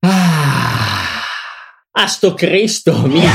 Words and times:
Ah, 0.00 1.22
ah 1.92 2.06
sto 2.08 2.34
Cristo, 2.34 3.06
minchia. 3.06 3.30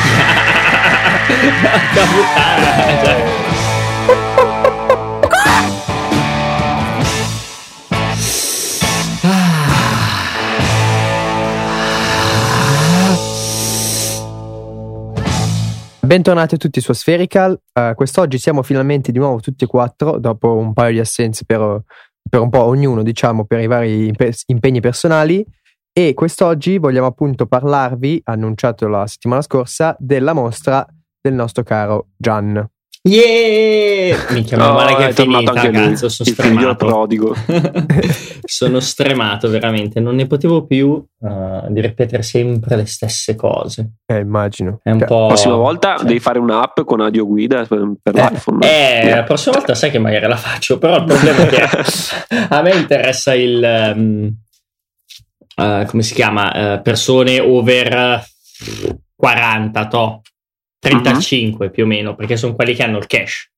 Porca 1.61 2.03
puttana. 2.03 3.45
Bentornati 16.01 16.55
a 16.55 16.57
tutti 16.57 16.81
su 16.81 16.91
Spherical. 16.91 17.57
Uh, 17.73 17.93
quest'oggi 17.93 18.37
siamo 18.37 18.63
finalmente 18.63 19.13
di 19.13 19.19
nuovo 19.19 19.39
tutti 19.39 19.63
e 19.63 19.67
quattro, 19.67 20.19
dopo 20.19 20.55
un 20.55 20.73
paio 20.73 20.91
di 20.91 20.99
assenze 20.99 21.45
per, 21.45 21.83
per 22.29 22.41
un 22.41 22.49
po' 22.49 22.63
ognuno, 22.63 23.03
diciamo, 23.03 23.45
per 23.45 23.59
i 23.59 23.67
vari 23.67 24.13
impegni 24.47 24.79
personali. 24.81 25.45
E 25.91 26.13
quest'oggi 26.13 26.77
vogliamo 26.77 27.07
appunto 27.07 27.47
parlarvi, 27.47 28.21
annunciato 28.25 28.87
la 28.87 29.07
settimana 29.07 29.41
scorsa, 29.41 29.95
della 29.99 30.33
mostra 30.33 30.85
del 31.19 31.33
nostro 31.33 31.63
caro 31.63 32.09
Gian. 32.15 32.69
Yeah! 33.07 34.17
Minchia, 34.31 34.57
meno 34.57 34.73
male 34.73 34.95
che 34.95 35.05
è, 35.05 35.07
è 35.07 35.13
finita, 35.13 35.53
cazzo, 35.53 36.09
sono 36.09 36.29
il 36.29 36.35
stremato. 36.35 36.85
prodigo. 36.85 37.35
sono 38.43 38.79
stremato, 38.81 39.49
veramente. 39.49 40.01
Non 40.01 40.15
ne 40.15 40.27
potevo 40.27 40.65
più 40.65 40.89
uh, 40.89 41.67
di 41.69 41.79
ripetere 41.79 42.21
sempre 42.21 42.75
le 42.75 42.85
stesse 42.85 43.35
cose. 43.35 43.93
Eh, 44.05 44.17
immagino. 44.17 44.79
È 44.83 44.91
un 44.91 44.99
cioè, 44.99 45.07
po'... 45.07 45.21
La 45.21 45.27
prossima 45.27 45.55
volta 45.55 45.95
cioè... 45.95 46.05
devi 46.05 46.19
fare 46.19 46.39
un'app 46.39 46.81
con 46.81 46.99
audio 46.99 47.25
guida 47.25 47.65
per, 47.65 47.93
per 48.01 48.17
eh, 48.17 48.21
l'iPhone. 48.21 48.65
Eh, 48.65 49.05
yeah. 49.05 49.15
la 49.15 49.23
prossima 49.23 49.55
volta 49.55 49.73
sai 49.73 49.89
che 49.89 49.99
magari 49.99 50.27
la 50.27 50.35
faccio, 50.35 50.77
però 50.77 50.97
il 50.97 51.05
problema 51.05 51.43
è 51.43 51.47
che 51.47 51.63
a 52.49 52.61
me 52.61 52.75
interessa 52.75 53.33
il... 53.33 53.93
Um, 53.95 54.33
uh, 55.55 55.85
come 55.85 56.03
si 56.03 56.13
chiama? 56.13 56.73
Uh, 56.73 56.81
persone 56.81 57.39
over 57.39 58.21
40, 59.15 59.87
to 59.87 60.21
35 60.79 61.65
uh-huh. 61.65 61.71
più 61.71 61.83
o 61.83 61.87
meno, 61.87 62.15
perché 62.15 62.37
sono 62.37 62.55
quelli 62.55 62.73
che 62.73 62.83
hanno 62.83 62.97
il 62.97 63.07
cash. 63.07 63.51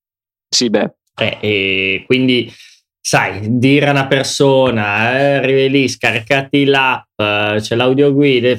Sì, 0.47 0.69
beh. 0.69 0.93
Eh, 1.19 1.37
e 1.41 2.03
quindi, 2.05 2.51
sai, 2.99 3.57
dire 3.57 3.87
a 3.87 3.91
una 3.91 4.07
persona, 4.07 5.17
eh, 5.19 5.33
arrivi 5.35 5.69
lì, 5.69 5.87
scaricati 5.87 6.65
l'app, 6.65 7.05
eh, 7.17 7.57
c'è 7.59 7.75
l'audioguida 7.75 8.57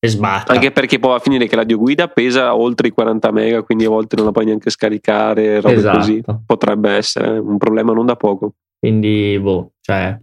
e 0.00 0.08
sbatta. 0.08 0.52
Anche 0.52 0.70
perché 0.70 0.98
poi 0.98 1.10
va 1.10 1.16
a 1.16 1.20
finire 1.20 1.46
che 1.46 1.56
l'audioguida 1.56 2.08
pesa 2.08 2.54
oltre 2.54 2.88
i 2.88 2.92
40 2.92 3.32
mega, 3.32 3.62
quindi 3.62 3.84
a 3.84 3.88
volte 3.88 4.16
non 4.16 4.26
la 4.26 4.32
puoi 4.32 4.44
neanche 4.44 4.70
scaricare, 4.70 5.60
roba 5.60 5.74
esatto. 5.74 5.96
così. 5.98 6.22
Potrebbe 6.46 6.90
essere 6.92 7.38
un 7.38 7.58
problema 7.58 7.92
non 7.92 8.06
da 8.06 8.16
poco. 8.16 8.54
Quindi, 8.78 9.38
boh, 9.40 9.72
cioè, 9.80 10.16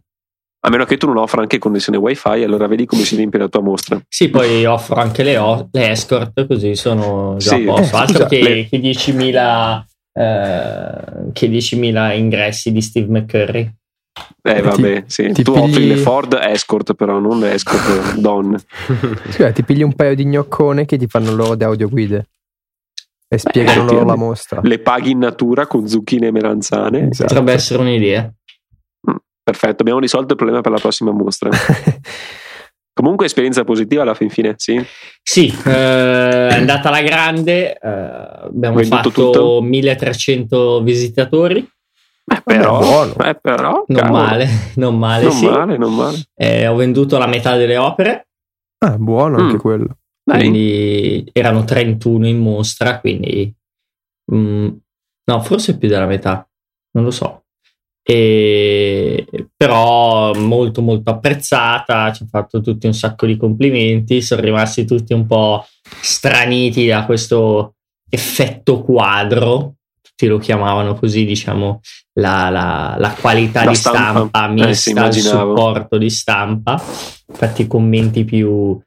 a 0.66 0.70
meno 0.70 0.86
che 0.86 0.98
tu 0.98 1.06
non 1.06 1.18
offra 1.18 1.42
anche 1.42 1.60
connessione 1.60 1.98
wifi, 2.00 2.42
allora 2.44 2.66
vedi 2.66 2.86
come 2.88 3.04
si 3.04 3.16
riempie 3.16 3.38
la 3.40 3.48
tua 3.48 3.62
mostra. 3.62 4.02
Sì, 4.08 4.30
poi 4.30 4.66
offro 4.66 4.96
anche 4.96 5.22
le, 5.22 5.38
o- 5.38 5.70
le 5.72 5.92
escort, 5.92 6.48
così 6.48 6.74
sono 6.76 7.36
già 7.38 7.56
Sì. 7.56 7.62
a 7.62 7.66
posto. 7.66 7.96
Eh, 7.96 8.00
Altro 8.00 8.14
scusa, 8.16 8.26
che, 8.28 8.42
le- 8.42 8.68
che 8.68 8.80
10.000, 8.80 9.86
eh, 10.14 11.32
che 11.34 11.48
10.000 11.50 12.16
ingressi 12.18 12.72
di 12.72 12.82
Steve 12.82 13.08
McCurry. 13.20 13.72
Eh, 14.42 14.62
vabbè, 14.62 15.04
sì. 15.08 15.32
ti 15.34 15.44
tu 15.44 15.52
pigli- 15.54 15.64
offri 15.70 15.88
le 15.88 15.96
Ford 15.98 16.40
Escort, 16.42 16.94
però 16.96 17.20
non 17.20 17.40
le 17.40 17.54
Escort 17.54 18.16
donne. 18.16 18.58
Scusa, 19.30 19.52
ti 19.52 19.64
pigli 19.64 19.84
un 19.84 19.94
paio 19.94 20.16
di 20.16 20.26
gnoccone 20.26 20.86
che 20.86 20.98
ti 20.98 21.06
fanno 21.08 21.32
loro 21.36 21.56
di 21.56 21.64
audioguide 21.64 22.28
e 23.28 23.38
spiegano 23.38 23.82
eh, 23.90 23.94
loro 23.94 24.06
la 24.06 24.16
mostra. 24.16 24.62
Le 24.64 24.80
paghi 24.80 25.12
in 25.12 25.20
natura 25.20 25.68
con 25.68 25.88
zucchine 25.88 26.28
e 26.28 26.32
melanzane. 26.32 27.10
Esatto. 27.10 27.28
Potrebbe 27.28 27.54
essere 27.54 27.82
un'idea. 27.82 28.32
Perfetto, 29.46 29.82
abbiamo 29.84 30.00
risolto 30.00 30.32
il 30.32 30.38
problema 30.38 30.62
per 30.62 30.72
la 30.72 30.80
prossima 30.80 31.12
mostra. 31.12 31.52
Comunque, 32.94 33.26
esperienza 33.28 33.64
positiva 33.64 34.02
alla 34.02 34.16
fin 34.16 34.30
fine, 34.32 34.54
sì. 34.58 34.84
Sì, 35.22 35.48
eh, 35.66 36.48
è 36.48 36.54
andata 36.54 36.88
alla 36.88 37.02
grande, 37.02 37.78
eh, 37.78 37.88
abbiamo 37.90 38.78
Venduto 38.78 38.96
fatto 38.96 39.10
tutto? 39.12 39.62
1300 39.62 40.82
visitatori, 40.82 41.60
Eh, 42.26 42.42
però, 42.44 42.80
buono. 42.80 43.14
eh, 43.18 43.36
però, 43.36 43.84
non 43.88 44.02
cavolo. 44.02 44.24
male, 44.24 44.48
non 44.78 44.98
male, 44.98 45.24
non 45.26 45.34
sì. 45.34 45.46
male, 45.46 45.78
non 45.78 45.94
male. 45.94 46.18
Eh, 46.34 46.66
ho 46.68 46.76
venduto 46.76 47.18
la 47.20 47.28
metà 47.28 47.56
delle 47.56 47.78
opere, 47.78 48.28
Ah, 48.80 48.98
buono 48.98 49.38
anche 49.38 49.56
Mm. 49.56 49.60
quello. 49.60 49.98
Dai. 50.24 50.40
quindi 50.40 51.30
erano 51.34 51.66
31 51.66 52.28
in 52.28 52.40
mostra, 52.40 53.00
quindi 53.00 53.54
mm, 54.34 54.68
no, 55.26 55.42
forse 55.44 55.78
più 55.78 55.88
della 55.88 56.08
metà, 56.08 56.48
non 56.94 57.04
lo 57.04 57.12
so. 57.12 57.44
E, 58.08 59.26
però 59.58 60.32
molto 60.36 60.82
molto 60.84 61.10
apprezzata, 61.10 62.12
ci 62.14 62.22
ha 62.24 62.28
fatto 62.30 62.62
tutti 62.62 62.86
un 62.86 62.94
sacco 62.94 63.26
di 63.26 63.36
complimenti, 63.36 64.22
sono 64.22 64.42
rimasti 64.42 64.86
tutti 64.86 65.14
un 65.14 65.26
po' 65.26 65.66
straniti 66.02 66.86
da 66.86 67.04
questo 67.06 67.74
effetto 68.08 68.82
quadro, 68.84 69.74
tutti 70.02 70.28
lo 70.28 70.38
chiamavano 70.38 70.94
così, 70.94 71.26
diciamo, 71.26 71.82
la, 72.20 72.50
la- 72.50 72.96
la 73.00 73.10
qualità 73.20 73.64
La 73.64 73.72
di 73.72 73.76
stampa. 73.76 74.28
stampa, 74.30 74.46
Eh, 74.50 74.68
mista 74.68 74.90
al 74.92 74.96
immaginavo. 74.98 75.56
supporto 75.56 75.98
di 75.98 76.10
stampa. 76.12 76.82
Infatti 77.28 77.64
i 77.64 77.68
commenti 77.68 78.24
più, 78.24 78.80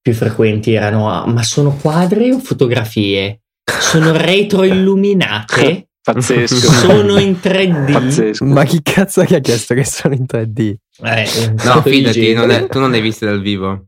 più 0.00 0.14
frequenti 0.14 0.72
erano 0.72 1.10
"Ah, 1.10 1.26
ma 1.26 1.42
sono 1.42 1.76
quadri 1.76 2.30
o 2.30 2.38
fotografie? 2.38 3.42
Sono 3.64 4.12
retroilluminate? 4.16 5.88
Pazzesco. 6.02 6.56
sono 6.72 7.18
in 7.18 7.36
3D? 7.40 7.92
Pazzesco. 7.92 8.44
Ma 8.44 8.64
chi 8.64 8.82
cazzo 8.82 9.22
che 9.24 9.36
ha 9.36 9.40
chiesto 9.40 9.74
che 9.74 9.84
sono 9.84 10.14
in 10.14 10.24
3D? 10.26 10.74
Eh, 11.02 11.28
un 11.48 11.54
No, 11.64 11.82
fidati, 11.82 12.32
non 12.34 12.50
è- 12.50 12.66
tu 12.66 12.78
non 12.80 12.90
l'hai 12.90 13.00
viste 13.00 13.26
dal 13.26 13.40
vivo. 13.40 13.86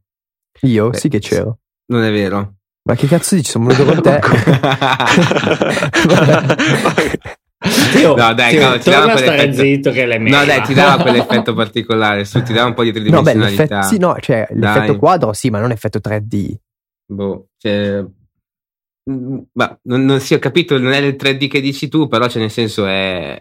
Io? 0.63 0.91
Beh, 0.91 0.99
sì 0.99 1.09
che 1.09 1.19
c'ero. 1.19 1.59
Non 1.87 2.03
è 2.05 2.11
vero. 2.13 2.55
Ma 2.85 2.95
che 2.95 3.07
cazzo 3.07 3.35
dici? 3.35 3.51
Sono 3.51 3.67
venuto 3.67 3.93
con 3.93 4.03
te. 4.03 4.21
Teo, 7.93 8.15
No, 8.15 8.35
dai, 8.35 8.53
Teo, 8.53 8.61
cavolo, 8.61 8.79
ti 8.81 8.91
dava 8.91 9.17
stare 9.17 9.37
quell'effetto- 9.37 9.63
zitto 9.63 9.91
che 9.91 10.05
le 10.07 10.19
no, 10.19 10.45
dai, 10.45 10.63
ti 10.63 10.75
dava 10.75 11.01
quell'effetto 11.03 11.55
particolare. 11.55 12.25
Su, 12.27 12.43
ti 12.43 12.53
dava 12.53 12.69
un 12.69 12.75
po' 12.75 12.83
di 12.83 12.93
No, 12.93 13.23
beh, 13.23 13.31
tridimensionalità. 13.33 13.63
l'effetto, 13.63 13.83
sì, 13.95 13.99
no, 13.99 14.17
cioè, 14.21 14.47
Dai. 14.51 14.75
l'effetto 14.75 14.99
quadro 14.99 15.33
sì, 15.33 15.49
ma 15.51 15.61
non 15.61 15.71
effetto 15.71 15.99
3D. 15.99 16.55
Boh, 17.07 17.47
cioè, 17.57 18.05
ma 19.07 19.79
non, 19.83 20.05
non 20.05 20.21
sì, 20.21 20.35
ho 20.35 20.39
capito, 20.39 20.79
non 20.79 20.93
è 20.93 20.99
il 20.99 21.17
3D 21.17 21.49
che 21.49 21.61
dici 21.61 21.89
tu, 21.89 22.09
però 22.09 22.29
cioè, 22.29 22.41
nel 22.41 22.51
senso 22.51 22.87
è, 22.87 23.41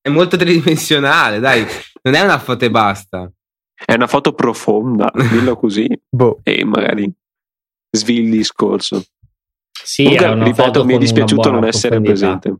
è 0.00 0.08
molto 0.08 0.36
tridimensionale, 0.36 1.38
dai, 1.38 1.64
non 2.02 2.14
è 2.14 2.20
una 2.20 2.38
foto 2.38 2.64
e 2.64 2.70
basta. 2.70 3.30
È 3.84 3.94
una 3.94 4.08
foto 4.08 4.32
profonda, 4.32 5.10
dillo 5.14 5.56
così, 5.56 5.86
Boh, 6.10 6.40
e 6.42 6.64
magari 6.64 7.12
svii 7.90 8.22
il 8.22 8.30
discorso. 8.30 9.04
Sì, 9.70 10.02
Comunque, 10.02 10.34
ripeto, 10.34 10.54
foto 10.54 10.84
mi 10.84 10.94
è 10.94 10.98
dispiaciuto 10.98 11.50
non 11.50 11.64
essere 11.64 12.00
presente. 12.00 12.56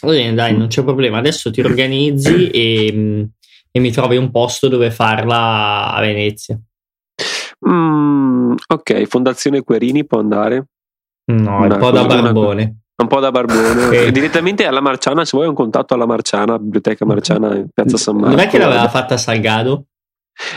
Va 0.00 0.12
bene, 0.12 0.34
dai, 0.34 0.56
non 0.56 0.68
c'è 0.68 0.82
problema. 0.82 1.18
Adesso 1.18 1.50
ti 1.50 1.60
organizzi 1.60 2.48
e, 2.50 2.90
mm, 2.92 3.22
e 3.70 3.80
mi 3.80 3.90
trovi 3.92 4.16
un 4.16 4.30
posto 4.30 4.68
dove 4.68 4.90
farla 4.90 5.92
a 5.92 6.00
Venezia. 6.00 6.58
Mm, 7.68 8.54
ok, 8.66 9.02
Fondazione 9.04 9.62
Querini 9.62 10.06
può 10.06 10.18
andare. 10.18 10.66
No, 11.32 11.62
un 11.62 11.68
po' 11.78 11.90
da 11.90 12.02
cosa- 12.04 12.18
una- 12.18 12.22
barbone. 12.22 12.76
Un 12.96 13.08
po' 13.08 13.20
da 13.20 13.30
Barbone. 13.30 13.84
Ok. 13.88 14.08
Direttamente 14.08 14.66
alla 14.66 14.80
Marciana, 14.80 15.24
se 15.26 15.36
vuoi 15.36 15.48
un 15.48 15.54
contatto 15.54 15.92
alla 15.92 16.06
Marciana, 16.06 16.58
Biblioteca 16.58 17.04
Marciana 17.04 17.54
in 17.54 17.66
Piazza 17.74 17.98
San 17.98 18.14
Marco. 18.16 18.30
Non 18.30 18.38
è 18.38 18.46
che 18.48 18.56
l'aveva 18.58 18.88
fatta 18.88 19.18
Salgado? 19.18 19.84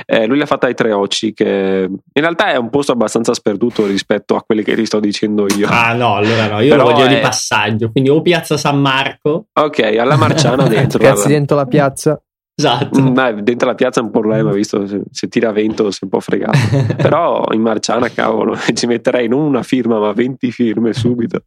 Eh, 0.05 0.25
lui 0.25 0.37
l'ha 0.37 0.45
fatta 0.45 0.67
ai 0.67 0.73
Tre 0.73 0.91
Occi, 0.93 1.33
che 1.33 1.87
in 1.89 2.21
realtà 2.21 2.51
è 2.51 2.55
un 2.57 2.69
posto 2.69 2.91
abbastanza 2.93 3.33
sperduto 3.33 3.85
rispetto 3.85 4.35
a 4.37 4.43
quelli 4.43 4.63
che 4.63 4.73
ti 4.75 4.85
sto 4.85 4.99
dicendo 5.01 5.47
io. 5.53 5.67
Ah 5.69 5.93
no, 5.93 6.15
allora 6.15 6.47
no, 6.47 6.59
io 6.61 6.69
Però 6.75 6.85
lo 6.87 6.91
voglio 6.93 7.05
è- 7.05 7.15
di 7.15 7.19
passaggio. 7.21 7.91
Quindi 7.91 8.09
o 8.09 8.21
Piazza 8.21 8.55
San 8.57 8.79
Marco, 8.79 9.47
Ok, 9.59 9.79
alla 9.99 10.15
Marciana 10.17 10.63
dentro. 10.67 10.99
guarda. 10.99 11.25
dentro 11.27 11.55
la 11.57 11.65
piazza. 11.65 12.21
Esatto. 12.59 13.01
Mm, 13.01 13.13
dai, 13.13 13.43
dentro 13.43 13.67
la 13.67 13.75
piazza 13.75 14.01
è 14.01 14.03
un 14.03 14.11
problema, 14.11 14.51
visto 14.51 14.85
se, 14.85 15.01
se 15.09 15.27
tira 15.27 15.51
vento 15.51 15.89
sei 15.91 15.99
un 16.03 16.09
po' 16.09 16.19
fregato. 16.19 16.57
Però 16.95 17.45
in 17.51 17.61
Marciana, 17.61 18.09
cavolo, 18.09 18.55
ci 18.73 18.85
metterei 18.85 19.27
non 19.27 19.41
una 19.41 19.63
firma, 19.63 19.99
ma 19.99 20.11
20 20.11 20.51
firme 20.51 20.93
subito. 20.93 21.43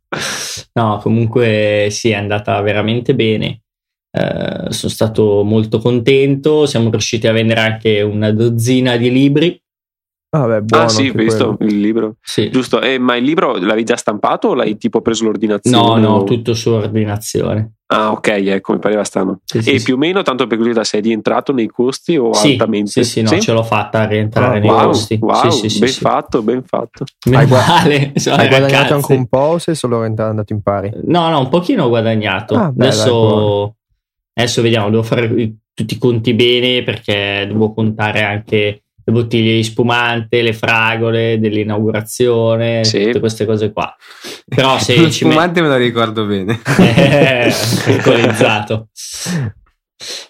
No, 0.72 0.98
comunque 1.02 1.88
sì, 1.90 2.10
è 2.10 2.14
andata 2.14 2.60
veramente 2.62 3.14
bene. 3.14 3.60
Eh, 4.10 4.70
sono 4.70 4.92
stato 4.92 5.42
molto 5.42 5.78
contento. 5.78 6.66
Siamo 6.66 6.90
riusciti 6.90 7.26
a 7.26 7.32
vendere 7.32 7.60
anche 7.60 8.00
una 8.02 8.31
dozzina 8.32 8.96
di 8.96 9.10
libri. 9.10 9.60
Ah, 10.34 10.46
beh, 10.46 10.62
buono 10.62 10.84
ah, 10.84 10.88
sì, 10.88 11.08
anche 11.08 11.19
visto 11.25 11.56
quello. 11.56 11.72
il 11.72 11.81
libro. 11.81 12.16
Sì. 12.22 12.50
Giusto, 12.50 12.81
eh, 12.81 12.98
ma 12.98 13.16
il 13.16 13.25
libro 13.25 13.56
l'avevi 13.56 13.84
già 13.84 13.96
stampato 13.96 14.48
o 14.48 14.54
l'hai 14.54 14.78
tipo 14.78 15.02
preso 15.02 15.25
l'ordinazione? 15.25 15.76
No, 15.76 15.96
no, 15.96 16.25
tutto 16.25 16.54
su 16.54 16.70
ordinazione. 16.70 17.75
Ah, 17.92 18.10
ok, 18.12 18.26
ecco, 18.28 18.72
mi 18.72 18.78
pareva 18.78 19.04
strano. 19.04 19.40
Sì, 19.44 19.60
sì, 19.62 19.70
e 19.74 19.78
sì. 19.78 19.84
più 19.84 19.94
o 19.94 19.98
meno, 19.98 20.22
tanto 20.22 20.46
per 20.46 20.56
curiosità, 20.56 20.82
sei 20.84 21.02
rientrato 21.02 21.52
nei 21.52 21.66
costi 21.68 22.16
o 22.16 22.32
Sì, 22.32 22.52
altamente? 22.52 22.90
Sì, 22.90 23.04
sì, 23.04 23.20
no, 23.22 23.38
ce 23.38 23.52
l'ho 23.52 23.62
fatta 23.62 24.00
a 24.00 24.06
rientrare 24.06 24.56
Ah, 24.56 24.60
nei 24.60 24.70
wow, 24.70 24.86
costi. 24.86 25.18
wow, 25.20 25.50
sì, 25.50 25.58
sì, 25.58 25.68
sì, 25.68 25.78
ben 25.80 25.88
sì. 25.90 26.00
fatto, 26.00 26.42
ben 26.42 26.62
fatto. 26.64 27.04
Meno 27.26 27.38
Hai 27.42 27.46
gua- 27.46 27.66
male, 27.66 28.12
sono 28.16 28.36
Hai 28.36 28.48
guadagnato 28.48 28.74
ragazzi. 28.76 28.92
anche 28.94 29.12
un 29.14 29.26
po' 29.26 29.38
o 29.38 29.58
sei 29.58 29.74
solo 29.74 30.02
andato 30.02 30.52
in 30.52 30.62
pari? 30.62 30.90
No, 31.04 31.28
no, 31.28 31.40
un 31.40 31.48
pochino 31.50 31.84
ho 31.84 31.88
guadagnato. 31.88 32.54
Ah, 32.54 32.70
beh, 32.72 32.72
dai, 32.72 32.86
adesso, 32.88 33.76
adesso 34.32 34.62
vediamo, 34.62 34.88
devo 34.90 35.02
fare 35.02 35.28
tutti 35.74 35.94
i 35.94 35.98
conti 35.98 36.32
bene 36.34 36.82
perché 36.82 37.44
devo 37.46 37.74
contare 37.74 38.22
anche 38.22 38.84
le 39.04 39.12
bottiglie 39.12 39.54
di 39.56 39.64
spumante, 39.64 40.43
le 40.43 40.52
fragole 40.52 41.38
dell'inaugurazione, 41.40 42.84
Sì. 42.84 43.04
tutte 43.06 43.20
queste 43.20 43.44
cose 43.46 43.72
qua. 43.72 43.94
Però 44.46 44.78
se 44.78 44.96
Lo 45.00 45.10
spumante 45.10 45.60
me 45.60 45.69
lo 45.69 45.76
ricordo 45.76 46.25
bene. 46.25 46.60
alcolizzato. 47.87 48.88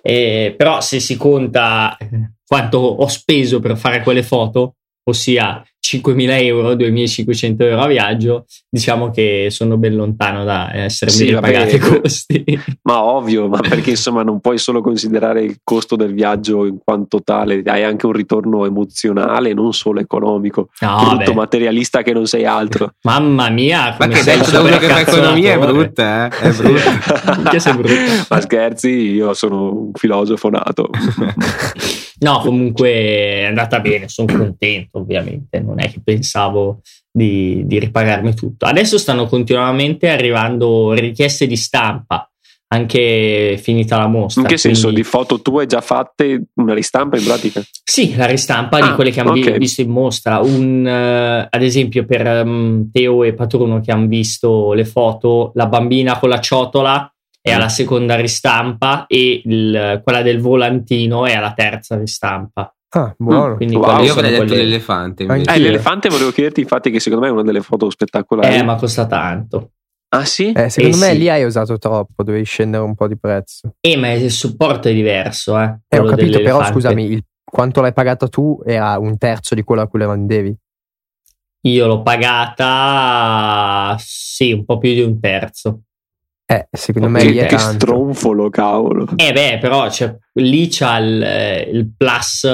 Eh, 0.03 0.55
però 0.57 0.81
se 0.81 1.01
si 1.01 1.17
conta 1.17 1.97
eh, 1.97 2.09
quanto 2.47 2.79
ho 2.79 3.07
speso 3.09 3.61
per 3.61 3.77
fare 3.77 4.03
quelle 4.03 4.23
foto, 4.23 4.77
ossia 5.05 5.63
5.000 5.85 6.43
euro, 6.45 6.75
2.500 6.75 7.55
euro 7.63 7.81
a 7.83 7.87
viaggio, 7.89 8.45
diciamo 8.71 9.11
che 9.11 9.49
sono 9.51 9.77
ben 9.77 9.97
lontano 9.97 10.45
da 10.45 10.71
essermi 10.73 11.13
Sì, 11.15 11.31
vabbè. 11.33 11.47
ripagato 11.49 11.77
i 11.77 11.79
costi. 12.01 12.45
Ma 12.83 13.03
ovvio, 13.03 13.49
ma 13.49 13.59
perché 13.61 13.91
insomma 13.91 14.23
non 14.23 14.41
puoi 14.41 14.59
solo 14.59 14.81
considerare 14.81 15.43
il 15.43 15.59
costo 15.65 15.97
del 15.97 16.15
viaggio 16.15 16.65
in 16.67 16.79
quanto 16.83 17.23
tale, 17.23 17.63
hai 17.67 17.83
anche 17.83 18.07
un 18.07 18.13
ritorno 18.13 18.65
emozionale, 18.65 19.53
non 19.55 19.73
solo 19.73 20.01
economico. 20.01 20.69
No, 20.81 20.97
Brutto 20.99 21.17
vabbè. 21.17 21.35
materialista 21.35 22.03
che 22.03 22.13
non 22.13 22.27
sei 22.27 22.45
altro. 22.45 22.95
Mamma 23.03 23.51
mia, 23.51 23.97
Ma 23.99 24.07
come 24.07 24.15
che 24.15 24.23
sei 24.23 24.39
detto 24.39 24.51
da 24.53 24.61
uno 24.61 24.79
che 24.79 24.87
fa 24.89 25.01
economia 25.01 25.53
è 25.55 25.59
brutta, 25.59 26.27
eh? 26.27 26.39
È 26.39 26.51
brutta. 26.53 27.73
Brutto. 27.75 28.27
Ma 28.29 28.41
scherzi, 28.41 28.89
io 28.91 29.35
sono 29.35 29.73
un 29.73 29.91
filosofo 29.95 30.49
nato. 30.49 30.91
No, 32.21 32.39
comunque 32.39 32.89
è 32.91 33.45
andata 33.47 33.81
bene, 33.81 34.09
sono 34.09 34.33
contento 34.37 34.99
ovviamente, 34.99 35.61
non 35.73 35.81
è 35.85 35.91
che 35.91 36.01
pensavo 36.03 36.81
di, 37.11 37.63
di 37.67 37.79
ripagarmi 37.79 38.35
tutto. 38.35 38.67
Adesso 38.67 38.99
stanno 38.99 39.27
continuamente 39.27 40.09
arrivando 40.09 40.93
richieste 40.93 41.47
di 41.47 41.57
stampa, 41.57 42.27
anche 42.69 43.59
finita 43.61 43.99
la 43.99 44.07
mostra. 44.07 44.43
In 44.43 44.49
che 44.49 44.57
senso? 44.57 44.85
quindi- 44.85 45.03
Di 45.03 45.07
foto 45.07 45.41
tue 45.43 45.67
già 45.67 45.81
fatte, 45.81 46.45
una 46.55 46.73
ristampa 46.75 47.19
in 47.19 47.25
pratica? 47.25 47.63
Sì, 47.85 48.15
la 48.17 48.27
ristampa 48.27 48.81
di 48.81 48.89
Ah, 48.89 48.95
quelle 48.95 49.11
che 49.11 49.21
hanno 49.21 49.33
vi- 49.33 49.47
ok. 49.47 49.59
visto 49.59 49.83
in 49.83 49.91
mostra. 49.91 50.39
Un, 50.41 50.87
eh, 50.87 51.47
ad 51.51 51.63
esempio, 51.63 52.07
per 52.07 52.27
ehm, 52.27 52.91
Teo 52.91 53.25
e 53.25 53.35
Patruno 53.35 53.81
che 53.81 53.93
hanno 53.93 54.07
visto 54.07 54.73
le 54.73 54.85
foto, 54.87 55.53
la 55.55 55.67
bambina 55.67 56.19
con 56.19 56.31
la 56.31 56.41
ciotola 56.41 57.07
è 57.43 57.51
alla 57.53 57.69
seconda 57.69 58.15
ristampa 58.17 59.05
e 59.07 59.43
il- 59.45 60.01
quella 60.03 60.23
del 60.23 60.41
volantino 60.41 61.27
è 61.27 61.35
alla 61.35 61.53
terza 61.53 61.99
ristampa. 61.99 62.73
Ah, 62.95 63.15
buono. 63.17 63.57
Quindi 63.57 63.75
Wow. 63.77 64.03
Io 64.03 64.13
avrei 64.13 64.31
detto 64.33 64.45
quelle- 64.47 64.63
l'elefante. 64.65 65.25
Eh, 65.25 65.59
l'elefante 65.59 66.09
volevo 66.11 66.31
chiederti, 66.31 66.61
infatti, 66.61 66.91
che 66.91 67.01
secondo 67.01 67.25
me 67.25 67.31
è 67.31 67.35
una 67.35 67.43
delle 67.43 67.63
foto 67.63 67.89
spettacolari. 67.91 68.57
Eh, 68.57 68.63
ma 68.63 68.75
costa 68.77 69.07
tanto. 69.07 69.71
Ah 70.15 70.27
sì? 70.27 70.53
Eh, 70.53 70.69
secondo 70.69 70.97
Eh, 70.97 71.01
me 71.01 71.13
sì. 71.13 71.19
lì 71.19 71.29
hai 71.31 71.43
usato 71.45 71.79
troppo, 71.79 72.23
dovevi 72.23 72.45
scendere 72.45 72.83
un 72.85 72.95
po' 72.95 73.09
di 73.09 73.17
prezzo. 73.19 73.77
Eh, 73.81 73.97
ma 73.97 74.13
il 74.13 74.31
supporto 74.31 74.89
è 74.89 74.93
diverso, 74.93 75.59
eh. 75.59 75.79
Eh, 75.89 75.99
ho 75.99 76.05
capito, 76.05 76.39
però 76.43 76.63
scusami, 76.65 77.05
il- 77.13 77.25
quanto 77.43 77.81
l'hai 77.81 77.95
pagato 77.95 78.29
tu 78.29 78.61
era 78.65 78.99
un 78.99 79.17
terzo 79.17 79.55
di 79.55 79.63
quello 79.63 79.81
a 79.81 79.89
cui 79.89 79.99
la 80.01 80.09
vendevi. 80.09 80.55
Io 81.65 81.87
l'ho 81.87 82.03
pagata, 82.03 83.97
sì, 83.99 84.53
un 84.53 84.65
po' 84.65 84.79
più 84.79 84.93
di 84.93 85.01
un 85.01 85.19
terzo. 85.21 85.83
Eh, 86.45 86.67
secondo 86.71 87.09
me 87.09 87.21
Che- 87.21 87.31
lì 87.31 87.39
è 87.39 87.47
che 87.47 87.57
tanto. 87.57 87.87
stronfolo, 87.87 88.51
cavolo. 88.51 89.07
Eh 89.17 89.33
beh, 89.33 89.59
però 89.61 89.89
cioè, 89.91 90.15
lì 90.35 90.69
c'ha 90.69 90.99
il, 90.99 91.23
eh, 91.23 91.61
il 91.73 91.91
plus 91.97 92.45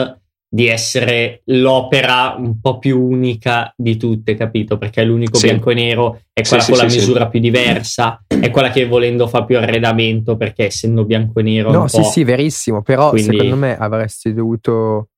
di 0.50 0.66
essere 0.66 1.42
l'opera 1.46 2.34
un 2.38 2.58
po' 2.58 2.78
più 2.78 2.98
unica 3.00 3.70
di 3.76 3.96
tutte, 3.98 4.34
capito? 4.34 4.78
Perché 4.78 5.02
è 5.02 5.04
l'unico 5.04 5.36
Sì. 5.36 5.46
bianco 5.48 5.70
e 5.70 5.74
nero, 5.74 6.22
è 6.32 6.42
Sì, 6.42 6.48
quella 6.48 6.62
sì, 6.62 6.70
con 6.72 6.80
la 6.82 6.88
sì, 6.88 6.96
misura 6.98 7.28
più 7.28 7.38
diversa, 7.40 8.24
è 8.26 8.50
quella 8.50 8.70
che 8.70 8.86
volendo 8.86 9.26
fa 9.28 9.44
più 9.44 9.58
arredamento 9.58 10.36
perché 10.38 10.64
essendo 10.66 11.04
bianco 11.04 11.40
e 11.40 11.42
nero 11.42 11.70
No, 11.70 11.86
sì, 11.88 12.02
sì, 12.02 12.24
verissimo, 12.24 12.80
però 12.82 13.10
Quindi- 13.10 13.30
secondo 13.36 13.56
me 13.56 13.76
avresti 13.76 14.32
dovuto 14.32 15.08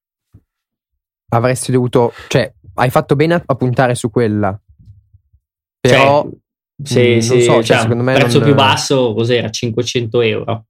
avresti 1.33 1.71
dovuto, 1.71 2.13
cioè, 2.29 2.53
hai 2.75 2.91
fatto 2.91 3.15
bene 3.15 3.35
a, 3.35 3.43
a 3.47 3.55
puntare 3.55 3.95
su 3.95 4.11
quella. 4.11 4.59
Però 5.81 6.29
se, 6.83 7.01
mm, 7.09 7.13
non 7.13 7.23
se- 7.23 7.41
so, 7.43 7.53
cioè, 7.53 7.63
cioè, 7.63 7.79
secondo 7.79 8.03
me 8.03 8.15
prezzo 8.15 8.39
non- 8.39 8.47
più 8.49 8.57
basso 8.57 9.15
cos'era? 9.15 9.49
500 9.49 10.21
euro. 10.23 10.65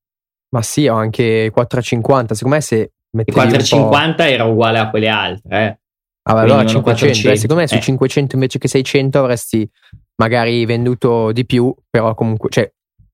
ma 0.53 0.63
sì, 0.63 0.87
ho 0.89 0.97
anche 0.97 1.51
4,50, 1.55 2.35
secondo 2.35 2.57
me 2.57 2.61
se 2.61 2.93
Po'- 3.11 3.33
450 3.33 4.29
era 4.29 4.45
uguale 4.45 4.79
a 4.79 4.91
quelle 4.91 5.09
altre, 5.09 5.59
eh. 5.59 5.79
Ah, 6.23 6.35
beh, 6.35 6.41
allora 6.41 6.63
venivano 6.63 6.69
500, 6.95 7.05
eh, 7.05 7.09
400, 7.09 7.41
secondo 7.41 7.63
me 7.63 7.69
su 7.69 7.75
eh. 7.75 7.81
500 7.81 8.35
invece 8.37 8.59
che 8.59 8.69
600 8.69 9.19
avresti 9.19 9.69
magari 10.17 10.65
venduto 10.67 11.33
di 11.33 11.47
più, 11.47 11.75
però 11.89 12.15
comunque, 12.15 12.51
cioè, 12.51 12.71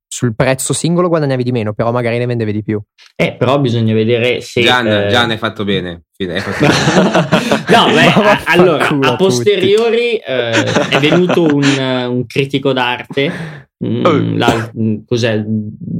sul 0.08 0.34
prezzo 0.34 0.72
singolo 0.72 1.08
guadagnavi 1.08 1.42
di 1.42 1.52
meno, 1.52 1.72
però 1.72 1.92
magari 1.92 2.18
ne 2.18 2.26
vendevi 2.26 2.52
di 2.52 2.62
più. 2.62 2.80
Eh, 3.14 3.34
però 3.34 3.58
bisogna 3.58 3.92
vedere 3.94 4.40
se... 4.40 4.62
Gian, 4.62 4.86
eh, 4.86 5.08
Gian 5.08 5.30
hai 5.30 5.36
fatto 5.38 5.64
bene. 5.64 6.02
Fine, 6.16 6.34
hai 6.34 6.40
fatto 6.40 6.66
bene. 6.66 7.64
no, 7.68 7.92
beh, 7.92 8.06
a- 8.22 8.42
allora, 8.46 8.88
a 8.88 9.16
posteriori 9.16 10.16
eh, 10.16 10.50
è 10.50 10.98
venuto 11.00 11.42
un, 11.44 11.64
un 12.08 12.26
critico 12.26 12.72
d'arte, 12.72 13.65
mm, 13.84 14.04
Oh. 14.06 14.36
la- 14.36 14.72
mm, 14.78 14.96
cos'è, 15.06 15.44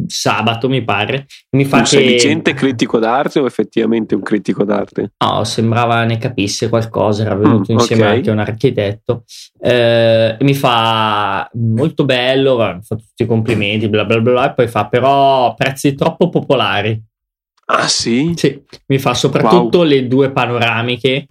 sabato 0.06 0.69
mi 0.69 0.82
pare, 0.84 1.26
mi 1.56 1.64
fa 1.64 1.76
Un 1.78 1.82
che... 1.82 1.88
sedicente 1.88 2.55
critico 2.55 2.99
d'arte 2.99 3.40
o 3.40 3.46
effettivamente 3.46 4.14
un 4.14 4.23
critico 4.23 4.64
d'arte? 4.64 5.12
No, 5.25 5.44
sembrava 5.44 6.05
ne 6.05 6.19
capisse 6.19 6.69
qualcosa, 6.69 7.25
era 7.25 7.34
venuto 7.34 7.73
Mm, 7.73 7.76
insieme 7.78 8.02
ok. 8.06 8.08
anche 8.08 8.31
un 8.31 8.38
architetto. 8.38 9.25
Eh, 9.61 10.37
mi 10.40 10.55
fa 10.55 11.49
molto 11.55 12.05
bello, 12.05 12.56
mi 12.75 12.82
fa 12.82 12.96
tutti 12.96 13.23
i 13.23 13.26
complimenti, 13.26 13.88
bla 13.88 14.05
bla 14.05 14.20
bla, 14.20 14.50
e 14.50 14.55
poi 14.55 14.69
fa 14.69 14.87
però 14.88 15.55
prezzi 15.55 15.94
troppo 15.94 16.28
popolari. 16.28 17.02
Ah 17.69 17.88
sì? 17.88 18.32
Sì, 18.37 18.62
mi 18.87 18.99
fa 18.99 19.12
soprattutto 19.14 19.82
le 19.82 20.06
due 20.06 20.31
panoramiche 20.31 21.26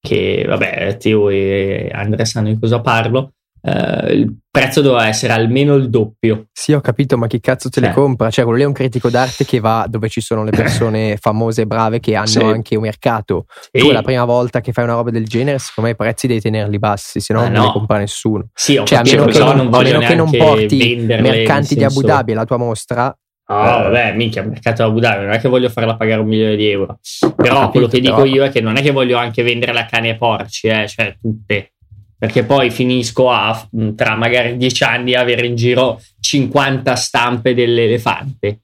che, 0.00 0.44
vabbè, 0.46 0.96
Teo 0.98 1.28
e 1.28 1.90
Andrea 1.92 2.24
sanno 2.24 2.48
di 2.48 2.58
cosa 2.58 2.80
parlo. 2.80 3.32
Eh, 3.62 4.12
il 4.14 4.36
prezzo 4.50 4.80
doveva 4.80 5.06
essere 5.06 5.32
almeno 5.32 5.74
il 5.74 5.90
doppio. 5.90 6.46
Sì, 6.52 6.72
ho 6.72 6.80
capito, 6.80 7.16
ma 7.18 7.26
chi 7.26 7.40
cazzo 7.40 7.68
te 7.68 7.80
le 7.80 7.88
Eh. 7.88 7.92
compra? 7.92 8.30
Cioè, 8.30 8.44
quello 8.44 8.58
lì 8.58 8.64
è 8.64 8.68
un 8.68 8.72
critico 8.72 9.10
d'arte 9.10 9.44
che 9.44 9.60
va 9.60 9.86
dove 9.88 10.08
ci 10.08 10.20
sono 10.20 10.44
le 10.44 10.50
persone 10.50 11.16
famose 11.20 11.62
e 11.62 11.66
brave 11.66 12.00
che 12.00 12.14
hanno 12.14 12.26
Sì. 12.26 12.38
anche 12.42 12.76
un 12.76 12.82
mercato. 12.82 13.46
E- 13.70 13.80
Tu 13.80 13.88
è 13.88 13.92
la 13.92 14.02
prima 14.02 14.24
volta 14.24 14.60
che 14.60 14.72
fai 14.72 14.84
una 14.84 14.94
roba 14.94 15.10
del 15.10 15.26
genere, 15.26 15.58
secondo 15.58 15.90
me 15.90 15.94
i 15.94 15.98
prezzi 15.98 16.26
devi 16.26 16.40
tenerli 16.40 16.78
bassi, 16.78 17.20
se 17.20 17.32
no 17.32 17.40
Ma 17.40 17.48
non 17.48 17.58
no. 17.60 17.66
li 17.66 17.72
compra 17.72 17.98
nessuno. 17.98 18.48
Sì, 18.54 18.76
ho 18.76 18.84
Cioè, 18.84 18.98
a 18.98 19.02
meno 19.02 19.24
che 19.26 19.32
però 19.32 19.54
non, 19.54 19.72
a 19.72 19.80
meno 19.82 19.98
che 20.00 20.14
non 20.14 20.30
porti 20.30 20.96
mercanti 21.06 21.74
di 21.74 21.84
Abu 21.84 22.00
Dhabi 22.02 22.32
alla 22.32 22.44
tua 22.44 22.56
mostra, 22.56 23.14
Ah, 23.52 23.82
vabbè, 23.82 24.14
minchia, 24.14 24.44
mercato 24.44 24.84
Abu 24.84 25.00
Dhabi, 25.00 25.24
non 25.24 25.32
è 25.32 25.40
che 25.40 25.48
voglio 25.48 25.68
farla 25.70 25.96
pagare 25.96 26.20
un 26.20 26.28
milione 26.28 26.54
di 26.54 26.70
euro. 26.70 27.00
Però 27.34 27.54
capito, 27.54 27.70
quello 27.70 27.86
che 27.88 28.00
dico 28.00 28.14
però- 28.22 28.26
io 28.26 28.44
è 28.44 28.48
che 28.48 28.60
non 28.60 28.76
è 28.76 28.80
che 28.80 28.92
voglio 28.92 29.16
anche 29.18 29.42
vendere 29.42 29.72
la 29.72 29.86
cane 29.86 30.10
ai 30.10 30.16
porci, 30.16 30.68
eh, 30.68 30.86
cioè 30.86 31.16
tutte. 31.20 31.72
Perché 32.20 32.44
poi 32.44 32.70
finisco 32.70 33.30
a, 33.30 33.66
tra 33.96 34.14
magari 34.14 34.58
dieci 34.58 34.84
anni, 34.84 35.14
avere 35.14 35.46
in 35.46 35.56
giro 35.56 35.98
50 36.20 36.94
stampe 36.94 37.54
dell'elefante, 37.54 38.60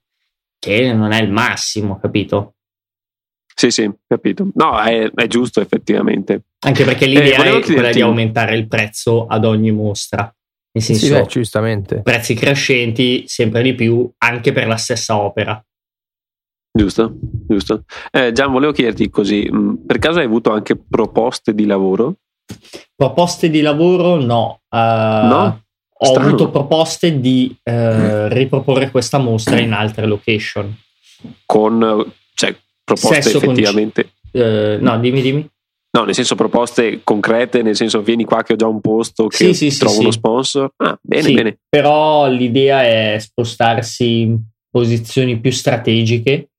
che 0.59 0.93
non 0.93 1.11
è 1.11 1.19
il 1.19 1.31
massimo, 1.31 1.97
capito? 1.97 2.53
Sì, 3.55 3.71
sì, 3.71 3.91
capito. 4.07 4.47
No, 4.53 4.79
è, 4.79 5.11
è 5.11 5.25
giusto 5.25 5.59
effettivamente. 5.59 6.43
Anche 6.59 6.83
perché 6.83 7.07
l'idea 7.07 7.43
Eh, 7.45 7.57
è 7.57 7.61
quella 7.63 7.89
di 7.89 8.01
aumentare 8.01 8.55
il 8.55 8.67
prezzo 8.67 9.25
ad 9.25 9.43
ogni 9.43 9.71
mostra. 9.71 10.31
Nel 10.73 10.83
senso, 10.83 11.05
sì, 11.07 11.11
beh, 11.11 11.25
giustamente. 11.25 12.01
prezzi 12.03 12.35
crescenti 12.35 13.23
sempre 13.25 13.63
di 13.63 13.73
più, 13.73 14.07
anche 14.19 14.51
per 14.51 14.67
la 14.67 14.77
stessa 14.77 15.17
opera. 15.17 15.59
Giusto, 16.71 17.17
giusto. 17.47 17.85
Eh, 18.11 18.31
Gian, 18.33 18.51
volevo 18.51 18.71
chiederti 18.71 19.09
così, 19.09 19.49
per 19.83 19.97
caso 19.97 20.19
hai 20.19 20.25
avuto 20.25 20.51
anche 20.51 20.75
proposte 20.75 21.55
di 21.55 21.65
lavoro? 21.65 22.17
Proposte 22.95 23.49
di 23.49 23.61
lavoro 23.61 24.19
no. 24.19 24.61
Eh, 24.69 24.77
No? 24.77 25.61
Ho 25.99 26.05
Strano. 26.05 26.27
avuto 26.27 26.49
proposte 26.51 27.19
di 27.19 27.55
eh, 27.63 28.29
riproporre 28.29 28.91
questa 28.91 29.17
mostra 29.17 29.59
in 29.59 29.73
altre 29.73 30.05
location. 30.05 30.71
Con, 31.43 32.13
cioè, 32.35 32.55
proposte 32.83 33.21
Sesso 33.23 33.39
con- 33.39 33.49
effettivamente... 33.49 34.11
Eh, 34.31 34.77
no, 34.79 34.99
dimmi, 34.99 35.21
dimmi. 35.21 35.49
No, 35.97 36.03
nel 36.03 36.13
senso 36.13 36.35
proposte 36.35 37.01
concrete, 37.03 37.63
nel 37.63 37.75
senso 37.75 38.01
vieni 38.03 38.25
qua 38.25 38.43
che 38.43 38.53
ho 38.53 38.55
già 38.55 38.67
un 38.67 38.79
posto, 38.79 39.25
che 39.25 39.51
Sì, 39.53 39.71
sì, 39.71 39.75
trovo 39.79 39.95
sì. 39.95 40.01
uno 40.01 40.11
sponsor. 40.11 40.71
Ah, 40.77 40.99
bene, 41.01 41.23
Sì, 41.23 41.33
bene. 41.33 41.57
Però 41.67 42.27
l'idea 42.29 42.83
è 42.83 43.17
spostarsi 43.19 44.21
in 44.21 44.37
posizioni 44.69 45.39
più 45.39 45.49
strategiche. 45.51 46.49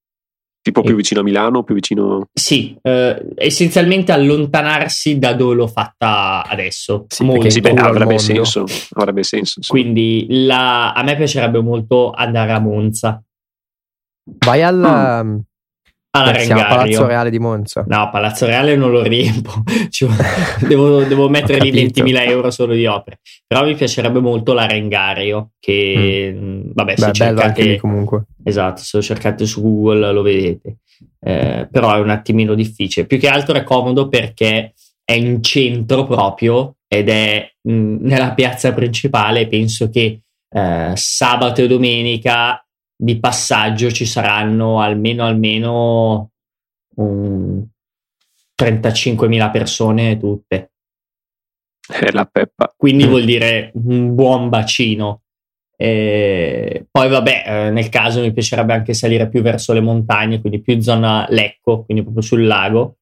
Tipo 0.68 0.82
più 0.82 0.90
Sì. 0.90 0.96
vicino 0.96 1.20
a 1.20 1.22
Milano, 1.22 1.62
più 1.62 1.74
vicino... 1.74 2.26
Sì, 2.32 2.76
eh, 2.82 3.24
essenzialmente 3.36 4.12
allontanarsi 4.12 5.18
da 5.18 5.32
dove 5.32 5.54
l'ho 5.54 5.66
fatta 5.66 6.44
adesso. 6.46 7.06
Sì, 7.08 7.24
molto. 7.24 7.48
Sì, 7.48 7.60
beh, 7.60 7.70
avrebbe 7.70 8.18
senso. 8.18 8.64
Avrebbe 8.92 9.22
senso. 9.22 9.60
insomma. 9.60 9.80
Quindi 9.80 10.26
la- 10.28 10.92
a 10.92 11.02
me 11.02 11.16
piacerebbe 11.16 11.62
molto 11.62 12.10
andare 12.10 12.52
a 12.52 12.58
Monza. 12.58 13.22
Vai 14.44 14.62
al, 14.62 15.24
Mm. 15.24 15.38
Beh, 16.10 16.40
siamo 16.40 16.60
a 16.60 16.64
Rengario. 16.64 16.76
Palazzo 16.76 17.06
Reale 17.06 17.30
di 17.30 17.38
Monza. 17.38 17.84
No, 17.86 18.08
Palazzo 18.10 18.46
Reale 18.46 18.76
non 18.76 18.90
lo 18.90 19.02
riempo, 19.02 19.52
devo, 20.66 21.04
devo 21.04 21.28
mettere 21.28 21.58
lì 21.60 21.70
capito. 21.70 22.04
20.000 22.04 22.28
euro 22.28 22.50
solo 22.50 22.74
di 22.74 22.86
opere. 22.86 23.20
Però 23.46 23.64
mi 23.64 23.74
piacerebbe 23.74 24.20
molto 24.20 24.52
la 24.52 24.66
Rengario, 24.66 25.50
che 25.60 26.34
mh, 26.34 26.72
vabbè, 26.72 26.96
se 26.96 27.06
Beh, 27.06 27.12
bello 27.12 27.40
anche 27.40 27.62
lì 27.62 27.68
cercate, 27.68 27.76
comunque. 27.80 28.24
esatto, 28.44 28.82
se 28.82 28.96
lo 28.96 29.02
cercate 29.02 29.46
su 29.46 29.62
Google 29.62 30.12
lo 30.12 30.22
vedete. 30.22 30.78
Eh, 31.20 31.68
però 31.70 31.94
è 31.94 31.98
un 32.00 32.10
attimino 32.10 32.54
difficile. 32.54 33.06
Più 33.06 33.18
che 33.18 33.28
altro 33.28 33.56
è 33.56 33.62
comodo 33.62 34.08
perché 34.08 34.72
è 35.04 35.12
in 35.12 35.42
centro 35.42 36.04
proprio 36.04 36.76
ed 36.86 37.08
è 37.08 37.50
mh, 37.62 37.96
nella 38.00 38.32
piazza 38.34 38.72
principale. 38.72 39.46
Penso 39.46 39.90
che 39.90 40.20
eh, 40.50 40.92
sabato 40.94 41.60
e 41.60 41.66
domenica 41.66 42.62
di 43.00 43.20
passaggio 43.20 43.92
ci 43.92 44.04
saranno 44.04 44.80
almeno 44.80 45.24
almeno 45.24 46.32
un 46.96 47.64
35.000 48.60 49.50
persone 49.52 50.18
tutte. 50.18 50.72
È 51.88 52.10
la 52.10 52.24
peppa. 52.24 52.74
Quindi 52.76 53.06
vuol 53.06 53.24
dire 53.24 53.70
un 53.74 54.14
buon 54.16 54.48
bacino. 54.48 55.22
E 55.76 56.86
poi, 56.90 57.08
vabbè, 57.08 57.44
eh, 57.46 57.70
nel 57.70 57.88
caso 57.88 58.20
mi 58.20 58.32
piacerebbe 58.32 58.72
anche 58.72 58.94
salire 58.94 59.28
più 59.28 59.42
verso 59.42 59.72
le 59.72 59.80
montagne, 59.80 60.40
quindi 60.40 60.60
più 60.60 60.80
zona 60.80 61.24
Lecco, 61.30 61.84
quindi 61.84 62.02
proprio 62.02 62.24
sul 62.24 62.44
lago, 62.46 62.96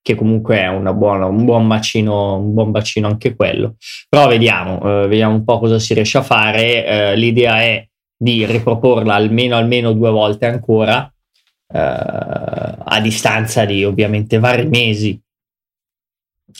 che 0.00 0.14
comunque 0.14 0.58
è 0.58 0.68
una 0.68 0.94
buona, 0.94 1.26
un 1.26 1.44
buon 1.44 1.68
bacino, 1.68 2.38
un 2.38 2.54
buon 2.54 2.70
bacino 2.70 3.08
anche 3.08 3.36
quello. 3.36 3.76
Però 4.08 4.26
vediamo, 4.26 5.02
eh, 5.02 5.06
vediamo 5.06 5.34
un 5.34 5.44
po' 5.44 5.58
cosa 5.58 5.78
si 5.78 5.92
riesce 5.92 6.16
a 6.16 6.22
fare. 6.22 6.86
Eh, 6.86 7.16
l'idea 7.16 7.60
è 7.60 7.86
di 8.24 8.46
riproporla 8.46 9.14
almeno 9.14 9.54
almeno 9.54 9.92
due 9.92 10.10
volte 10.10 10.46
ancora, 10.46 11.12
eh, 11.68 11.78
a 11.78 13.00
distanza 13.02 13.66
di 13.66 13.84
ovviamente 13.84 14.38
vari 14.38 14.66
mesi. 14.66 15.20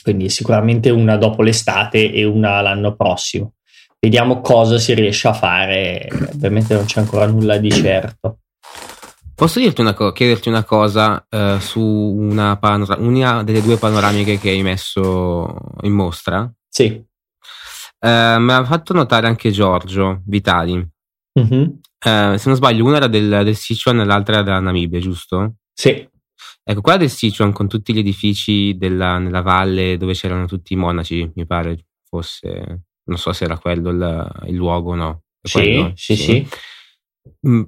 Quindi 0.03 0.29
sicuramente 0.29 0.91
una 0.91 1.17
dopo 1.17 1.41
l'estate 1.41 2.11
e 2.11 2.23
una 2.23 2.61
l'anno 2.61 2.95
prossimo. 2.95 3.53
Vediamo 3.99 4.41
cosa 4.41 4.77
si 4.77 4.93
riesce 4.93 5.27
a 5.27 5.33
fare. 5.33 6.07
Ovviamente 6.35 6.75
non 6.75 6.85
c'è 6.85 6.99
ancora 6.99 7.25
nulla 7.25 7.57
di 7.57 7.71
certo. 7.71 8.41
Posso 9.33 9.59
dirti 9.59 9.81
una 9.81 9.95
co- 9.95 10.11
chiederti 10.11 10.47
una 10.47 10.63
cosa 10.63 11.25
eh, 11.27 11.57
su 11.59 11.81
una, 11.81 12.57
panora- 12.57 12.97
una 12.99 13.41
delle 13.41 13.63
due 13.63 13.77
panoramiche 13.77 14.37
che 14.37 14.49
hai 14.49 14.61
messo 14.61 15.57
in 15.81 15.93
mostra? 15.93 16.49
Sì. 16.69 16.85
Eh, 16.85 18.37
me 18.37 18.53
l'ha 18.53 18.65
fatto 18.65 18.93
notare 18.93 19.25
anche 19.25 19.49
Giorgio 19.49 20.21
Vitali. 20.25 20.93
Mhm. 21.39 21.79
Eh, 22.05 22.35
se 22.37 22.43
non 22.49 22.55
sbaglio, 22.55 22.85
una 22.85 22.97
era 22.97 23.07
del, 23.07 23.41
del 23.43 23.55
Sichuan 23.55 23.99
e 23.99 24.05
l'altra 24.05 24.35
era 24.35 24.43
della 24.43 24.59
Namibia, 24.59 24.99
giusto? 24.99 25.55
Sì. 25.73 26.07
Ecco, 26.63 26.81
quella 26.81 26.97
del 26.97 27.09
Sichuan 27.09 27.51
con 27.51 27.67
tutti 27.67 27.93
gli 27.93 27.99
edifici 27.99 28.75
della, 28.77 29.17
nella 29.17 29.41
valle 29.41 29.97
dove 29.97 30.13
c'erano 30.13 30.45
tutti 30.47 30.73
i 30.73 30.77
monaci, 30.77 31.31
mi 31.35 31.45
pare 31.45 31.85
fosse, 32.07 32.83
non 33.03 33.17
so 33.17 33.33
se 33.33 33.43
era 33.45 33.57
quello 33.57 33.89
il, 33.89 34.45
il 34.47 34.55
luogo 34.55 34.91
o 34.91 34.95
no. 34.95 35.21
Sì, 35.41 35.51
quello? 35.61 35.91
sì, 35.95 36.15
sì. 36.15 36.47
Mm, 37.47 37.61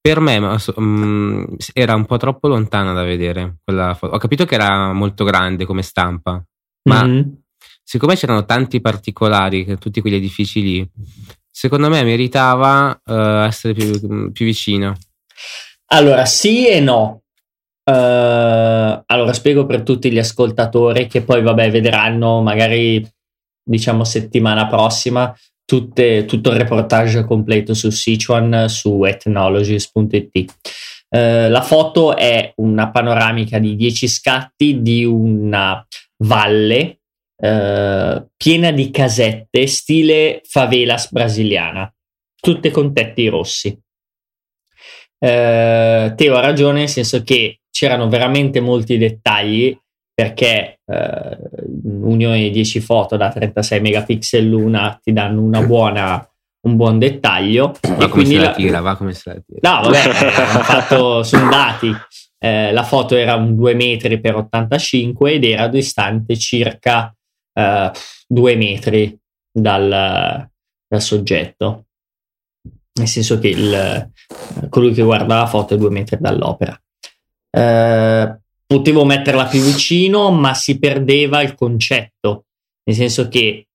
Per 0.00 0.20
me 0.20 0.58
so- 0.58 0.74
mm, 0.80 1.44
era 1.72 1.94
un 1.96 2.04
po' 2.06 2.16
troppo 2.16 2.46
lontana 2.48 2.92
da 2.92 3.02
vedere 3.02 3.56
quella 3.64 3.94
foto. 3.94 4.14
Ho 4.14 4.18
capito 4.18 4.44
che 4.44 4.54
era 4.54 4.92
molto 4.92 5.24
grande 5.24 5.64
come 5.64 5.82
stampa, 5.82 6.40
ma 6.88 7.04
Mhm. 7.04 7.38
siccome 7.82 8.14
c'erano 8.14 8.44
tanti 8.44 8.80
particolari, 8.80 9.76
tutti 9.78 10.00
quegli 10.00 10.14
edifici 10.14 10.62
lì, 10.62 10.90
secondo 11.56 11.88
me 11.88 12.02
meritava 12.02 13.00
eh, 13.02 13.46
essere 13.46 13.72
più, 13.72 14.30
più 14.30 14.44
vicino. 14.44 14.94
Allora, 15.86 16.26
sì 16.26 16.68
e 16.68 16.80
no. 16.80 17.22
Eh, 17.82 19.02
allora, 19.06 19.32
spiego 19.32 19.64
per 19.64 19.80
tutti 19.80 20.12
gli 20.12 20.18
ascoltatori 20.18 21.06
che 21.06 21.22
poi, 21.22 21.40
vabbè, 21.40 21.70
vedranno 21.70 22.42
magari, 22.42 23.02
diciamo, 23.62 24.04
settimana 24.04 24.66
prossima 24.66 25.34
tutte- 25.64 26.26
tutto 26.26 26.50
il 26.50 26.58
reportage 26.58 27.24
completo 27.24 27.72
su 27.72 27.88
Sichuan 27.88 28.68
su 28.68 29.02
ethnologies.it. 29.04 30.54
Eh, 31.08 31.48
la 31.48 31.62
foto 31.62 32.18
è 32.18 32.52
una 32.56 32.90
panoramica 32.90 33.58
di 33.58 33.76
10 33.76 34.08
scatti 34.08 34.82
di 34.82 35.06
una 35.06 35.82
valle 36.18 36.98
eh, 37.36 38.26
piena 38.36 38.70
di 38.70 38.90
casette 38.90 39.66
stile 39.66 40.40
favelas 40.44 41.10
brasiliana, 41.10 41.92
tutte 42.40 42.70
con 42.70 42.92
tetti 42.92 43.28
rossi. 43.28 43.78
Eh, 45.18 46.12
Teo 46.14 46.34
ha 46.36 46.40
ragione, 46.40 46.80
nel 46.80 46.88
senso 46.88 47.22
che 47.22 47.60
c'erano 47.70 48.08
veramente 48.08 48.60
molti 48.60 48.98
dettagli 48.98 49.76
perché 50.14 50.78
eh, 50.86 51.38
unione 51.84 52.38
di 52.38 52.50
10 52.50 52.80
foto 52.80 53.16
da 53.18 53.28
36 53.30 53.80
megapixel 53.80 54.46
l'una 54.48 54.98
ti 55.02 55.12
danno 55.12 55.42
una 55.42 55.60
buona, 55.66 56.26
un 56.66 56.76
buon 56.76 56.98
dettaglio. 56.98 57.74
Va 57.82 57.94
e 57.94 57.96
come 57.96 58.08
quindi 58.08 58.34
se 58.34 58.40
la 58.40 58.44
la- 58.46 58.52
tira, 58.54 58.80
va 58.80 58.96
come 58.96 59.12
se 59.12 59.22
la 59.30 59.42
tira. 59.46 59.70
No, 59.70 59.82
vabbè, 59.82 59.98
hanno 60.40 60.62
fatto, 60.62 61.22
sono 61.22 61.50
dati. 61.50 61.92
Eh, 62.38 62.72
la 62.72 62.82
foto 62.82 63.14
era 63.16 63.34
un 63.34 63.56
2 63.56 63.74
metri 63.74 64.20
per 64.20 64.36
85 64.36 65.32
ed 65.32 65.44
era 65.44 65.68
distante 65.68 66.36
circa 66.36 67.14
2 68.28 68.56
metri 68.56 69.18
dal, 69.50 69.88
dal 69.88 71.02
soggetto. 71.02 71.86
Nel 72.96 73.08
senso 73.08 73.38
che 73.38 73.48
il, 73.48 74.10
colui 74.68 74.92
che 74.92 75.02
guarda 75.02 75.36
la 75.36 75.46
foto 75.46 75.74
è 75.74 75.76
2 75.76 75.90
metri 75.90 76.16
dall'opera. 76.18 76.78
Eh, 77.50 78.38
potevo 78.66 79.04
metterla 79.04 79.46
più 79.46 79.60
vicino, 79.60 80.30
ma 80.30 80.54
si 80.54 80.78
perdeva 80.78 81.42
il 81.42 81.54
concetto, 81.54 82.46
nel 82.84 82.96
senso 82.96 83.28
che 83.28 83.68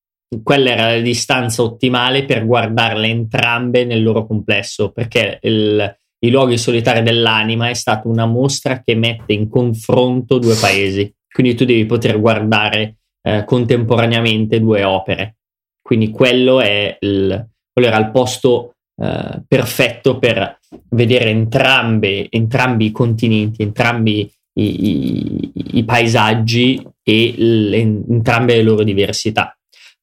quella 0.43 0.71
era 0.71 0.95
la 0.95 1.01
distanza 1.01 1.61
ottimale 1.61 2.25
per 2.25 2.45
guardarle 2.45 3.07
entrambe 3.07 3.85
nel 3.85 4.01
loro 4.01 4.25
complesso, 4.25 4.91
perché 4.91 5.39
il- 5.41 6.00
i 6.23 6.29
luoghi 6.29 6.57
solitari 6.57 7.01
dell'anima 7.01 7.69
è 7.69 7.73
stata 7.73 8.07
una 8.07 8.25
mostra 8.25 8.81
che 8.81 8.95
mette 8.95 9.33
in 9.33 9.50
confronto 9.50 10.38
due 10.38 10.55
paesi, 10.55 11.13
quindi 11.31 11.55
tu 11.55 11.65
devi 11.65 11.85
poter 11.85 12.19
guardare 12.19 12.97
eh, 13.21 13.43
contemporaneamente 13.45 14.59
due 14.59 14.83
opere. 14.83 15.35
Quindi 15.81 16.09
quello, 16.09 16.59
è 16.61 16.97
il- 17.01 17.47
quello 17.71 17.87
era 17.87 17.97
il 17.97 18.11
posto 18.11 18.73
eh, 19.01 19.41
perfetto 19.47 20.19
per 20.19 20.59
vedere 20.89 21.29
entrambe, 21.31 22.27
entrambi 22.29 22.85
i 22.85 22.91
continenti, 22.91 23.63
entrambi 23.63 24.31
i, 24.59 24.89
i- 24.89 25.51
i 25.77 25.83
paesaggi 25.85 26.85
e 27.01 27.33
le- 27.35 27.77
entrambe 27.79 28.55
le 28.55 28.61
loro 28.63 28.83
diversità. 28.83 29.57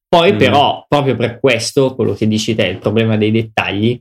Poi, 0.08 0.32
Mm. 0.32 0.36
però, 0.38 0.84
proprio 0.88 1.14
per 1.16 1.38
questo, 1.38 1.94
quello 1.94 2.14
che 2.14 2.26
dici 2.26 2.54
te, 2.56 2.66
il 2.66 2.78
problema 2.78 3.16
dei 3.16 3.30
dettagli, 3.30 4.00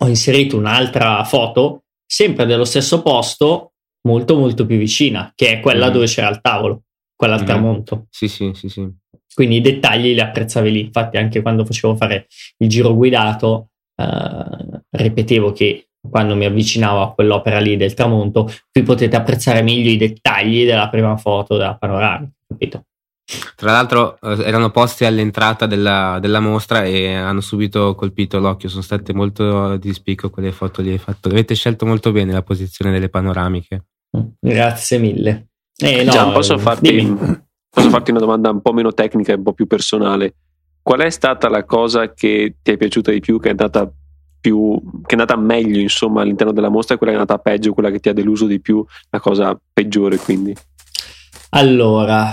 ho 0.00 0.06
inserito 0.08 0.56
un'altra 0.58 1.24
foto, 1.24 1.84
sempre 2.04 2.44
dello 2.44 2.64
stesso 2.64 3.00
posto, 3.00 3.72
molto 4.06 4.36
molto 4.36 4.66
più 4.66 4.76
vicina, 4.76 5.32
che 5.34 5.52
è 5.52 5.60
quella 5.60 5.88
Mm. 5.88 5.92
dove 5.92 6.06
c'era 6.06 6.28
il 6.28 6.40
tavolo, 6.42 6.82
quella 7.18 7.34
al 7.34 7.42
Mm. 7.42 7.46
tramonto. 7.46 8.06
Sì, 8.10 8.28
sì, 8.28 8.52
sì, 8.54 8.68
sì. 8.68 8.88
Quindi 9.34 9.56
i 9.56 9.60
dettagli 9.60 10.14
li 10.14 10.20
apprezzavi 10.20 10.70
lì. 10.70 10.80
Infatti, 10.82 11.16
anche 11.16 11.42
quando 11.42 11.64
facevo 11.64 11.96
fare 11.96 12.26
il 12.58 12.68
giro 12.68 12.94
guidato, 12.94 13.70
eh, 13.96 14.82
ripetevo 14.90 15.52
che 15.52 15.88
quando 16.08 16.36
mi 16.36 16.44
avvicinavo 16.44 17.02
a 17.02 17.12
quell'opera 17.12 17.58
lì 17.58 17.76
del 17.76 17.94
tramonto, 17.94 18.48
qui 18.70 18.82
potete 18.82 19.16
apprezzare 19.16 19.62
meglio 19.62 19.90
i 19.90 19.96
dettagli 19.96 20.64
della 20.64 20.88
prima 20.88 21.16
foto 21.16 21.56
della 21.56 21.74
panoramica, 21.74 22.32
capito? 22.46 22.84
Tra 23.56 23.72
l'altro 23.72 24.16
eh, 24.22 24.42
erano 24.44 24.70
posti 24.70 25.04
all'entrata 25.04 25.66
della, 25.66 26.18
della 26.20 26.40
mostra 26.40 26.84
e 26.84 27.12
hanno 27.14 27.40
subito 27.40 27.94
colpito 27.94 28.38
l'occhio, 28.38 28.68
sono 28.68 28.82
state 28.82 29.12
molto 29.12 29.76
di 29.76 29.92
spicco 29.92 30.30
quelle 30.30 30.52
foto 30.52 30.80
lì. 30.80 30.96
Fatto. 30.96 31.28
Avete 31.28 31.54
scelto 31.54 31.84
molto 31.84 32.10
bene 32.12 32.32
la 32.32 32.42
posizione 32.42 32.92
delle 32.92 33.08
panoramiche. 33.08 33.84
Grazie 34.40 34.98
mille. 34.98 35.47
Eh, 35.80 36.04
no, 36.04 36.10
Gian, 36.10 36.32
posso 36.32 36.54
eh, 36.54 36.58
farti, 36.58 37.16
posso 37.70 37.88
farti 37.88 38.10
una 38.10 38.20
domanda 38.20 38.50
un 38.50 38.60
po' 38.60 38.72
meno 38.72 38.92
tecnica 38.92 39.32
e 39.32 39.36
un 39.36 39.42
po' 39.42 39.52
più 39.52 39.66
personale? 39.66 40.34
Qual 40.82 41.00
è 41.00 41.10
stata 41.10 41.48
la 41.48 41.64
cosa 41.64 42.12
che 42.12 42.56
ti 42.62 42.72
è 42.72 42.76
piaciuta 42.76 43.10
di 43.10 43.20
più, 43.20 43.38
che 43.38 43.48
è 43.48 43.50
andata 43.50 43.90
più 44.40 44.80
che 45.04 45.16
è 45.16 45.18
andata 45.18 45.36
meglio 45.36 45.80
insomma 45.80 46.22
all'interno 46.22 46.52
della 46.52 46.68
mostra 46.68 46.94
e 46.94 46.98
quella 46.98 47.12
che 47.12 47.18
è 47.18 47.20
andata 47.20 47.40
peggio, 47.40 47.72
quella 47.72 47.90
che 47.90 47.98
ti 47.98 48.08
ha 48.08 48.12
deluso 48.12 48.46
di 48.46 48.60
più, 48.60 48.84
la 49.10 49.20
cosa 49.20 49.58
peggiore 49.72 50.16
quindi? 50.16 50.54
Allora, 51.50 52.32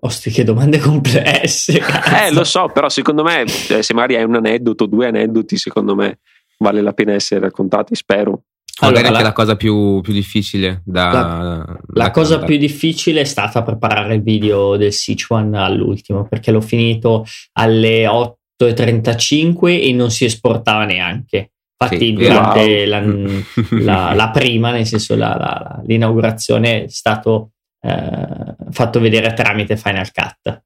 osti 0.00 0.30
che 0.30 0.44
domande 0.44 0.78
complesse. 0.78 1.78
cazzo. 1.78 2.14
Eh, 2.14 2.32
lo 2.32 2.44
so, 2.44 2.68
però 2.68 2.88
secondo 2.88 3.22
me, 3.22 3.42
eh, 3.42 3.82
se 3.82 3.94
magari 3.94 4.16
hai 4.16 4.24
un 4.24 4.36
aneddoto, 4.36 4.86
due 4.86 5.06
aneddoti, 5.06 5.56
secondo 5.56 5.94
me 5.94 6.18
vale 6.58 6.80
la 6.80 6.92
pena 6.92 7.12
essere 7.12 7.40
raccontati, 7.40 7.94
spero. 7.94 8.42
Allora, 8.80 8.96
Magari 9.00 9.06
anche 9.16 9.22
la- 9.22 9.28
la 9.28 9.34
cosa 9.34 9.56
più, 9.56 10.00
più 10.02 10.12
difficile 10.12 10.82
da. 10.84 11.10
La 11.10 11.64
da 12.04 12.10
cosa 12.12 12.36
cantare. 12.38 12.46
più 12.46 12.58
difficile 12.58 13.20
è 13.22 13.24
stata 13.24 13.62
preparare 13.62 14.14
il 14.14 14.22
video 14.22 14.76
del 14.76 14.92
Sichuan 14.92 15.54
all'ultimo 15.54 16.26
perché 16.28 16.52
l'ho 16.52 16.60
finito 16.60 17.24
alle 17.54 18.06
8.35 18.06 19.80
e 19.82 19.92
non 19.92 20.10
si 20.10 20.24
esportava 20.24 20.84
neanche. 20.84 21.52
Infatti, 21.80 22.06
Sì, 22.06 22.12
durante 22.12 22.60
wow. 22.60 22.88
la, 22.88 23.00
la- 24.10 24.14
la 24.14 24.30
prima, 24.30 24.70
nel 24.72 24.86
senso 24.86 25.14
la- 25.16 25.28
la- 25.36 25.60
la- 25.62 25.82
l'inaugurazione, 25.86 26.84
è 26.84 26.88
stato 26.88 27.52
eh, 27.80 28.56
fatto 28.72 28.98
vedere 28.98 29.32
tramite 29.34 29.76
Final 29.76 30.10
Cut, 30.12 30.62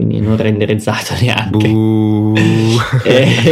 quindi 0.00 0.20
non 0.20 0.38
renderizzato 0.38 1.14
neanche. 1.20 1.68
E, 3.04 3.50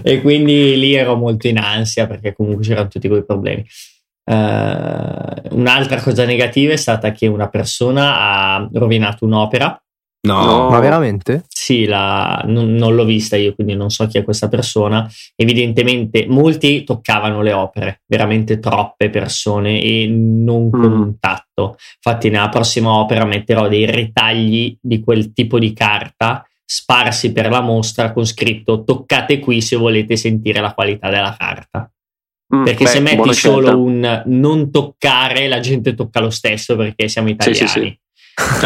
e 0.02 0.20
quindi 0.22 0.78
lì 0.78 0.94
ero 0.94 1.16
molto 1.16 1.48
in 1.48 1.58
ansia 1.58 2.06
perché 2.06 2.32
comunque 2.32 2.64
c'erano 2.64 2.88
tutti 2.88 3.08
quei 3.08 3.24
problemi. 3.24 3.64
Eh, 4.24 5.42
un'altra 5.50 6.00
cosa 6.00 6.24
negativa 6.24 6.72
è 6.72 6.76
stata 6.76 7.12
che 7.12 7.26
una 7.26 7.48
persona 7.48 8.18
ha 8.18 8.68
rovinato 8.72 9.26
un'opera. 9.26 9.76
No, 10.24 10.44
No. 10.44 10.68
Ma 10.68 10.78
veramente? 10.78 11.44
Sì, 11.48 11.84
la- 11.84 12.42
non, 12.46 12.74
non 12.74 12.94
l'ho 12.94 13.04
vista 13.04 13.36
io, 13.36 13.54
quindi 13.54 13.74
non 13.74 13.90
so 13.90 14.06
chi 14.06 14.18
è 14.18 14.22
questa 14.24 14.48
persona. 14.48 15.08
Evidentemente 15.34 16.26
molti 16.28 16.84
toccavano 16.84 17.42
le 17.42 17.52
opere, 17.52 18.02
veramente 18.06 18.58
troppe 18.60 19.10
persone 19.10 19.80
e 19.80 20.06
non 20.08 20.70
con 20.70 20.80
Mm. 20.92 21.00
un 21.00 21.18
tatto. 21.18 21.76
Infatti, 22.04 22.30
nella 22.30 22.48
prossima 22.48 22.90
opera 22.92 23.24
metterò 23.24 23.66
dei 23.68 23.84
ritagli 23.90 24.76
di 24.80 25.00
quel 25.00 25.32
tipo 25.32 25.58
di 25.58 25.72
carta 25.72 26.46
sparsi 26.64 27.32
per 27.32 27.50
la 27.50 27.60
mostra 27.60 28.12
con 28.12 28.24
scritto 28.24 28.82
toccate 28.84 29.40
qui 29.40 29.60
se 29.60 29.76
volete 29.76 30.16
sentire 30.16 30.60
la 30.60 30.72
qualità 30.72 31.10
della 31.10 31.34
carta. 31.36 31.90
Mm, 32.54 32.64
Perché 32.64 32.84
beh, 32.84 32.90
se 32.90 33.00
metti 33.00 33.34
solo 33.34 33.66
scelta. 33.66 33.76
un 33.76 34.22
non 34.26 34.70
toccare, 34.70 35.48
la 35.48 35.58
gente 35.60 35.94
tocca 35.94 36.20
lo 36.20 36.30
stesso 36.30 36.76
perché 36.76 37.08
siamo 37.08 37.26
Sì, 37.28 37.34
italiani. 37.34 37.68
sì, 37.68 37.80
sì. 37.80 37.98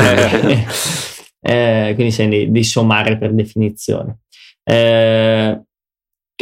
Eh, 0.00 0.64
eh, 1.46 1.92
quindi 1.94 2.12
sei 2.12 2.28
di, 2.28 2.50
di 2.50 2.64
sommare 2.64 3.16
per 3.16 3.32
definizione. 3.32 4.18
Eh, 4.64 5.60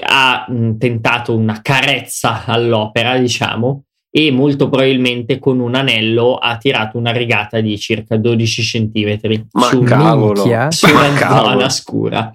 ha 0.06 0.46
tentato 0.78 1.36
una 1.36 1.60
carezza 1.60 2.44
all'opera, 2.46 3.18
diciamo, 3.18 3.84
e 4.10 4.30
molto 4.30 4.68
probabilmente 4.68 5.38
con 5.38 5.58
un 5.58 5.74
anello 5.74 6.36
ha 6.36 6.56
tirato 6.56 6.96
una 6.96 7.10
rigata 7.10 7.60
di 7.60 7.76
circa 7.78 8.16
12 8.16 8.62
centimetri 8.62 9.46
Ma 9.52 9.66
su, 9.66 9.78
minchia. 9.78 10.68
Ma 10.94 11.12
cavolo. 11.18 11.50
zona 11.50 11.68
scura. 11.68 12.32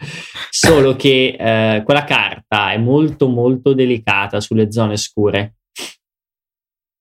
Solo 0.50 0.96
che 0.96 1.38
eh, 1.40 1.82
quella 1.84 2.04
carta 2.04 2.72
è 2.72 2.78
molto 2.78 3.30
molto 3.30 3.74
delicata 3.74 4.42
sulle 4.42 4.72
zone 4.72 4.96
scure. 4.96 5.56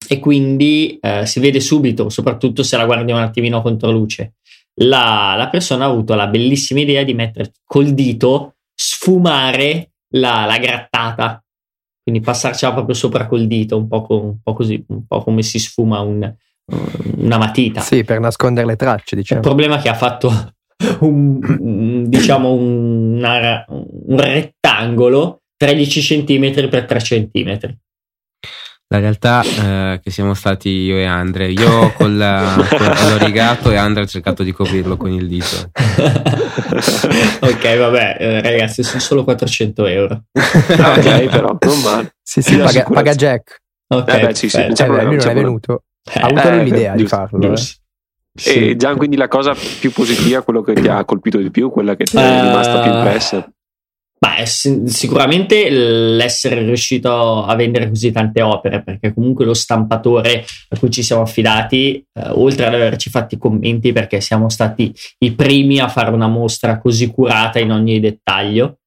E 0.08 0.18
quindi 0.20 0.96
eh, 0.98 1.26
si 1.26 1.40
vede 1.40 1.60
subito, 1.60 2.08
soprattutto 2.08 2.62
se 2.62 2.78
la 2.78 2.86
guardi 2.86 3.12
un 3.12 3.18
attimino 3.18 3.60
contro 3.60 3.90
luce. 3.90 4.36
La, 4.80 5.34
la 5.36 5.48
persona 5.48 5.84
ha 5.84 5.88
avuto 5.88 6.14
la 6.14 6.26
bellissima 6.28 6.80
idea 6.80 7.02
di 7.02 7.14
mettere 7.14 7.52
col 7.64 7.92
dito, 7.94 8.56
sfumare 8.74 9.92
la, 10.14 10.44
la 10.46 10.58
grattata, 10.58 11.42
quindi 12.02 12.20
passarcela 12.20 12.72
proprio 12.72 12.94
sopra 12.94 13.26
col 13.26 13.46
dito, 13.46 13.76
un 13.76 13.88
po', 13.88 14.02
co- 14.02 14.22
un 14.22 14.40
po' 14.42 14.52
così, 14.54 14.82
un 14.88 15.06
po' 15.06 15.22
come 15.22 15.42
si 15.42 15.58
sfuma 15.58 16.00
un- 16.00 16.32
una 17.16 17.38
matita. 17.38 17.80
Sì, 17.80 18.04
per 18.04 18.20
nascondere 18.20 18.66
le 18.66 18.76
tracce, 18.76 19.14
Il 19.14 19.20
diciamo. 19.22 19.40
problema 19.40 19.78
è 19.78 19.80
che 19.82 19.88
ha 19.88 19.94
fatto 19.94 20.30
un, 21.00 21.38
un- 21.60 22.04
diciamo 22.08 22.52
un, 22.52 23.16
una- 23.16 23.64
un 23.68 24.18
rettangolo 24.20 25.42
13 25.56 26.24
cm 26.24 26.68
per 26.68 26.84
3 26.84 26.98
cm. 27.00 27.58
La 28.90 29.00
realtà 29.00 29.42
è 29.42 30.00
che 30.02 30.10
siamo 30.10 30.32
stati 30.32 30.70
io 30.70 30.96
e 30.96 31.04
Andre. 31.04 31.50
Io 31.50 31.92
con 31.92 32.16
la- 32.16 32.54
con- 32.70 32.86
l'ho 32.86 33.18
rigato 33.18 33.70
e 33.70 33.76
Andre 33.76 34.04
ha 34.04 34.06
cercato 34.06 34.42
di 34.42 34.50
coprirlo 34.52 34.96
con 34.96 35.10
il 35.10 35.28
dito. 35.28 35.70
ok, 37.40 37.76
vabbè, 37.78 38.16
eh, 38.18 38.40
ragazzi, 38.40 38.82
sono 38.82 39.00
solo 39.00 39.24
400 39.24 39.84
euro. 39.86 40.22
Ah, 40.78 40.92
ok, 40.96 41.24
però 41.26 41.56
non 41.60 41.80
male. 41.80 42.14
Sì, 42.22 42.40
sì, 42.40 42.52
Sì, 42.52 42.58
paga, 42.60 42.82
paga 42.84 43.14
Jack. 43.14 43.60
Ok, 43.88 44.08
Eh 44.08 44.20
beh, 44.20 44.34
sì, 44.34 44.48
sì, 44.48 44.56
Eh, 44.60 44.68
beh, 44.68 44.74
problema, 44.74 45.02
lui 45.10 45.16
non 45.18 45.28
è 45.28 45.34
venuto. 45.34 45.82
Eh, 46.10 46.20
Ha 46.20 46.26
avuto 46.26 46.48
eh, 46.48 46.54
lui 46.56 46.64
l'idea 46.64 46.92
di 46.94 46.98
giusto, 47.00 47.16
farlo. 47.16 47.44
eh. 47.44 47.48
giusto. 47.54 47.80
E 48.44 48.76
Gian, 48.76 48.96
quindi 48.96 49.16
la 49.16 49.28
cosa 49.28 49.54
più 49.80 49.90
positiva, 49.92 50.40
quello 50.42 50.62
che 50.62 50.72
ti 50.74 50.88
ha 50.88 51.04
colpito 51.04 51.36
di 51.38 51.50
più, 51.50 51.70
quella 51.70 51.94
che 51.94 52.04
ti 52.04 52.16
è 52.16 52.20
Eh, 52.20 52.40
rimasta 52.40 52.80
più 52.80 52.90
impressa. 52.92 53.46
Beh, 54.18 54.46
si- 54.46 54.82
sicuramente 54.86 55.70
l'essere 55.70 56.62
riuscito 56.62 57.44
a 57.44 57.54
vendere 57.54 57.88
così 57.88 58.10
tante 58.10 58.42
opere, 58.42 58.82
perché 58.82 59.14
comunque 59.14 59.44
lo 59.44 59.54
stampatore 59.54 60.44
a 60.70 60.78
cui 60.78 60.90
ci 60.90 61.02
siamo 61.02 61.22
affidati, 61.22 62.04
eh, 62.12 62.30
oltre 62.30 62.66
ad 62.66 62.74
averci 62.74 63.10
fatto 63.10 63.36
i 63.36 63.38
commenti, 63.38 63.92
perché 63.92 64.20
siamo 64.20 64.48
stati 64.48 64.92
i 65.18 65.32
primi 65.34 65.78
a 65.78 65.88
fare 65.88 66.10
una 66.10 66.26
mostra 66.28 66.78
così 66.78 67.10
curata 67.10 67.60
in 67.60 67.70
ogni 67.70 68.00
dettaglio. 68.00 68.78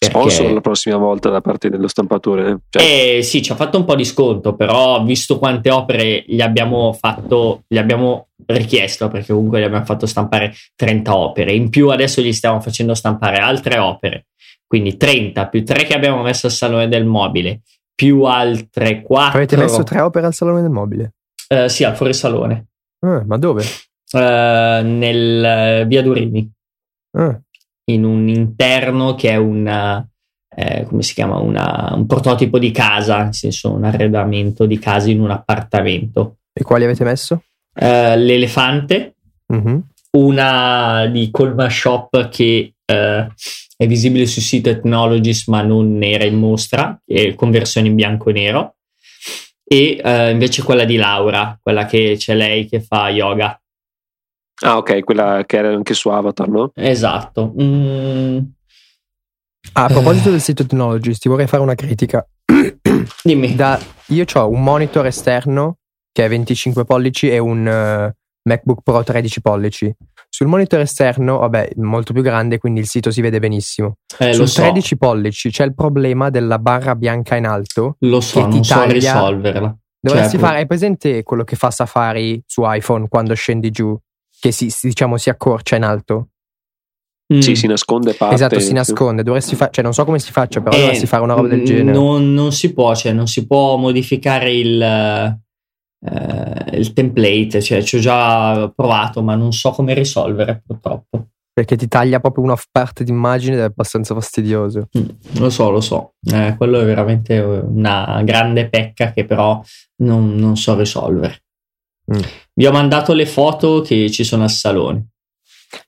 Sponsor 0.00 0.52
la 0.52 0.60
prossima 0.60 0.96
volta 0.96 1.28
da 1.28 1.40
parte 1.40 1.70
dello 1.70 1.88
stampatore. 1.88 2.50
eh? 2.50 2.56
Cioè, 2.70 3.16
Eh, 3.16 3.22
sì, 3.22 3.42
ci 3.42 3.50
ha 3.50 3.56
fatto 3.56 3.78
un 3.78 3.84
po' 3.84 3.96
di 3.96 4.04
sconto, 4.04 4.54
però 4.54 5.02
visto 5.02 5.38
quante 5.38 5.70
opere 5.70 6.22
gli 6.26 6.40
abbiamo 6.40 6.92
fatto, 6.92 7.64
gli 7.66 7.78
abbiamo 7.78 8.28
richiesto, 8.46 9.08
perché 9.08 9.32
comunque 9.32 9.60
gli 9.60 9.64
abbiamo 9.64 9.84
fatto 9.84 10.06
stampare 10.06 10.54
30 10.76 11.16
opere, 11.16 11.52
in 11.52 11.68
più 11.68 11.88
adesso 11.88 12.20
gli 12.22 12.32
stiamo 12.32 12.60
facendo 12.60 12.94
stampare 12.94 13.38
altre 13.38 13.78
opere, 13.78 14.26
quindi 14.68 14.96
30 14.96 15.48
più 15.48 15.64
3 15.64 15.82
che 15.84 15.94
abbiamo 15.94 16.22
messo 16.22 16.46
al 16.46 16.52
Salone 16.52 16.86
del 16.86 17.04
Mobile, 17.06 17.62
più 17.94 18.22
altre 18.22 19.02
4. 19.02 19.38
Avete 19.38 19.56
messo 19.56 19.82
tre 19.82 20.00
opere 20.00 20.26
al 20.26 20.34
Salone 20.34 20.60
del 20.60 20.70
Mobile? 20.70 21.14
Eh, 21.48 21.68
sì, 21.68 21.82
al 21.82 21.96
fuorisalone, 21.96 22.66
Ah, 23.00 23.24
ma 23.26 23.36
dove? 23.38 23.64
eh, 24.12 24.80
nel 24.84 25.44
eh, 25.44 25.84
Via 25.86 26.02
Durini. 26.02 26.48
Ah, 27.18 27.40
in 27.90 28.04
un 28.04 28.28
interno 28.28 29.14
che 29.14 29.30
è 29.30 29.36
un, 29.36 29.66
eh, 30.54 30.84
come 30.86 31.02
si 31.02 31.14
chiama, 31.14 31.38
Una- 31.38 31.92
un 31.94 32.04
prototipo 32.06 32.58
di 32.58 32.70
casa, 32.70 33.22
nel 33.24 33.34
senso 33.34 33.72
un 33.72 33.84
arredamento 33.84 34.66
di 34.66 34.78
casa 34.78 35.10
in 35.10 35.20
un 35.22 35.30
appartamento. 35.30 36.36
e 36.52 36.62
quali 36.64 36.84
avete 36.84 37.04
messo? 37.04 37.44
L'elefante, 37.80 39.14
Mhm. 39.46 39.82
una 40.18 41.06
di 41.06 41.30
Colma 41.30 41.70
Shop 41.70 42.28
che 42.28 42.74
è 43.80 43.86
visibile 43.86 44.26
sul 44.26 44.42
sito 44.42 44.70
Ethnologist 44.70 45.46
ma 45.46 45.62
non 45.62 46.02
era 46.02 46.24
in 46.24 46.36
mostra, 46.36 47.00
è 47.06 47.34
con 47.36 47.52
versione 47.52 47.86
in 47.86 47.94
bianco 47.94 48.30
e 48.30 48.32
nero. 48.32 48.74
E 49.64 50.00
eh, 50.02 50.30
invece 50.30 50.64
quella 50.64 50.84
di 50.84 50.96
Laura, 50.96 51.56
quella 51.62 51.86
che 51.86 52.16
c'è 52.18 52.34
lei 52.34 52.66
che 52.66 52.80
fa 52.80 53.08
yoga. 53.10 53.60
Ah, 54.64 54.78
ok, 54.78 55.04
quella 55.04 55.44
che 55.46 55.58
era 55.58 55.68
anche 55.68 55.94
su 55.94 56.08
Avatar, 56.08 56.48
no? 56.48 56.72
Esatto. 56.74 57.54
Mm, 57.60 58.38
Ah, 59.74 59.84
a 59.84 59.88
proposito 59.88 60.30
del 60.30 60.40
sito 60.40 60.64
Technologies, 60.66 61.18
ti 61.18 61.28
vorrei 61.28 61.46
fare 61.46 61.62
una 61.62 61.76
critica. 61.76 62.26
dimmi. 63.22 63.54
Da- 63.54 63.78
io 64.06 64.24
ho 64.32 64.48
un 64.48 64.62
monitor 64.62 65.06
esterno 65.06 65.76
che 66.10 66.24
è 66.24 66.28
25 66.28 66.84
pollici 66.84 67.30
e 67.30 67.38
un 67.38 67.68
eh, 67.68 68.16
MacBook 68.48 68.80
Pro 68.82 69.02
13 69.04 69.40
pollici. 69.40 69.94
Sul 70.28 70.46
monitor 70.48 70.80
esterno, 70.80 71.38
vabbè, 71.38 71.70
molto 71.76 72.12
più 72.12 72.22
grande, 72.22 72.58
quindi 72.58 72.80
il 72.80 72.86
sito 72.86 73.10
si 73.10 73.20
vede 73.20 73.38
benissimo. 73.38 73.94
Eh, 74.18 74.28
lo 74.28 74.34
Sul 74.34 74.48
so. 74.48 74.60
13 74.62 74.96
pollici 74.98 75.50
c'è 75.50 75.64
il 75.64 75.74
problema 75.74 76.28
della 76.30 76.58
barra 76.58 76.94
bianca 76.94 77.36
in 77.36 77.46
alto. 77.46 77.96
Lo 78.00 78.20
so, 78.20 78.40
che 78.42 78.46
non 78.48 78.64
so 78.64 78.74
taglia- 78.74 78.92
risolverla. 78.92 79.76
Dovresti 80.00 80.36
Cioè, 80.36 80.44
fare, 80.46 80.58
hai 80.58 80.66
presente 80.66 81.22
quello 81.22 81.44
che 81.44 81.56
fa 81.56 81.70
Safari 81.70 82.40
su 82.46 82.62
iPhone 82.64 83.08
quando 83.08 83.34
scendi 83.34 83.70
giù, 83.70 83.96
che 84.38 84.52
si, 84.52 84.72
diciamo 84.82 85.16
si 85.16 85.28
accorcia 85.30 85.76
in 85.76 85.82
alto? 85.84 86.28
mm, 87.34 87.40
Sì, 87.40 87.56
si 87.56 87.66
nasconde 87.66 88.14
parte. 88.14 88.34
esatto, 88.36 88.60
si 88.60 88.72
nasconde. 88.72 89.22
Dovresti 89.24 89.56
fare, 89.56 89.70
cioè 89.72 89.82
non 89.82 89.92
so 89.92 90.04
come 90.04 90.18
si 90.20 90.30
faccia, 90.30 90.60
però 90.60 90.76
eh, 90.76 90.80
dovresti 90.80 91.06
fare 91.06 91.22
una 91.24 91.34
roba 91.34 91.48
del 91.48 91.64
genere. 91.64 91.96
Non, 91.98 92.32
non 92.32 92.52
si 92.52 92.72
può, 92.72 92.94
cioè, 92.94 93.12
non 93.12 93.26
si 93.26 93.44
può 93.46 93.76
modificare 93.76 94.52
il, 94.54 95.38
eh, 96.00 96.76
il 96.76 96.92
template. 96.92 97.60
Cioè, 97.60 97.82
ci 97.82 97.96
ho 97.96 98.00
già 98.00 98.70
provato, 98.74 99.22
ma 99.22 99.34
non 99.34 99.52
so 99.52 99.70
come 99.70 99.94
risolvere, 99.94 100.62
purtroppo. 100.66 101.26
Perché 101.52 101.76
ti 101.76 101.88
taglia 101.88 102.20
proprio 102.20 102.44
una 102.44 102.56
parte 102.70 103.02
d'immagine 103.02 103.54
ed 103.54 103.60
è 103.60 103.64
abbastanza 103.64 104.14
fastidioso. 104.14 104.88
Mm, 104.96 105.08
lo 105.38 105.50
so, 105.50 105.70
lo 105.70 105.80
so. 105.80 106.12
Eh, 106.30 106.54
quello 106.56 106.78
è 106.80 106.84
veramente 106.84 107.38
una 107.40 108.22
grande 108.24 108.68
pecca 108.68 109.12
che 109.12 109.24
però 109.24 109.60
non, 110.02 110.36
non 110.36 110.56
so 110.56 110.76
risolvere. 110.76 111.42
Mm. 112.14 112.20
Vi 112.54 112.66
ho 112.66 112.70
mandato 112.70 113.12
le 113.12 113.26
foto 113.26 113.80
che 113.80 114.08
ci 114.10 114.22
sono 114.22 114.44
al 114.44 114.50
salone. 114.50 115.08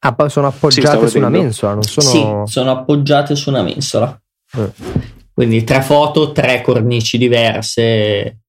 Ah, 0.00 0.14
poi 0.14 0.28
sono 0.28 0.50
Sì, 0.50 0.56
appoggiate 0.56 0.86
stavo 0.86 1.08
su 1.08 1.18
una 1.18 1.28
mensola, 1.28 1.72
non 1.74 1.82
sono. 1.82 2.44
Sì, 2.44 2.52
sono 2.52 2.70
appoggiate 2.72 3.34
su 3.36 3.48
una 3.48 3.62
mensola. 3.62 4.20
Eh. 4.52 4.72
Quindi 5.32 5.64
tre 5.64 5.80
foto, 5.80 6.32
tre 6.32 6.60
cornici 6.60 7.16
diverse, 7.16 8.39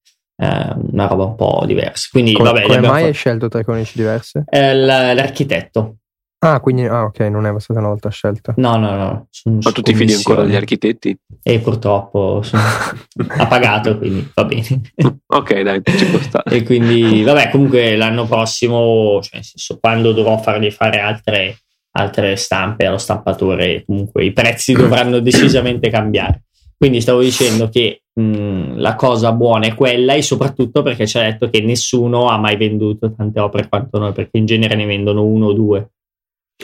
eh, 0.41 0.73
una 0.91 1.05
roba 1.07 1.25
un 1.25 1.35
po' 1.35 1.63
diversa. 1.65 2.07
Quindi, 2.11 2.33
come 2.33 2.51
vabbè, 2.51 2.61
come 2.63 2.79
mai 2.79 2.89
hai 2.89 3.01
fatte. 3.01 3.11
scelto 3.13 3.47
tre 3.47 3.63
cornici 3.63 3.93
diverse? 3.95 4.43
Eh, 4.49 4.75
l- 4.75 4.85
l'architetto. 4.85 5.97
Ah, 6.43 6.59
quindi 6.59 6.85
ah, 6.87 7.03
ok, 7.03 7.19
non 7.19 7.45
è 7.45 7.53
stata 7.59 7.79
una 7.79 7.89
volta 7.89 8.09
scelta. 8.09 8.55
No, 8.57 8.75
no, 8.75 8.95
no. 8.95 9.27
sono 9.29 9.59
Ma 9.61 9.71
tu 9.71 9.83
ti 9.83 9.93
fidi 9.93 10.13
ancora 10.13 10.41
degli 10.41 10.55
architetti? 10.55 11.15
E 11.43 11.59
purtroppo 11.59 12.41
sono- 12.41 12.63
ha 13.37 13.45
pagato, 13.45 13.95
quindi 13.99 14.27
va 14.33 14.45
bene. 14.45 14.81
Ok, 15.27 15.61
dai, 15.61 15.81
ci 15.85 16.05
può 16.05 16.17
stare. 16.19 16.55
e 16.55 16.63
quindi, 16.63 17.21
vabbè, 17.21 17.51
comunque 17.51 17.95
l'anno 17.95 18.25
prossimo, 18.25 19.19
cioè, 19.21 19.35
nel 19.35 19.43
senso, 19.43 19.77
quando 19.79 20.13
dovrò 20.13 20.39
fargli 20.39 20.71
fare 20.71 20.99
altre, 20.99 21.57
altre 21.91 22.35
stampe 22.37 22.87
allo 22.87 22.97
stampatore, 22.97 23.83
comunque 23.85 24.25
i 24.25 24.33
prezzi 24.33 24.73
dovranno 24.73 25.19
decisamente 25.19 25.91
cambiare. 25.91 26.45
Quindi 26.81 26.99
stavo 26.99 27.21
dicendo 27.21 27.69
che 27.69 28.01
mh, 28.11 28.79
la 28.79 28.95
cosa 28.95 29.33
buona 29.33 29.67
è 29.67 29.75
quella 29.75 30.13
e 30.13 30.23
soprattutto 30.23 30.81
perché 30.81 31.05
ci 31.05 31.19
ha 31.19 31.21
detto 31.21 31.47
che 31.47 31.61
nessuno 31.61 32.25
ha 32.27 32.39
mai 32.39 32.57
venduto 32.57 33.13
tante 33.13 33.39
opere 33.39 33.69
quanto 33.69 33.99
noi, 33.99 34.13
perché 34.13 34.39
in 34.39 34.47
genere 34.47 34.73
ne 34.73 34.87
vendono 34.87 35.23
uno 35.23 35.45
o 35.45 35.53
due. 35.53 35.91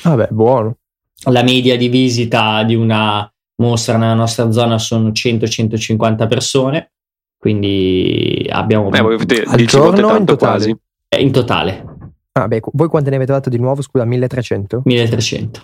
Vabbè, 0.01 0.29
buono. 0.31 0.77
La 1.25 1.43
media 1.43 1.77
di 1.77 1.87
visita 1.87 2.63
di 2.63 2.73
una 2.73 3.31
mostra 3.57 3.97
nella 3.97 4.15
nostra 4.15 4.51
zona 4.51 4.79
sono 4.79 5.09
100-150 5.09 6.27
persone, 6.27 6.93
quindi 7.37 8.43
abbiamo... 8.49 8.89
Beh, 8.89 9.01
voi 9.01 9.13
avete 9.13 9.43
Al 9.43 9.55
10 9.57 9.77
volte 9.77 10.01
in 10.01 10.07
tanto 10.07 10.35
totale? 10.35 10.55
quasi. 10.57 10.77
eh, 11.09 11.21
in 11.21 11.31
totale 11.31 11.85
Ah, 12.31 12.47
beh, 12.47 12.61
voi 12.73 12.87
quante 12.87 13.11
ne 13.11 13.17
avete 13.17 13.33
dato 13.33 13.49
di 13.49 13.59
nuovo? 13.59 13.83
Scusa, 13.83 14.03
1300? 14.03 14.81
1300. 14.83 15.61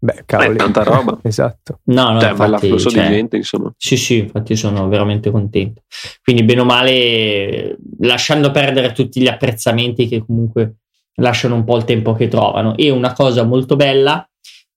Beh, 0.00 0.22
cavoli. 0.26 0.54
Eh, 0.54 0.56
tanta 0.56 0.82
roba. 0.82 1.18
esatto. 1.24 1.80
No, 1.84 2.12
no, 2.12 2.20
Cioè, 2.20 2.32
bella 2.32 2.44
infatti, 2.46 2.68
flusso 2.68 2.90
cioè, 2.90 3.02
di 3.08 3.14
gente, 3.14 3.36
insomma. 3.36 3.72
Sì, 3.76 3.96
sì, 3.96 4.18
infatti 4.18 4.56
sono 4.56 4.88
veramente 4.88 5.30
contento. 5.30 5.82
Quindi, 6.22 6.44
bene 6.44 6.60
o 6.60 6.64
male, 6.64 7.76
lasciando 8.00 8.50
perdere 8.50 8.92
tutti 8.92 9.20
gli 9.20 9.28
apprezzamenti 9.28 10.06
che 10.06 10.24
comunque 10.24 10.76
lasciano 11.16 11.56
un 11.56 11.64
po' 11.64 11.76
il 11.76 11.84
tempo 11.84 12.14
che 12.14 12.28
trovano. 12.28 12.76
E 12.76 12.90
una 12.90 13.12
cosa 13.12 13.42
molto 13.42 13.76
bella 13.76 14.28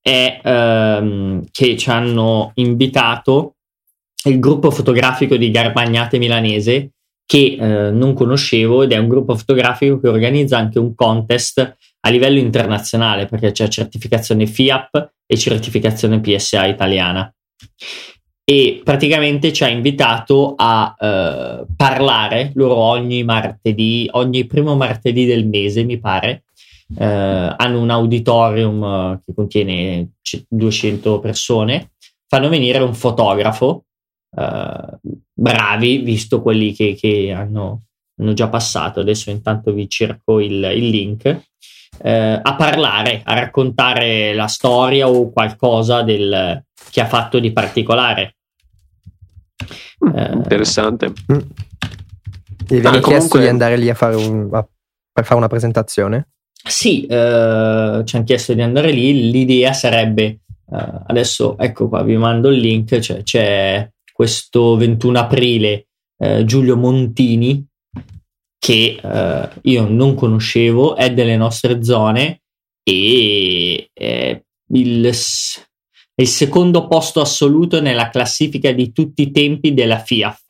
è 0.01 0.41
ehm, 0.43 1.43
che 1.51 1.77
ci 1.77 1.89
hanno 1.89 2.51
invitato 2.55 3.55
il 4.23 4.39
gruppo 4.39 4.71
fotografico 4.71 5.35
di 5.35 5.51
Garbagnate 5.51 6.17
Milanese, 6.17 6.91
che 7.25 7.57
eh, 7.59 7.91
non 7.91 8.13
conoscevo, 8.13 8.83
ed 8.83 8.91
è 8.91 8.97
un 8.97 9.07
gruppo 9.07 9.35
fotografico 9.35 9.99
che 9.99 10.07
organizza 10.07 10.57
anche 10.57 10.79
un 10.79 10.93
contest 10.95 11.77
a 12.01 12.09
livello 12.09 12.39
internazionale, 12.39 13.25
perché 13.25 13.51
c'è 13.51 13.67
certificazione 13.67 14.47
FIAP 14.47 15.13
e 15.25 15.37
certificazione 15.37 16.19
PSA 16.19 16.65
italiana 16.65 17.33
e 18.43 18.81
praticamente 18.83 19.53
ci 19.53 19.63
ha 19.63 19.69
invitato 19.69 20.55
a 20.57 20.93
eh, 20.99 21.65
parlare 21.75 22.51
loro 22.55 22.75
ogni 22.75 23.23
martedì, 23.23 24.09
ogni 24.11 24.45
primo 24.45 24.75
martedì 24.75 25.25
del 25.25 25.47
mese, 25.47 25.83
mi 25.83 25.99
pare. 25.99 26.43
eh, 26.97 27.05
hanno 27.05 27.79
un 27.79 27.89
auditorium 27.89 28.83
eh, 28.83 29.21
che 29.25 29.33
contiene 29.33 30.15
c- 30.21 30.43
200 30.49 31.19
persone, 31.19 31.91
fanno 32.27 32.49
venire 32.49 32.79
un 32.79 32.93
fotografo, 32.93 33.85
eh, 34.35 34.99
bravi, 35.33 35.99
visto 35.99 36.41
quelli 36.41 36.73
che, 36.73 36.95
che 36.99 37.31
hanno, 37.31 37.83
hanno 38.19 38.33
già 38.33 38.49
passato. 38.49 38.99
Adesso 38.99 39.29
intanto 39.29 39.71
vi 39.71 39.87
cerco 39.87 40.41
il, 40.41 40.69
il 40.75 40.89
link. 40.89 41.50
Eh, 42.01 42.39
a 42.41 42.55
parlare, 42.55 43.21
a 43.23 43.33
raccontare 43.33 44.33
la 44.33 44.47
storia 44.47 45.07
o 45.09 45.31
qualcosa 45.31 46.01
del, 46.03 46.63
che 46.89 47.01
ha 47.01 47.05
fatto 47.05 47.39
di 47.39 47.51
particolare. 47.51 48.35
Eh, 50.15 50.31
Interessante. 50.33 51.07
Mm. 51.31 51.37
E 52.69 52.79
vi 52.79 52.85
Ah, 52.85 52.89
hanno 52.89 52.99
chiesto 52.99 53.07
comunque- 53.07 53.39
di 53.41 53.47
andare 53.47 53.77
lì 53.77 53.89
a 53.89 53.93
fare, 53.93 54.15
un- 54.15 54.49
a- 54.51 54.67
per 55.11 55.23
fare 55.25 55.35
una 55.37 55.47
presentazione? 55.47 56.29
Sì, 56.63 57.05
eh, 57.05 58.01
ci 58.05 58.15
hanno 58.15 58.25
chiesto 58.25 58.53
di 58.53 58.61
andare 58.61 58.91
lì. 58.91 59.29
L'idea 59.31 59.73
sarebbe 59.73 60.23
eh, 60.73 61.01
adesso, 61.07 61.57
ecco 61.57 61.89
qua, 61.89 62.01
vi 62.01 62.15
mando 62.15 62.49
il 62.49 62.59
link. 62.59 62.97
C'è, 62.99 63.23
c'è 63.23 63.89
questo 64.13 64.77
21 64.77 65.19
aprile 65.19 65.87
eh, 66.17 66.45
Giulio 66.45 66.77
Montini 66.77 67.65
che 68.63 68.99
eh, 69.01 69.49
io 69.63 69.87
non 69.89 70.13
conoscevo, 70.13 70.95
è 70.95 71.11
delle 71.11 71.35
nostre 71.35 71.83
zone 71.83 72.41
e 72.83 73.89
è 73.91 74.39
il, 74.73 75.13
s- 75.15 75.59
è 76.13 76.21
il 76.21 76.27
secondo 76.27 76.87
posto 76.87 77.21
assoluto 77.21 77.81
nella 77.81 78.09
classifica 78.09 78.71
di 78.71 78.91
tutti 78.91 79.23
i 79.23 79.31
tempi 79.31 79.73
della 79.73 79.97
FIAF. 79.97 80.43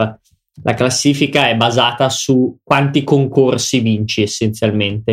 La 0.64 0.74
classifica 0.74 1.48
è 1.48 1.56
basata 1.56 2.10
su 2.10 2.58
quanti 2.62 3.06
concorsi 3.06 3.80
vinci 3.80 4.24
essenzialmente. 4.24 5.12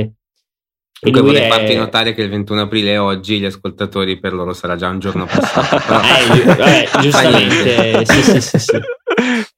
E 1.00 1.12
Comunque 1.12 1.30
vorrei 1.30 1.46
è- 1.46 1.48
farti 1.48 1.74
notare 1.76 2.14
che 2.14 2.22
il 2.22 2.30
21 2.30 2.62
aprile 2.62 2.94
è 2.94 3.00
oggi, 3.00 3.38
gli 3.38 3.44
ascoltatori 3.44 4.18
per 4.18 4.32
loro 4.32 4.52
sarà 4.52 4.74
già 4.74 4.88
un 4.88 4.98
giorno 4.98 5.24
passato. 5.30 5.76
però- 5.86 6.00
Eh, 6.00 6.32
gi- 6.34 6.42
vabbè, 6.50 6.84
Fa 6.86 7.00
giustamente, 7.00 8.04
sì, 8.06 8.22
sì, 8.24 8.40
sì, 8.40 8.58
sì. 8.58 8.78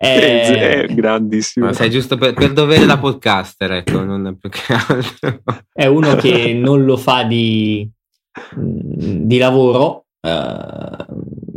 È, 0.02 0.86
Eh, 0.88 0.94
grandissimo. 0.94 1.66
Ma 1.66 1.74
sei 1.74 1.90
giusto 1.90 2.16
per, 2.16 2.32
per 2.32 2.54
dovere 2.54 2.86
da 2.86 2.96
podcaster, 2.96 3.70
ecco, 3.72 4.02
non 4.02 4.38
più 4.40 4.48
che 4.48 4.72
altro. 4.72 5.42
È 5.70 5.84
uno 5.84 6.16
che 6.16 6.54
non 6.56 6.86
lo 6.86 6.96
fa 6.96 7.24
di, 7.24 7.86
di 8.56 9.36
lavoro, 9.36 10.06
eh, 10.26 11.06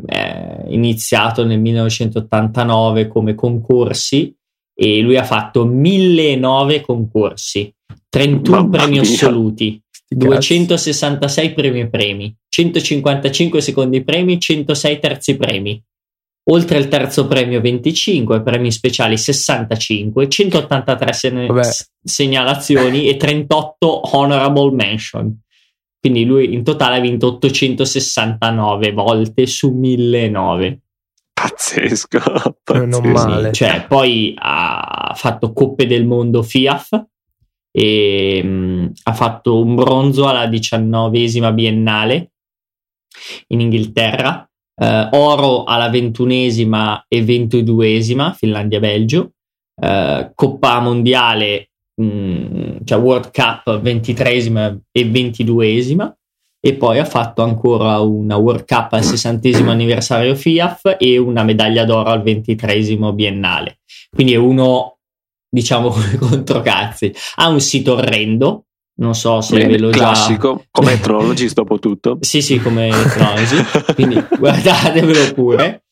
è 0.08 0.66
iniziato 0.68 1.46
nel 1.46 1.62
1989 1.62 3.08
come 3.08 3.34
concorsi 3.34 4.36
e 4.76 5.00
lui 5.00 5.16
ha 5.16 5.24
fatto 5.24 5.66
1009 5.66 6.82
concorsi, 6.82 7.74
31 8.10 8.58
Mamma 8.58 8.78
premi 8.78 8.92
mia. 8.92 9.02
assoluti, 9.04 9.82
Sti 9.90 10.16
cazzi. 10.18 10.28
266 10.28 11.54
premi 11.54 11.80
e 11.80 11.88
premi, 11.88 12.36
155 12.50 13.62
secondi 13.62 14.04
premi, 14.04 14.38
106 14.38 15.00
terzi 15.00 15.38
premi. 15.38 15.82
Oltre 16.52 16.78
al 16.78 16.90
terzo 16.90 17.26
premio 17.28 17.62
25, 17.62 18.42
premi 18.42 18.70
speciali 18.72 19.18
65, 19.18 20.28
183 20.28 21.14
sene- 21.14 21.46
Vabbè. 21.48 21.64
s- 21.64 21.90
segnalazioni 22.04 23.08
e 23.08 23.16
38 23.16 24.16
honorable 24.18 24.72
mention. 24.72 25.40
Quindi 26.00 26.26
lui 26.26 26.54
in 26.54 26.64
totale 26.66 26.98
ha 26.98 27.00
vinto 27.00 27.28
869 27.28 28.92
volte 28.92 29.46
su 29.46 29.72
1009. 29.72 30.82
Pazzesco. 31.34 32.18
Eh, 32.18 32.52
non 32.86 32.90
pazzesco. 32.90 33.08
male. 33.28 33.52
Cioè, 33.54 33.86
poi 33.88 34.34
ha 34.38 35.14
fatto 35.16 35.54
Coppe 35.54 35.88
del 35.88 36.06
Mondo 36.06 36.44
FIAF 36.44 37.06
e 37.72 38.44
mh, 38.44 38.92
ha 39.04 39.14
fatto 39.14 39.62
un 39.64 39.76
bronzo 39.76 40.28
alla 40.28 40.48
diciannovesima 40.48 41.54
biennale 41.54 42.32
in 43.48 43.62
Inghilterra, 43.62 44.46
eh, 44.76 45.10
oro 45.12 45.64
alla 45.64 45.90
ventunesima 45.90 47.06
e 47.08 47.24
ventiduesima 47.24 48.34
Finlandia-Belgio, 48.34 49.32
eh, 49.82 50.32
Coppa 50.34 50.80
Mondiale, 50.80 51.70
mh, 51.96 52.84
cioè 52.84 53.00
World 53.00 53.32
Cup 53.32 53.80
ventitresima 53.80 54.78
e 54.92 55.06
ventiduesima 55.06 56.16
e 56.66 56.76
poi 56.76 56.98
ha 56.98 57.06
fatto 57.06 57.44
ancora 57.44 58.00
una 58.00 58.38
World 58.38 58.66
Cup 58.66 58.94
al 58.94 59.04
sessantesimo 59.04 59.70
anniversario 59.70 60.34
FIAF 60.34 60.96
e 60.98 61.18
una 61.18 61.44
medaglia 61.44 61.84
d'oro 61.84 62.10
al 62.10 62.24
ventitresimo 62.24 63.12
biennale. 63.12 63.80
Quindi 64.10 64.32
è 64.32 64.38
uno, 64.38 65.00
diciamo, 65.50 65.90
come 65.92 66.16
controcazzi. 66.18 67.14
Ha 67.36 67.50
un 67.50 67.60
sito 67.60 67.96
orrendo, 67.96 68.68
non 68.96 69.16
so 69.16 69.42
se 69.42 69.56
Bene, 69.58 69.72
ve 69.72 69.80
l'ho 69.80 69.90
già... 69.90 69.98
classico, 70.00 70.66
come 70.72 70.94
Etnologist 71.00 71.56
dopo 71.56 71.80
tutto. 71.80 72.18
Sì, 72.22 72.42
sì, 72.42 72.60
come 72.60 72.88
Etnology. 72.90 73.64
Quindi 73.96 74.24
guardatevelo 74.38 75.34
pure. 75.34 75.84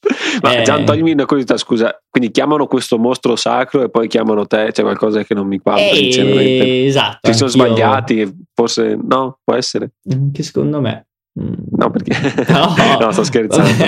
Ma 0.41 0.55
Eh, 0.57 0.61
Gian, 0.63 0.85
toglimi 0.85 1.11
una 1.11 1.25
curiosità, 1.25 1.57
scusa. 1.57 1.95
Quindi 2.09 2.31
chiamano 2.31 2.65
questo 2.67 2.97
mostro 2.97 3.35
sacro 3.35 3.83
e 3.83 3.89
poi 3.89 4.07
chiamano 4.07 4.45
te? 4.45 4.69
C'è 4.71 4.81
qualcosa 4.83 5.23
che 5.23 5.33
non 5.33 5.47
mi 5.47 5.59
quadra, 5.59 5.83
eh, 5.89 5.95
sinceramente. 5.95 6.85
esatto. 6.85 7.31
Ci 7.31 7.33
sono 7.37 7.49
sbagliati, 7.49 8.31
forse 8.53 8.97
no, 9.01 9.39
può 9.43 9.55
essere. 9.55 9.91
Che 10.33 10.43
secondo 10.43 10.81
me. 10.81 11.07
mm, 11.39 11.53
No, 11.77 11.89
perché 11.91 12.15
No, 12.51 12.97
no, 12.99 13.11
sto 13.11 13.23
scherzando. 13.23 13.83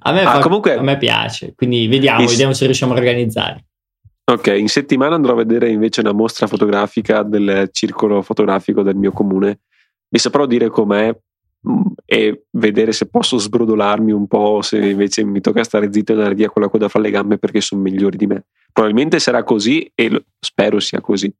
a, 0.00 0.12
me 0.12 0.22
Ah, 0.22 0.32
fa- 0.34 0.38
comunque- 0.40 0.74
a 0.76 0.82
me 0.82 0.96
piace, 0.98 1.52
quindi 1.56 1.86
vediamo, 1.88 2.20
In- 2.22 2.26
vediamo 2.26 2.52
se 2.52 2.64
riusciamo 2.64 2.92
a 2.94 2.96
organizzare. 2.96 3.64
Ok, 4.24 4.46
in 4.56 4.68
settimana 4.68 5.16
andrò 5.16 5.32
a 5.32 5.36
vedere 5.36 5.68
invece 5.68 6.00
una 6.00 6.12
mostra 6.12 6.46
fotografica 6.46 7.22
del 7.22 7.68
circolo 7.72 8.22
fotografico 8.22 8.82
del 8.82 8.94
mio 8.94 9.10
comune. 9.10 9.60
Vi 10.08 10.18
saprò 10.18 10.46
dire 10.46 10.68
com'è 10.68 11.14
mh, 11.60 11.82
e 12.04 12.44
vedere 12.50 12.92
se 12.92 13.08
posso 13.08 13.36
sbrodolarmi 13.36 14.12
un 14.12 14.26
po', 14.28 14.62
se 14.62 14.78
invece 14.78 15.24
mi 15.24 15.40
tocca 15.40 15.64
stare 15.64 15.92
zitto 15.92 16.12
e 16.12 16.14
andare 16.14 16.34
via 16.34 16.50
con 16.50 16.62
la 16.62 16.68
coda 16.68 16.88
fra 16.88 17.00
le 17.00 17.10
gambe 17.10 17.38
perché 17.38 17.60
sono 17.60 17.82
migliori 17.82 18.16
di 18.16 18.26
me. 18.26 18.44
Probabilmente 18.72 19.18
sarà 19.18 19.42
così 19.42 19.90
e 19.94 20.24
spero 20.38 20.78
sia 20.78 21.00
così. 21.00 21.32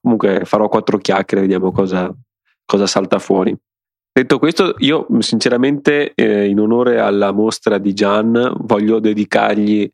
Comunque 0.00 0.42
farò 0.44 0.68
quattro 0.68 0.98
chiacchiere, 0.98 1.42
vediamo 1.42 1.72
cosa, 1.72 2.14
cosa 2.64 2.86
salta 2.86 3.18
fuori. 3.18 3.56
Detto 4.12 4.38
questo, 4.38 4.74
io 4.78 5.06
sinceramente 5.18 6.12
eh, 6.14 6.46
in 6.46 6.60
onore 6.60 7.00
alla 7.00 7.32
mostra 7.32 7.78
di 7.78 7.92
Gian 7.92 8.54
voglio 8.60 8.98
dedicargli 8.98 9.90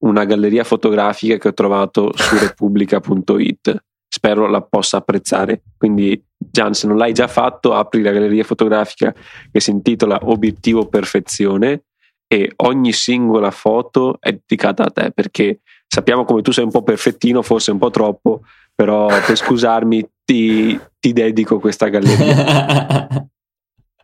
una 0.00 0.24
galleria 0.24 0.64
fotografica 0.64 1.36
che 1.36 1.48
ho 1.48 1.54
trovato 1.54 2.12
su 2.14 2.36
repubblica.it. 2.38 3.82
Spero 4.08 4.48
la 4.48 4.60
possa 4.62 4.98
apprezzare. 4.98 5.62
Quindi, 5.76 6.22
Gian, 6.36 6.74
se 6.74 6.86
non 6.86 6.96
l'hai 6.96 7.12
già 7.12 7.28
fatto, 7.28 7.74
apri 7.74 8.02
la 8.02 8.12
galleria 8.12 8.44
fotografica 8.44 9.14
che 9.50 9.60
si 9.60 9.70
intitola 9.70 10.18
Obiettivo 10.22 10.86
Perfezione 10.86 11.84
e 12.26 12.52
ogni 12.56 12.92
singola 12.92 13.50
foto 13.50 14.18
è 14.20 14.32
dedicata 14.32 14.84
a 14.84 14.90
te 14.90 15.10
perché 15.10 15.60
sappiamo 15.86 16.24
come 16.24 16.42
tu 16.42 16.52
sei 16.52 16.64
un 16.64 16.70
po' 16.70 16.82
perfettino, 16.82 17.42
forse 17.42 17.72
un 17.72 17.78
po' 17.78 17.90
troppo, 17.90 18.42
però 18.74 19.06
per 19.06 19.36
scusarmi 19.36 20.08
ti, 20.24 20.78
ti 20.98 21.12
dedico 21.12 21.58
questa 21.58 21.88
galleria. 21.88 23.28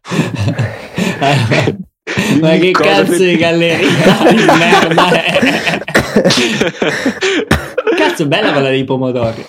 Ma 2.41 2.57
che 2.57 2.71
cazzo 2.71 3.17
di 3.17 3.37
galleria 3.37 3.89
di 4.31 4.45
merda 4.45 5.25
è? 5.25 5.81
Cazzo, 7.97 8.27
bella 8.27 8.53
quella 8.53 8.69
dei 8.69 8.85
pomodori. 8.85 9.45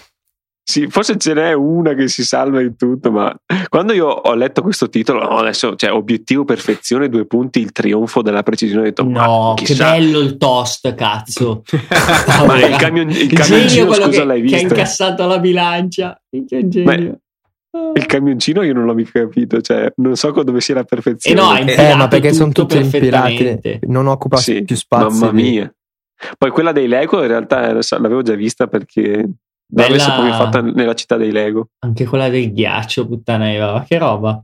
Sì, 0.69 0.87
forse 0.87 1.17
ce 1.17 1.33
n'è 1.33 1.53
una 1.53 1.93
che 1.93 2.09
si 2.09 2.25
salva 2.25 2.61
in 2.61 2.75
tutto, 2.75 3.09
ma 3.09 3.33
quando 3.69 3.93
io 3.93 4.07
ho 4.07 4.33
letto 4.33 4.61
questo 4.61 4.89
titolo, 4.89 5.21
no, 5.21 5.37
adesso, 5.37 5.75
cioè, 5.77 5.93
obiettivo 5.93 6.43
perfezione, 6.43 7.07
due 7.07 7.25
punti, 7.25 7.61
il 7.61 7.71
trionfo 7.71 8.21
della 8.21 8.43
precisione, 8.43 8.81
ho 8.81 8.85
detto, 8.85 9.03
No, 9.05 9.53
che 9.55 9.73
bello 9.75 10.19
il 10.19 10.35
toast, 10.35 10.93
cazzo. 10.93 11.63
ma 12.45 12.59
il, 12.59 12.75
camion, 12.75 13.09
il 13.09 13.31
camioncino, 13.31 13.85
quello 13.85 14.05
scusa, 14.07 14.19
che, 14.19 14.25
l'hai 14.25 14.41
che 14.41 14.55
ha 14.55 14.59
visto? 14.59 14.73
incassato 14.73 15.25
la 15.25 15.39
bilancia. 15.39 16.21
Che 16.29 16.67
genio. 16.67 17.19
Il 17.95 18.05
camioncino 18.05 18.61
io 18.63 18.73
non 18.73 18.85
l'ho 18.85 18.93
mica 18.93 19.19
capito, 19.21 19.59
cioè, 19.61 19.91
non 19.97 20.15
so 20.15 20.31
dove 20.43 20.61
sia 20.61 20.75
la 20.75 20.81
E 20.81 20.85
perfezione. 20.85 21.39
no, 21.41 21.49
ha 21.49 21.59
Eh, 21.59 21.95
ma 21.95 22.07
perché 22.07 22.33
sono 22.33 22.51
tutti 22.51 22.77
impilati, 22.77 23.79
non 23.87 24.07
occupa 24.07 24.37
Sì, 24.37 24.63
più 24.63 24.75
spazio. 24.75 25.09
Mamma 25.09 25.31
mia. 25.31 25.71
Poi 26.37 26.49
quella 26.51 26.71
dei 26.71 26.87
Lego 26.87 27.21
in 27.21 27.27
realtà 27.27 27.71
l'avevo 27.97 28.21
già 28.21 28.33
vista 28.35 28.67
perché 28.67 29.27
Bella- 29.69 29.87
l'avesse 29.89 30.11
proprio 30.11 30.33
fatta 30.33 30.61
nella 30.61 30.93
città 30.95 31.17
dei 31.17 31.31
Lego. 31.31 31.69
Anche 31.79 32.05
quella 32.05 32.29
del 32.29 32.51
ghiaccio, 32.53 33.07
puttana 33.07 33.51
Eva, 33.51 33.73
ma 33.73 33.83
che 33.83 33.97
roba. 33.97 34.43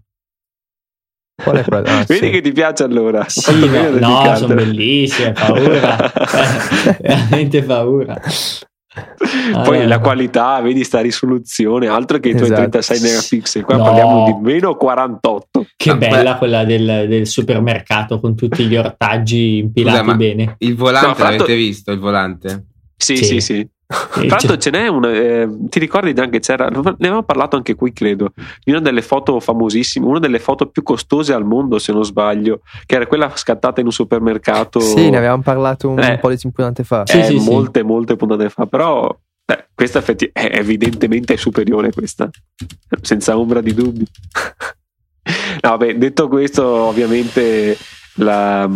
Qual 1.43 1.57
è 1.57 1.63
quella? 1.63 1.99
Ah, 1.99 2.03
Vedi 2.07 2.25
sì. 2.27 2.31
che 2.31 2.41
ti 2.41 2.51
piace 2.51 2.83
allora? 2.83 3.25
Sì, 3.27 3.67
no, 3.67 3.89
no 3.89 4.35
sono 4.35 4.53
bellissime, 4.53 5.31
paura. 5.31 6.11
Veramente 7.01 7.63
paura. 7.63 8.21
Poi 8.93 9.53
Allora, 9.53 9.85
la 9.87 9.99
qualità, 9.99 10.61
vedi 10.61 10.83
sta 10.83 10.99
risoluzione, 11.01 11.87
altro 11.87 12.19
che 12.19 12.29
i 12.29 12.31
tuoi 12.33 12.43
Esatto. 12.43 12.61
36 12.61 12.99
megapixel. 13.01 13.63
Qua 13.63 13.77
No. 13.77 13.83
parliamo 13.83 14.23
di 14.25 14.33
meno 14.39 14.75
48. 14.75 15.65
Che 15.75 15.89
Ah, 15.89 15.95
bella 15.95 16.37
quella 16.37 16.63
del, 16.63 17.05
del 17.07 17.25
supermercato 17.25 18.19
con 18.19 18.35
tutti 18.35 18.65
gli 18.65 18.75
ortaggi 18.75 19.57
impilati 19.57 19.97
Scusa, 20.03 20.15
bene. 20.15 20.55
Il 20.59 20.75
volante 20.75 21.23
No, 21.23 21.29
l'avete 21.29 21.55
visto? 21.55 21.91
Il 21.91 21.99
volante? 21.99 22.65
Sì, 22.95 23.17
Sì. 23.17 23.25
sì, 23.25 23.39
sì. 23.41 23.67
Tra 23.93 24.25
l'altro 24.25 24.55
c'è- 24.55 24.57
ce 24.57 24.69
n'è 24.71 24.87
una, 24.87 25.11
eh, 25.11 25.47
ti 25.69 25.79
ricordi 25.79 26.19
anche 26.19 26.39
c'era, 26.39 26.67
ne 26.69 26.79
avevamo 26.79 27.23
parlato 27.23 27.55
anche 27.55 27.75
qui 27.75 27.93
credo, 27.93 28.31
di 28.63 28.71
una 28.71 28.79
delle 28.79 29.01
foto 29.01 29.39
famosissime, 29.39 30.05
una 30.05 30.19
delle 30.19 30.39
foto 30.39 30.67
più 30.67 30.81
costose 30.83 31.33
al 31.33 31.45
mondo 31.45 31.77
se 31.79 31.91
non 31.93 32.03
sbaglio, 32.03 32.61
che 32.85 32.95
era 32.95 33.05
quella 33.07 33.31
scattata 33.35 33.79
in 33.81 33.85
un 33.87 33.91
supermercato 33.91 34.79
Sì, 34.79 35.09
ne 35.09 35.17
avevamo 35.17 35.43
parlato 35.43 35.89
un 35.89 35.99
Eh. 35.99 36.17
po' 36.17 36.29
di 36.29 36.37
puntate 36.41 36.83
fa. 36.83 37.03
Sì, 37.05 37.19
eh, 37.19 37.23
sì, 37.23 37.39
sì. 37.39 37.49
molte 37.49 37.83
molte 37.83 38.15
puntate 38.15 38.49
fa, 38.49 38.65
però 38.65 39.15
eh, 39.45 39.67
questa 39.75 39.99
effetti- 39.99 40.29
è 40.31 40.49
evidentemente 40.53 41.35
superiore 41.37 41.91
questa, 41.91 42.29
senza 43.01 43.37
ombra 43.37 43.61
di 43.61 43.73
dubbi. 43.73 44.05
no, 45.61 45.69
vabbè, 45.69 45.95
detto 45.95 46.27
questo, 46.27 46.65
ovviamente 46.65 47.77
la, 48.15 48.69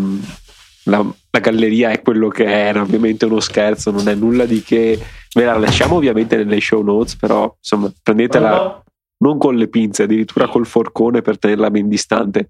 la- 0.88 1.06
la 1.30 1.40
galleria 1.40 1.92
è 1.92 2.02
quello 2.02 2.28
che 2.30 2.46
era, 2.46 2.82
ovviamente 2.82 3.26
uno 3.26 3.40
scherzo, 3.40 3.92
non 3.92 4.08
è 4.08 4.16
nulla 4.16 4.46
di 4.46 4.62
che. 4.62 5.00
Ve 5.34 5.46
la 5.46 5.58
lasciamo 5.58 5.96
ovviamente 5.96 6.36
nelle 6.36 6.60
show 6.60 6.82
notes, 6.82 7.16
però 7.16 7.54
insomma, 7.58 7.92
prendetela 8.02 8.82
non 9.20 9.38
con 9.38 9.56
le 9.56 9.68
pinze, 9.68 10.04
addirittura 10.04 10.48
col 10.48 10.66
forcone 10.66 11.22
per 11.22 11.38
tenerla 11.38 11.70
ben 11.70 11.88
distante. 11.88 12.50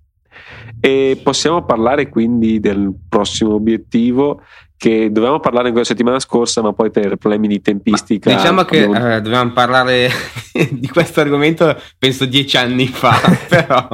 E 0.79 1.19
possiamo 1.23 1.65
parlare 1.65 2.09
quindi 2.09 2.59
del 2.59 2.93
prossimo 3.09 3.55
obiettivo 3.55 4.41
che 4.77 5.11
dovevamo 5.11 5.39
parlare 5.39 5.65
in 5.67 5.71
quella 5.71 5.87
settimana 5.87 6.19
scorsa, 6.19 6.61
ma 6.61 6.71
poi 6.71 6.91
per 6.91 7.15
problemi 7.15 7.47
di 7.47 7.59
tempistica. 7.61 8.31
Diciamo 8.33 8.63
che 8.63 8.83
abbiamo- 8.83 9.13
eh, 9.15 9.21
dovevamo 9.21 9.51
parlare 9.51 10.09
di 10.71 10.87
questo 10.87 11.21
argomento 11.21 11.75
penso 11.97 12.25
dieci 12.25 12.57
anni 12.57 12.85
fa, 12.87 13.19
però 13.49 13.87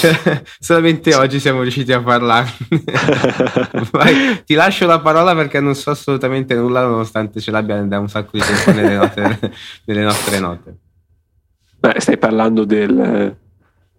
cioè, 0.00 0.42
solamente 0.60 1.14
oggi 1.14 1.40
siamo 1.40 1.62
riusciti 1.62 1.92
a 1.92 2.00
parlarne. 2.00 2.52
Vai, 3.90 4.42
ti 4.44 4.54
lascio 4.54 4.86
la 4.86 5.00
parola 5.00 5.34
perché 5.34 5.60
non 5.60 5.74
so 5.74 5.90
assolutamente 5.90 6.54
nulla 6.54 6.82
nonostante 6.86 7.40
ce 7.40 7.50
l'abbia 7.50 7.80
da 7.82 7.98
un 7.98 8.08
sacco 8.08 8.30
di 8.32 8.40
tempo 8.42 8.72
nelle, 8.72 8.96
note- 8.96 9.52
nelle 9.86 10.02
nostre 10.02 10.38
note. 10.38 10.76
Beh, 11.78 12.00
stai 12.00 12.16
parlando 12.18 12.64
del, 12.64 13.36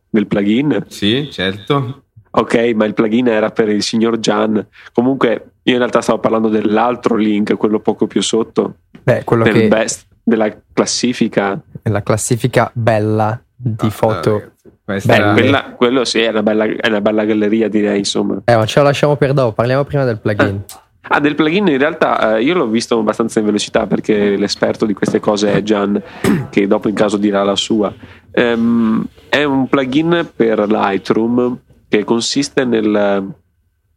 del 0.09 0.27
plugin? 0.27 0.85
Sì, 0.87 1.29
certo. 1.31 2.03
Ok, 2.31 2.55
ma 2.75 2.85
il 2.85 2.93
plugin 2.93 3.27
era 3.27 3.49
per 3.51 3.69
il 3.69 3.83
signor 3.83 4.19
Gian. 4.19 4.65
Comunque, 4.93 5.51
io 5.63 5.73
in 5.73 5.79
realtà 5.79 6.01
stavo 6.01 6.19
parlando 6.19 6.49
dell'altro 6.49 7.15
link, 7.15 7.55
quello 7.55 7.79
poco 7.79 8.07
più 8.07 8.21
sotto, 8.21 8.77
Beh, 9.03 9.23
quello 9.23 9.43
del 9.43 9.53
che 9.53 9.67
best, 9.67 10.05
della 10.23 10.55
classifica. 10.73 11.59
è 11.81 11.89
la 11.89 12.03
classifica 12.03 12.69
bella 12.73 13.41
di 13.55 13.87
Ah, 13.87 13.89
foto. 13.89 14.31
ragazzi, 14.33 14.51
era- 14.87 15.33
Quella- 15.33 15.73
quello 15.75 16.05
sì, 16.05 16.19
è 16.19 16.29
una, 16.29 16.43
bella, 16.43 16.63
è 16.65 16.87
una 16.87 17.01
bella 17.01 17.25
galleria, 17.25 17.67
direi, 17.67 17.97
insomma. 17.99 18.41
Eh, 18.45 18.55
ma 18.55 18.65
ce 18.65 18.79
la 18.79 18.85
lasciamo 18.85 19.15
per 19.15 19.33
dopo, 19.33 19.51
parliamo 19.53 19.83
prima 19.83 20.03
del 20.05 20.19
plugin. 20.19 20.63
Ah, 21.09 21.19
del 21.21 21.35
plugin 21.35 21.67
in 21.67 21.77
realtà 21.77 22.35
eh, 22.35 22.43
io 22.43 22.53
l'ho 22.53 22.67
visto 22.67 22.99
abbastanza 22.99 23.39
in 23.39 23.45
velocità 23.45 23.87
perché 23.87 24.35
l'esperto 24.35 24.85
di 24.85 24.93
queste 24.93 25.19
cose 25.19 25.53
è 25.53 25.61
Gian, 25.63 26.01
che 26.49 26.67
dopo 26.67 26.89
in 26.89 26.95
caso 26.95 27.17
dirà 27.17 27.43
la 27.43 27.55
sua. 27.55 27.93
Ehm, 28.31 29.05
è 29.29 29.43
un 29.43 29.67
plugin 29.67 30.29
per 30.35 30.59
Lightroom 30.67 31.57
che 31.87 32.03
consiste 32.03 32.65
nel 32.65 33.33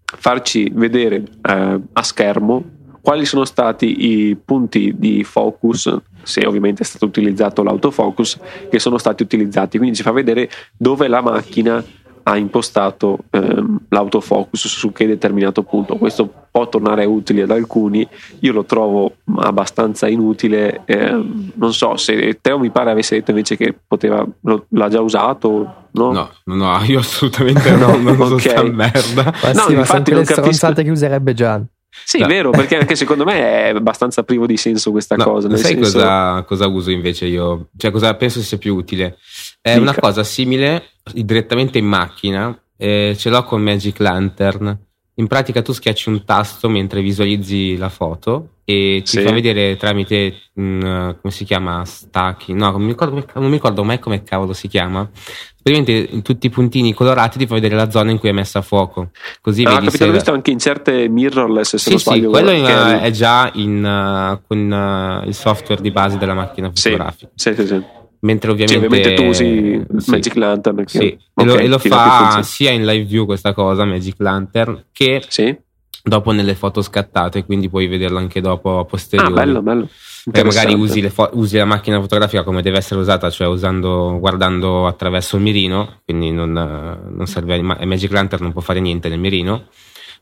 farci 0.04 0.70
vedere 0.74 1.22
eh, 1.42 1.80
a 1.92 2.02
schermo 2.02 2.62
quali 3.00 3.24
sono 3.24 3.44
stati 3.44 4.06
i 4.28 4.36
punti 4.36 4.94
di 4.96 5.24
focus, 5.24 5.94
se 6.22 6.46
ovviamente 6.46 6.82
è 6.82 6.86
stato 6.86 7.06
utilizzato 7.06 7.62
l'autofocus, 7.62 8.38
che 8.70 8.78
sono 8.78 8.98
stati 8.98 9.22
utilizzati. 9.22 9.78
Quindi 9.78 9.96
ci 9.96 10.02
fa 10.02 10.12
vedere 10.12 10.48
dove 10.76 11.08
la 11.08 11.20
macchina 11.22 11.82
ha 12.22 12.36
impostato 12.36 13.20
ehm, 13.30 13.78
l'autofocus 13.88 14.66
su 14.68 14.92
che 14.92 15.06
determinato 15.06 15.62
punto. 15.62 15.96
Questo 15.96 16.30
può 16.50 16.68
tornare 16.68 17.06
utile 17.06 17.42
ad 17.42 17.50
alcuni, 17.50 18.06
io 18.40 18.52
lo 18.52 18.64
trovo 18.64 19.14
abbastanza 19.36 20.06
inutile. 20.06 20.82
ehm, 20.84 21.52
non 21.54 21.72
so 21.72 21.96
se 21.96 22.38
Teo 22.40 22.58
mi 22.58 22.70
pare 22.70 22.90
avesse 22.90 23.16
detto 23.16 23.30
invece 23.30 23.56
che 23.56 23.74
poteva, 23.86 24.24
lo- 24.42 24.66
l'ha 24.68 24.88
già 24.90 25.00
usato, 25.00 25.74
no? 25.92 26.12
No, 26.12 26.30
no, 26.44 26.78
io 26.84 26.98
assolutamente 26.98 27.70
no, 27.74 27.96
non 27.96 28.18
uso 28.20 28.34
Ok. 28.34 28.40
sta 28.40 28.62
merda. 28.64 29.24
Ma 29.42 29.52
No, 29.52 29.60
sì, 29.62 29.72
ma 29.72 29.80
infatti 29.80 30.12
non 30.12 30.24
capisco- 30.24 30.72
che 30.74 30.90
userebbe 30.90 31.32
Gian. 31.32 31.66
Sì, 32.04 32.18
No. 32.18 32.26
vero, 32.26 32.50
perché 32.50 32.76
anche 32.78 32.94
secondo 32.96 33.24
me 33.24 33.38
è 33.40 33.68
abbastanza 33.74 34.22
privo 34.22 34.46
di 34.46 34.56
senso 34.56 34.90
questa 34.90 35.16
No, 35.16 35.24
cosa. 35.24 35.48
nel 35.48 35.58
sai 35.58 35.74
senso- 35.74 35.98
cosa, 35.98 36.42
cosa 36.46 36.66
uso 36.68 36.90
invece 36.90 37.26
io? 37.26 37.68
Cioè, 37.76 37.90
cosa 37.90 38.14
penso 38.14 38.40
sia 38.40 38.58
più 38.58 38.74
utile? 38.76 39.18
È 39.60 39.70
Dica. 39.70 39.80
una 39.80 39.94
cosa 39.94 40.22
simile 40.24 40.90
direttamente 41.12 41.78
in 41.78 41.86
macchina. 41.86 42.56
eh, 42.82 43.14
ce 43.18 43.28
l'ho 43.28 43.42
con 43.44 43.60
Magic 43.60 43.98
Lantern. 43.98 44.78
In 45.20 45.26
pratica, 45.26 45.60
tu 45.60 45.72
schiacci 45.72 46.08
un 46.08 46.24
tasto 46.24 46.70
mentre 46.70 47.02
visualizzi 47.02 47.76
la 47.76 47.90
foto 47.90 48.52
e 48.64 49.02
ti 49.04 49.18
Sì. 49.18 49.20
fa 49.20 49.30
vedere 49.32 49.76
tramite 49.76 50.34
mm, 50.58 50.80
come 51.20 51.30
si 51.30 51.44
chiama? 51.44 51.84
Stacchi. 51.84 52.54
No, 52.54 52.70
non 52.70 52.80
mi 52.80 52.88
ricordo, 52.88 53.22
non 53.34 53.44
mi 53.44 53.52
ricordo 53.52 53.84
mai 53.84 53.98
come 53.98 54.22
cavolo 54.22 54.54
si 54.54 54.66
chiama. 54.66 55.06
Praticamente 55.62 56.14
in 56.14 56.22
tutti 56.22 56.46
i 56.46 56.50
puntini 56.50 56.94
colorati 56.94 57.36
ti 57.36 57.46
fa 57.46 57.52
vedere 57.52 57.74
la 57.76 57.90
zona 57.90 58.10
in 58.12 58.18
cui 58.18 58.30
è 58.30 58.32
messa 58.32 58.60
a 58.60 58.62
fuoco. 58.62 59.10
Così 59.42 59.62
Ah, 59.64 59.72
vedi 59.74 59.84
capito, 59.84 59.96
se. 59.98 60.06
l'ho 60.06 60.12
visto 60.12 60.32
anche 60.32 60.50
in 60.52 60.58
certe 60.58 61.08
mirrorless, 61.10 61.68
se 61.76 61.78
Sì, 61.78 61.90
non 61.90 61.98
sì, 61.98 62.04
sbaglio. 62.08 62.30
quello 62.30 62.50
che- 62.50 63.00
è 63.02 63.10
già 63.10 63.50
in, 63.54 63.84
uh, 63.84 64.40
con 64.48 64.58
uh, 64.70 65.26
il 65.28 65.34
software 65.34 65.82
di 65.82 65.90
base 65.90 66.16
della 66.16 66.34
macchina 66.34 66.70
fotografica. 66.74 67.30
sì, 67.34 67.54
sì, 67.54 67.66
sì. 67.66 67.82
Mentre 68.22 68.50
ovviamente, 68.50 68.84
ovviamente 68.84 69.14
tu 69.14 69.22
usi 69.24 69.82
sì, 69.98 70.10
Magic 70.10 70.34
Lantern. 70.34 70.82
sì, 70.86 70.98
e 70.98 71.18
ok, 71.32 71.46
lo, 71.46 71.58
e 71.58 71.66
lo 71.68 71.78
fa 71.78 72.42
sia 72.42 72.70
in 72.70 72.84
live 72.84 73.04
view 73.04 73.24
questa 73.24 73.54
cosa, 73.54 73.84
Magic 73.84 74.16
Lantern, 74.18 74.84
che 74.92 75.22
Sì? 75.26 75.56
dopo 76.02 76.30
nelle 76.32 76.54
foto 76.54 76.82
scattate, 76.82 77.44
quindi 77.44 77.70
puoi 77.70 77.86
vederlo 77.86 78.18
anche 78.18 78.40
dopo 78.42 78.78
a 78.78 78.84
posteriori. 78.84 79.32
Ah, 79.32 79.34
bello, 79.34 79.62
bello. 79.62 79.88
Perché 80.30 80.46
magari 80.46 80.74
usi, 80.74 81.00
fo- 81.08 81.30
usi 81.32 81.56
la 81.56 81.64
macchina 81.64 81.98
fotografica 81.98 82.42
come 82.42 82.60
deve 82.60 82.76
essere 82.76 83.00
usata, 83.00 83.30
cioè 83.30 83.46
usando, 83.46 84.18
guardando 84.18 84.86
attraverso 84.86 85.36
il 85.36 85.42
mirino, 85.42 86.00
quindi 86.04 86.30
non, 86.30 86.52
non 86.52 87.26
serve, 87.26 87.62
ma- 87.62 87.78
Magic 87.84 88.12
Lantern 88.12 88.42
non 88.42 88.52
può 88.52 88.60
fare 88.60 88.80
niente 88.80 89.08
nel 89.08 89.18
mirino, 89.18 89.68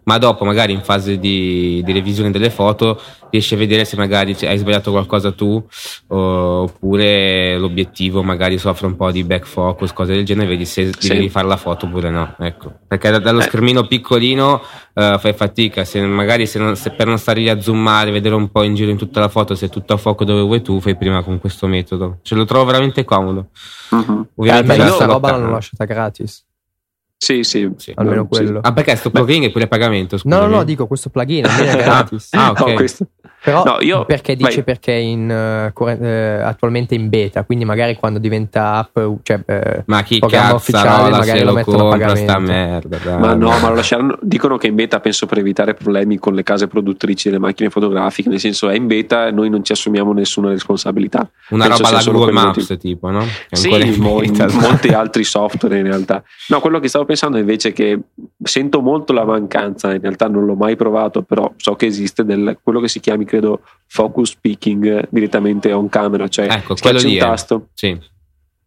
ma 0.04 0.16
dopo 0.18 0.44
magari 0.44 0.72
in 0.72 0.80
fase 0.80 1.18
di, 1.18 1.82
di 1.84 1.92
revisione 1.92 2.30
delle 2.30 2.48
foto 2.50 2.98
riesci 3.30 3.52
a 3.52 3.56
vedere 3.58 3.84
se 3.84 3.94
magari 3.96 4.34
hai 4.42 4.56
sbagliato 4.56 4.90
qualcosa 4.90 5.32
tu 5.32 5.62
oppure 6.06 7.58
l'obiettivo 7.58 8.22
magari 8.22 8.56
soffre 8.58 8.87
un 8.87 8.96
po' 8.96 9.11
di 9.11 9.22
back 9.24 9.46
focus, 9.46 9.92
cose 9.92 10.14
del 10.14 10.24
genere, 10.24 10.48
vedi 10.48 10.64
se 10.64 10.90
Sì. 10.98 11.08
devi 11.08 11.20
rifare 11.20 11.46
la 11.46 11.56
foto 11.56 11.87
oppure 11.87 12.11
no. 12.11 12.34
Ecco. 12.38 12.72
Perché 12.87 13.11
da- 13.11 13.18
dallo 13.18 13.40
Eh. 13.40 13.42
schermino 13.42 13.87
piccolino 13.87 14.62
eh, 14.94 15.16
fai 15.20 15.32
fatica, 15.34 15.84
se 15.84 16.00
magari 16.00 16.46
se 16.46 16.58
non- 16.58 16.74
se 16.76 16.90
per 16.90 17.06
non 17.06 17.18
stare 17.18 17.40
lì 17.40 17.48
a 17.48 17.61
zoomare, 17.61 18.11
vedere 18.11 18.34
un 18.34 18.50
po' 18.50 18.62
in 18.62 18.74
giro 18.74 18.90
in 18.90 18.96
tutta 18.96 19.20
la 19.20 19.28
foto, 19.28 19.54
se 19.54 19.66
è 19.66 19.68
tutto 19.68 19.92
a 19.92 19.96
fuoco 19.96 20.24
dove 20.24 20.40
vuoi 20.42 20.62
tu, 20.62 20.80
fai 20.80 20.96
prima 20.96 21.22
con 21.22 21.38
questo 21.38 21.66
metodo. 21.66 22.18
Ce 22.22 22.34
lo 22.34 22.44
trovo 22.44 22.64
veramente 22.64 23.04
comodo. 23.04 23.48
Mhm. 23.90 24.28
Ovviamente 24.37 24.72
Eh, 24.72 24.76
questa 24.76 24.94
sta 24.94 25.04
roba 25.04 25.30
l'hanno 25.32 25.50
lasciata 25.50 25.84
gratis. 25.84 26.44
Sì, 27.20 27.42
sì. 27.42 27.68
Sì. 27.76 27.92
Almeno 27.96 28.28
sì. 28.31 28.38
quello. 28.38 28.61
Ah, 28.62 28.72
perché 28.72 28.94
sto 28.96 29.11
plugin 29.11 29.42
è 29.42 29.50
pure 29.50 29.64
a 29.64 29.66
pagamento? 29.66 30.16
No, 30.22 30.37
no, 30.37 30.40
scusami. 30.42 30.54
no, 30.57 30.64
dico 30.64 30.87
questo 30.87 31.11
plugin 31.11 31.44
è 31.50 31.76
gratis. 31.76 32.28
Ah, 32.33 32.50
ok. 32.50 32.66
No, 32.66 32.74
questo- 32.74 33.07
Però 33.40 33.62
No, 33.64 33.76
io- 33.81 34.04
perché 34.04 34.35
dice 34.35 34.50
vai. 34.57 34.64
perché 34.64 34.92
è 34.94 34.96
in, 34.96 35.70
corre- 35.72 35.98
eh, 36.00 36.42
attualmente 36.42 36.96
in 36.96 37.09
beta, 37.09 37.44
quindi 37.44 37.64
magari 37.64 37.94
quando 37.94 38.18
diventa 38.18 38.74
app, 38.74 38.98
cioè, 39.22 39.40
eh, 39.46 39.83
Ma 39.87 40.02
chi 40.02 40.18
programma 40.18 40.54
ufficiale, 40.54 40.88
cazzarola 40.88 41.18
magari 41.18 41.38
lo 41.40 41.44
lo 41.46 41.52
mettono 41.52 41.87
a 41.87 41.90
pagamento. 41.90 42.38
merda? 42.40 42.96
dai. 43.02 43.18
Ma 43.18 43.35
no, 43.35 43.48
ma 43.61 43.68
lo 43.68 43.74
lasceranno. 43.76 44.18
Dicono 44.22 44.57
che 44.57 44.66
è 44.66 44.70
in 44.70 44.76
beta 44.76 44.98
penso 44.98 45.26
per 45.26 45.38
evitare 45.38 45.74
problemi 45.74 46.18
con 46.18 46.35
le 46.35 46.42
case 46.42 46.66
produttrici 46.66 47.28
delle 47.28 47.40
macchine 47.40 47.70
fotografiche. 47.70 48.28
Nel 48.28 48.40
senso, 48.40 48.68
è 48.70 48.74
in 48.74 48.87
beta 48.88 49.28
e 49.28 49.31
noi 49.31 49.48
non 49.50 49.62
ci 49.64 49.70
assumiamo 49.72 50.12
nessuna 50.12 50.48
responsabilità. 50.50 51.28
Una 51.50 51.66
penso 51.68 51.83
roba 51.85 51.96
alla 51.96 52.11
Google 52.11 52.33
Maps, 52.33 52.57
motivi. 52.68 52.78
tipo, 52.78 53.11
no? 53.11 53.24
Sì, 53.52 53.70
in 53.72 53.83
in 53.94 54.57
molti 54.61 54.88
altri 54.88 55.22
software 55.22 55.78
in 55.78 55.85
realtà. 55.85 56.22
No, 56.48 56.61
quello 56.61 56.81
che 56.81 56.88
stavo 56.88 57.04
pensando 57.08 57.38
invece 57.38 57.72
che 57.72 57.98
sento 58.42 58.82
molto 58.82 59.14
la 59.14 59.24
mancanza, 59.24 59.94
in 59.94 60.02
realtà 60.02 60.28
non 60.28 60.44
l'ho 60.44 60.56
mai 60.56 60.76
provato, 60.76 61.22
però 61.22 61.50
so 61.56 61.74
che 61.74 61.86
esiste 61.86 62.22
del, 62.22 62.58
quello 62.62 62.80
che 62.80 62.88
si 62.88 63.00
chiami, 63.00 63.24
credo, 63.24 63.62
focus 63.86 64.32
speaking 64.32 64.84
eh, 64.84 65.08
direttamente 65.08 65.72
on 65.72 65.88
camera, 65.88 66.28
cioè 66.28 66.48
Ecco, 66.50 66.76
schiacci 66.76 67.06
un 67.06 67.16
tasto. 67.16 67.68
Sì. 67.72 67.98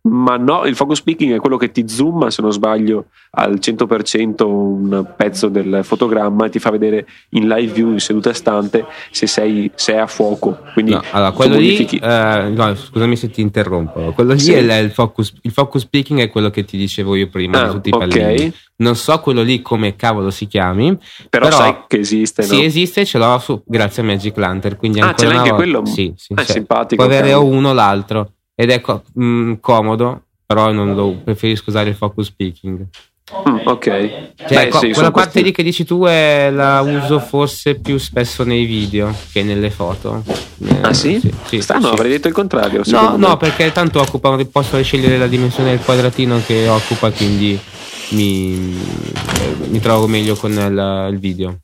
Ma 0.04 0.36
no, 0.36 0.66
il 0.66 0.76
focus 0.76 0.98
speaking 0.98 1.34
è 1.36 1.40
quello 1.40 1.58
che 1.58 1.72
ti 1.72 1.88
zooma, 1.88 2.32
se 2.32 2.42
non 2.42 2.52
sbaglio, 2.52 3.06
al 3.32 3.60
100% 3.60 4.48
un 4.48 5.06
pezzo 5.16 5.48
del 5.48 5.82
fotogramma 5.84 6.46
e 6.48 6.50
ti 6.50 6.58
fa 6.58 6.72
vedere 6.72 7.06
in 7.30 7.48
live 7.48 7.72
view 7.72 7.92
in 7.92 8.00
seduta 8.00 8.34
stante 8.34 8.84
se 9.12 9.28
sei, 9.28 9.72
se 9.76 9.94
è 9.94 9.98
a 9.98 10.08
fuoco. 10.08 10.58
Quindi 10.74 10.94
No, 10.94 11.04
allora, 11.12 11.32
quello 11.34 11.58
lì, 11.58 11.86
eh, 11.86 12.52
no, 12.52 12.74
scusami 12.76 13.16
se 13.16 13.30
ti 13.30 13.42
interrompo. 13.42 14.12
Quello 14.14 14.34
lì 14.34 14.40
Sì. 14.40 14.54
è 14.54 14.78
il, 14.80 14.90
focus, 14.90 15.34
il 15.44 15.52
focus 15.52 15.84
speaking 15.84 16.20
è 16.20 16.30
quello 16.32 16.50
che 16.50 16.64
ti 16.66 16.78
dicevo 16.78 17.14
io 17.16 17.30
prima 17.30 17.62
Ah, 17.62 17.68
di 17.68 17.72
tutti 17.74 17.90
i 17.90 17.94
ok. 17.94 18.00
pallini. 18.00 18.52
Non 18.78 18.96
so 18.96 19.20
quello 19.20 19.44
lì 19.44 19.62
come 19.62 19.96
cavolo 19.96 20.32
si 20.32 20.48
chiami, 20.48 20.98
però, 21.30 21.46
però 21.46 21.58
sai 21.58 21.76
che 21.88 22.00
esiste, 22.00 22.42
sì, 22.42 22.56
no? 22.58 22.64
esiste, 22.64 23.06
ce 23.06 23.20
l'ho 23.20 23.38
su- 23.38 23.62
grazie 23.64 24.02
a 24.02 24.06
Magic 24.06 24.36
Lantern. 24.36 24.78
Quindi 24.78 25.00
Ah, 25.00 25.14
ce 25.14 25.26
l'hai 25.28 25.36
anche 25.38 25.52
volta- 25.52 25.64
quello? 25.64 25.86
Sì, 25.86 26.12
sì, 26.16 26.34
Ah, 26.34 26.44
cioè, 26.44 26.54
simpatico, 26.56 27.04
Puoi 27.04 27.16
avere 27.16 27.34
o 27.36 27.42
cavolo. 27.42 27.56
uno 27.58 27.70
o 27.70 27.74
l'altro 27.74 28.32
ed 28.62 28.70
è 28.70 28.80
co- 28.80 29.02
mh, 29.14 29.54
comodo, 29.60 30.26
però 30.46 30.72
non 30.72 30.94
lo 30.94 31.16
preferisco 31.24 31.70
usare 31.72 31.90
il 31.90 31.96
focus 31.96 32.28
speaking. 32.28 32.86
Mm, 33.50 33.58
ok. 33.64 33.84
Cioè, 34.48 34.66
Beh, 34.66 34.68
co- 34.68 34.80
sì, 34.80 34.92
quella 34.92 35.10
parte 35.12 35.32
questi- 35.32 35.44
lì 35.44 35.52
che 35.52 35.64
dici 35.64 35.84
tu 35.84 36.04
è, 36.04 36.50
la 36.52 36.82
uso 36.82 37.20
forse 37.20 37.76
più 37.80 37.98
spesso 37.98 38.44
nei 38.44 38.66
video 38.66 39.12
che 39.32 39.42
nelle 39.42 39.72
foto. 39.72 40.24
Eh, 40.60 40.78
Ah 40.82 40.94
sì? 40.94 41.20
sì, 41.48 41.62
Strano, 41.62 41.88
sì. 41.88 41.94
avrei 41.94 42.12
detto 42.12 42.28
il 42.28 42.34
contrario. 42.36 42.82
No, 42.86 43.16
no, 43.18 43.38
perché 43.38 43.72
tanto 43.72 44.00
occupa, 44.00 44.38
posso 44.52 44.80
scegliere 44.84 45.18
la 45.18 45.28
dimensione 45.28 45.70
del 45.72 45.80
quadratino 45.84 46.40
che 46.46 46.68
occupa, 46.68 47.10
quindi 47.12 47.58
mi, 48.10 48.78
mi 49.70 49.80
trovo 49.80 50.06
meglio 50.08 50.36
con 50.36 50.52
il, 50.52 51.08
il 51.14 51.18
video. 51.20 51.58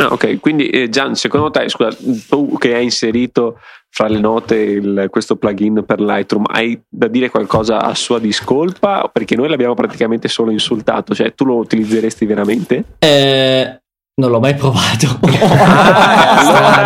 Ah, 0.00 0.12
ok, 0.12 0.38
quindi 0.38 0.68
eh, 0.68 0.88
Gian, 0.88 1.16
secondo 1.16 1.50
te, 1.50 1.68
scusa, 1.68 1.90
tu 2.28 2.56
che 2.56 2.74
hai 2.74 2.84
inserito 2.84 3.58
fra 3.90 4.06
le 4.06 4.20
note 4.20 4.54
il- 4.54 5.08
questo 5.10 5.34
plugin 5.34 5.82
per 5.84 6.00
Lightroom, 6.00 6.44
hai 6.48 6.80
da 6.88 7.08
dire 7.08 7.30
qualcosa 7.30 7.80
a 7.80 7.94
sua 7.96 8.20
discolpa? 8.20 9.10
Perché 9.12 9.34
noi 9.34 9.48
l'abbiamo 9.48 9.74
praticamente 9.74 10.28
solo 10.28 10.52
insultato, 10.52 11.14
cioè 11.16 11.34
tu 11.34 11.44
lo 11.44 11.56
utilizzeresti 11.56 12.26
veramente? 12.26 12.84
Eh, 13.00 13.80
non 14.20 14.30
l'ho 14.30 14.38
mai 14.40 14.54
provato. 14.54 15.18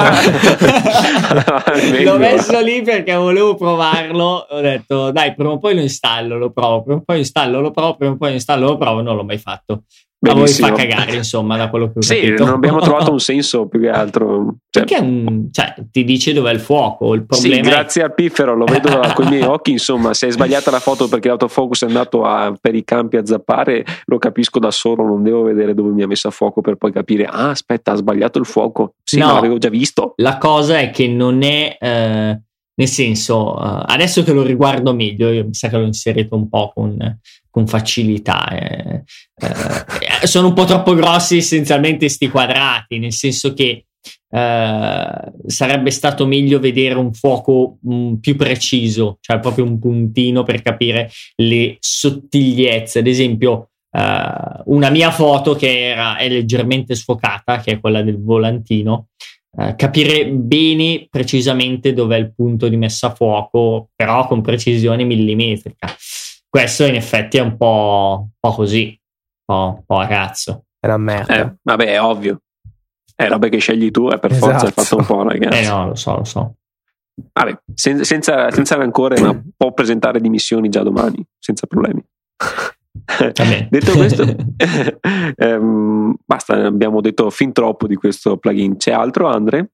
Ah. 0.05 0.13
L'ho 2.03 2.19
messo 2.19 2.61
lì 2.61 2.83
perché 2.83 3.15
volevo 3.15 3.55
provarlo. 3.55 4.47
Ho 4.49 4.61
detto, 4.61 5.11
dai, 5.11 5.35
prima 5.35 5.51
o 5.53 5.59
poi 5.59 5.75
lo 5.75 5.81
installo, 5.81 6.37
lo 6.39 6.51
provo. 6.51 6.83
Prima 6.83 6.99
o 6.99 7.03
poi 7.05 7.19
installo, 7.19 7.61
lo 7.61 7.71
provo. 7.71 7.97
Prima 7.97 8.13
o 8.13 8.17
poi 8.17 8.33
installo, 8.33 8.67
lo 8.67 8.77
provo. 8.77 9.01
Non 9.03 9.17
l'ho 9.17 9.25
mai 9.25 9.39
fatto. 9.39 9.83
Ma 10.25 10.35
voi 10.35 10.43
Benissimo. 10.43 10.69
fa 10.69 10.75
cagare, 10.75 11.17
insomma, 11.17 11.57
da 11.57 11.69
quello 11.69 11.87
che 11.91 11.99
ho 11.99 12.03
Sì, 12.03 12.15
capito. 12.15 12.45
non 12.45 12.55
abbiamo 12.55 12.79
trovato 12.81 13.11
un 13.11 13.19
senso 13.19 13.67
più 13.67 13.81
che 13.81 13.89
altro. 13.91 14.55
Cioè, 14.71 14.85
Perché 14.85 14.97
è 14.97 15.01
un- 15.01 15.49
cioè, 15.51 15.75
ti 15.91 16.05
dice 16.05 16.33
dov'è 16.33 16.53
il 16.53 16.61
fuoco. 16.61 17.13
Il 17.15 17.25
Sì, 17.29 17.49
problema 17.49 17.67
è 17.67 17.71
grazie 17.73 18.03
al 18.05 18.15
piffero, 18.15 18.55
lo 18.55 18.65
vedo 18.65 19.01
con 19.15 19.27
i 19.27 19.31
miei 19.31 19.43
occhi. 19.43 19.73
Insomma, 19.73 20.15
se 20.15 20.29
è 20.29 20.31
sbagliata 20.31 20.71
la 20.71 20.79
foto 20.79 21.09
perché 21.09 21.27
l'autofocus 21.27 21.83
è 21.83 21.87
andato 21.87 22.25
a- 22.25 22.55
per 22.61 22.77
i 22.77 22.85
campi 22.85 23.17
a 23.17 23.27
zappare, 23.27 23.85
lo 24.05 24.19
capisco 24.19 24.61
da 24.61 24.71
solo. 24.71 25.05
Non 25.05 25.25
devo 25.25 25.43
vedere 25.43 25.75
dove 25.75 25.91
mi 25.91 26.03
ha 26.05 26.07
messo 26.07 26.29
a 26.29 26.31
fuoco 26.31 26.61
per 26.61 26.77
poi 26.77 26.93
capire. 26.93 27.25
Ah, 27.25 27.51
aspetta, 27.51 27.91
ha 27.91 27.97
sbagliato 27.97 28.39
il 28.39 28.47
fuoco. 28.47 28.95
Sì, 29.03 29.19
No. 29.19 29.33
l'avevo 29.35 29.59
già 29.59 29.71
visto. 29.71 30.13
La 30.19 30.39
cosa 30.39 30.79
è 30.79 30.91
che 30.91 31.09
non 31.09 31.43
è, 31.43 31.77
eh, 31.81 32.41
nel 32.75 32.89
senso, 32.89 33.59
eh, 33.61 33.83
adesso 33.87 34.23
che 34.23 34.33
lo 34.33 34.43
riguardo 34.45 34.95
meglio, 34.95 35.31
io 35.31 35.45
mi 35.45 35.55
sa 35.55 35.69
che 35.69 35.77
l'ho 35.79 35.85
inserito 35.85 36.37
un 36.37 36.49
po' 36.49 36.71
con, 36.73 36.97
con 37.53 37.67
facilità. 37.67 38.49
eh, 38.49 39.05
eh, 39.37 40.27
sono 40.27 40.49
un 40.49 40.55
po' 40.55 40.65
troppo 40.65 40.95
grossi 40.95 41.37
essenzialmente 41.37 42.09
sti 42.09 42.31
quadrati, 42.31 42.99
nel 42.99 43.13
senso 43.13 43.53
che 43.53 43.85
eh, 44.31 45.33
sarebbe 45.47 45.91
stato 45.91 46.27
meglio 46.27 46.59
vedere 46.59 46.95
un 46.95 47.13
fuoco 47.13 47.79
mm, 47.87 48.15
più 48.15 48.37
preciso, 48.37 49.19
cioè 49.21 49.39
proprio 49.39 49.65
un 49.65 49.79
puntino 49.79 50.43
per 50.45 50.63
capire 50.63 51.11
le 51.37 51.77
sottigliezze. 51.79 53.01
Ad 53.01 53.07
esempio, 53.07 53.73
eh, 53.91 54.63
una 54.65 54.89
mia 54.89 55.11
foto 55.11 55.55
che 55.55 55.91
era, 55.91 56.17
è 56.17 56.31
leggermente 56.31 56.95
sfocata, 56.95 57.61
che 57.61 57.73
è 57.73 57.81
quella 57.81 58.01
del 58.01 58.19
volantino, 58.23 59.09
eh, 59.59 59.75
capire 59.77 60.27
bene 60.31 61.07
precisamente 61.11 61.93
dov'è 61.93 62.17
il 62.17 62.33
punto 62.35 62.69
di 62.69 62.79
messa 62.79 63.09
a 63.09 63.15
fuoco, 63.15 63.91
però 63.95 64.27
con 64.27 64.41
precisione 64.41 65.05
millimetrica. 65.05 65.95
Questo 66.53 66.85
in 66.85 66.97
effetti 66.97 67.39
è 67.39 67.41
un 67.41 67.57
po', 67.57 68.19
un 68.25 68.31
po' 68.39 68.51
così, 68.55 68.89
un 68.89 69.43
po', 69.47 69.75
un 69.79 69.85
po' 69.87 69.99
a 69.99 70.07
cazzo. 70.07 70.67
È 70.79 70.87
una 70.87 70.99
merda. 70.99 71.35
Eh, 71.35 71.57
vabbè, 71.63 71.87
è 71.87 72.03
ovvio. 72.03 72.43
È 73.17 73.27
roba 73.27 73.49
che 73.49 73.57
scegli 73.57 73.91
tu 73.91 74.11
e 74.11 74.19
per 74.19 74.35
forza 74.35 74.67
hai 74.67 74.67
Esatto. 74.67 74.83
fatto 74.83 74.97
un 74.99 75.07
po', 75.07 75.23
ragazzi. 75.27 75.63
Eh 75.63 75.67
no, 75.67 75.87
lo 75.87 75.95
so, 75.95 76.17
lo 76.17 76.25
so. 76.25 76.57
Vabbè, 77.33 77.59
sen- 77.73 78.05
senza, 78.05 78.51
senza 78.51 78.77
rancore, 78.77 79.19
ma 79.19 79.43
può 79.57 79.73
presentare 79.73 80.21
dimissioni 80.21 80.69
già 80.69 80.83
domani, 80.83 81.25
senza 81.39 81.67
problemi. 81.67 82.05
Detto 83.71 83.93
questo, 83.93 84.23
ehm, 85.37 86.15
basta, 86.23 86.67
abbiamo 86.67 87.01
detto 87.01 87.31
fin 87.31 87.53
troppo 87.53 87.87
di 87.87 87.95
questo 87.95 88.37
plugin. 88.37 88.77
C'è 88.77 88.93
altro, 88.93 89.27
Andre? 89.27 89.71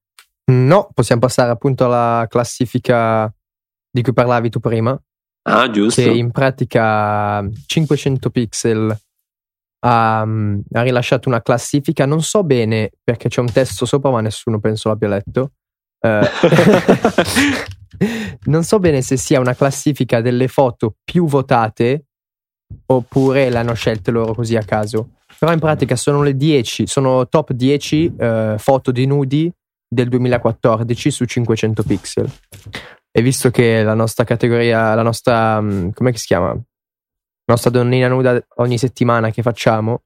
No, 0.52 0.90
possiamo 0.94 1.22
passare 1.22 1.50
appunto 1.50 1.86
alla 1.86 2.24
classifica 2.28 3.32
di 3.90 4.02
cui 4.02 4.12
parlavi 4.12 4.48
tu 4.48 4.60
prima, 4.60 4.96
Ah, 5.42 5.70
giusto. 5.70 6.02
che 6.02 6.08
in 6.08 6.30
pratica 6.30 7.46
500 7.66 8.30
pixel 8.30 8.96
ha, 9.80 10.24
mm, 10.24 10.60
ha 10.72 10.82
rilasciato 10.82 11.28
una 11.28 11.40
classifica, 11.40 12.06
non 12.06 12.22
so 12.22 12.44
bene 12.44 12.90
perché 13.02 13.28
c'è 13.28 13.40
un 13.40 13.50
testo 13.50 13.86
sopra 13.86 14.10
ma 14.10 14.20
nessuno 14.20 14.60
penso 14.60 14.88
l'abbia 14.88 15.08
letto. 15.08 15.52
Eh, 16.00 16.30
non 18.44 18.64
so 18.64 18.78
bene 18.78 19.02
se 19.02 19.16
sia 19.16 19.40
una 19.40 19.54
classifica 19.54 20.20
delle 20.20 20.48
foto 20.48 20.96
più 21.02 21.26
votate 21.26 22.04
oppure 22.86 23.50
l'hanno 23.50 23.74
scelte 23.74 24.10
loro 24.10 24.34
così 24.34 24.56
a 24.56 24.62
caso. 24.62 25.10
Però 25.38 25.52
in 25.52 25.60
pratica 25.60 25.94
sono 25.94 26.22
le 26.22 26.34
10, 26.34 26.86
sono 26.86 27.28
top 27.28 27.52
10 27.52 28.14
eh, 28.18 28.54
foto 28.58 28.90
di 28.90 29.06
nudi 29.06 29.50
del 29.88 30.08
2014 30.08 31.10
su 31.10 31.24
500 31.24 31.82
pixel. 31.84 32.30
E 33.18 33.22
visto 33.22 33.50
che 33.50 33.82
la 33.82 33.94
nostra 33.94 34.22
categoria, 34.22 34.94
la 34.94 35.02
nostra, 35.02 35.60
mm, 35.60 35.88
come 35.90 36.14
si 36.16 36.26
chiama? 36.26 36.50
La 36.52 37.54
nostra 37.54 37.70
donnina 37.70 38.06
nuda 38.06 38.40
ogni 38.58 38.78
settimana 38.78 39.30
che 39.30 39.42
facciamo, 39.42 40.02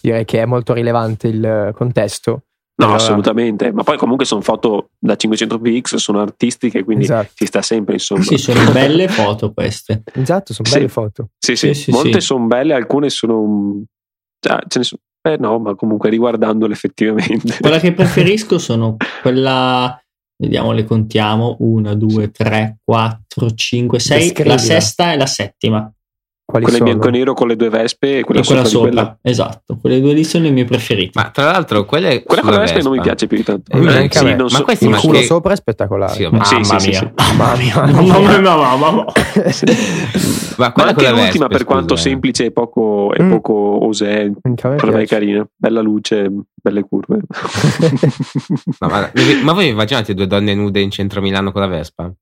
direi 0.00 0.24
che 0.24 0.40
è 0.40 0.46
molto 0.46 0.72
rilevante 0.72 1.28
il 1.28 1.72
contesto. 1.74 2.30
No, 2.76 2.86
Allora- 2.86 2.94
assolutamente. 3.02 3.70
Ma 3.70 3.82
poi 3.82 3.98
comunque 3.98 4.24
sono 4.24 4.40
foto 4.40 4.88
da 4.98 5.14
500 5.14 5.58
px, 5.60 5.96
sono 5.96 6.20
artistiche, 6.20 6.84
quindi 6.84 7.04
Esatto. 7.04 7.32
ci 7.34 7.44
sta 7.46 7.60
sempre, 7.60 7.94
insomma. 7.94 8.22
Sì, 8.22 8.38
sono 8.38 8.58
belle 8.72 9.08
foto 9.08 9.52
queste. 9.52 10.02
Esatto, 10.14 10.54
sono 10.54 10.66
Sì. 10.66 10.74
belle 10.76 10.88
foto. 10.88 11.28
Sì, 11.38 11.56
sì, 11.56 11.74
Sì, 11.74 11.82
sì, 11.82 11.90
molte 11.90 12.20
sì. 12.20 12.26
sono 12.26 12.46
belle, 12.46 12.72
alcune 12.72 13.10
sono... 13.10 13.82
ah, 14.48 14.62
ce 14.66 14.78
ne 14.78 14.84
sono... 14.84 15.00
Eh 15.26 15.36
no, 15.38 15.58
ma 15.58 15.74
comunque 15.74 16.08
riguardandole 16.10 16.72
effettivamente. 16.72 17.56
Quella 17.60 17.78
che 17.78 17.92
preferisco 17.92 18.56
sono 18.58 18.96
quella, 19.22 19.98
vediamo, 20.36 20.72
le 20.72 20.84
contiamo, 20.84 21.56
1, 21.60 21.94
2, 21.94 22.30
3, 22.30 22.78
4, 22.84 23.54
5, 23.54 23.98
6, 23.98 24.18
Descrivila. 24.18 24.54
la 24.54 24.60
sesta 24.60 25.12
e 25.12 25.16
la 25.16 25.26
settima. 25.26 25.92
Quali 26.54 26.66
quella 26.70 26.78
sono? 26.78 26.90
bianco 26.98 27.08
e 27.08 27.18
nero 27.18 27.34
con 27.34 27.48
le 27.48 27.56
due 27.56 27.68
vespe 27.68 28.18
e 28.18 28.22
quella, 28.22 28.40
e 28.40 28.44
quella 28.44 28.64
sopra, 28.64 28.88
quella. 28.88 29.18
esatto. 29.22 29.76
Quelle 29.80 30.00
due 30.00 30.12
lì 30.12 30.22
sono 30.22 30.44
le 30.44 30.50
mie 30.50 30.64
preferite. 30.64 31.10
Ma 31.20 31.30
tra 31.30 31.46
l'altro, 31.46 31.84
quelle 31.84 32.22
Quella 32.22 32.42
con 32.42 32.52
la 32.52 32.58
vespe 32.60 32.80
non 32.80 32.92
mi 32.92 32.98
Vespa. 32.98 33.10
piace 33.14 33.26
più 33.26 33.36
di 33.38 33.42
tanto. 33.42 33.72
Eh, 33.72 34.04
a 34.04 34.08
sì, 34.10 34.24
non 34.24 34.36
Ma 34.44 34.48
so- 34.48 34.62
questi 34.62 34.84
Il 34.84 34.90
ma 34.90 34.98
culo 35.00 35.18
che- 35.18 35.24
sopra 35.24 35.52
è 35.52 35.56
spettacolare. 35.56 36.12
Sì, 36.12 36.22
vabbè. 36.22 36.44
Sì, 36.44 36.54
Mamma 36.54 36.78
sì, 36.78 36.88
mia. 36.90 36.98
sì, 36.98 37.10
Mamma 37.16 37.56
mia. 37.56 37.74
Mamma 37.74 38.18
mia, 38.38 38.40
mamma 38.56 38.90
mia. 38.92 39.04
Ma 39.04 39.12
Ma 40.56 40.72
quella 40.72 40.90
anche 40.90 41.08
l'ultima, 41.08 41.22
Vespa, 41.24 41.46
per 41.48 41.64
quanto 41.64 41.96
scusa, 41.96 42.06
eh. 42.06 42.10
semplice 42.12 42.44
e 42.44 42.50
poco, 42.52 43.12
e 43.12 43.22
Mm. 43.24 43.30
poco 43.30 43.84
osè, 43.86 44.30
per 44.40 44.92
me 44.92 45.02
è 45.02 45.06
carina. 45.06 45.44
Bella 45.56 45.80
luce, 45.80 46.30
belle 46.54 46.84
curve. 46.88 47.18
No, 48.78 48.88
ma, 48.88 49.10
ma 49.42 49.52
voi 49.52 49.68
immaginate 49.68 50.14
due 50.14 50.26
donne 50.28 50.54
nude 50.54 50.80
in 50.80 50.90
centro 50.90 51.20
Milano 51.20 51.50
con 51.52 51.60
la 51.62 51.66
Vespa? 51.66 52.12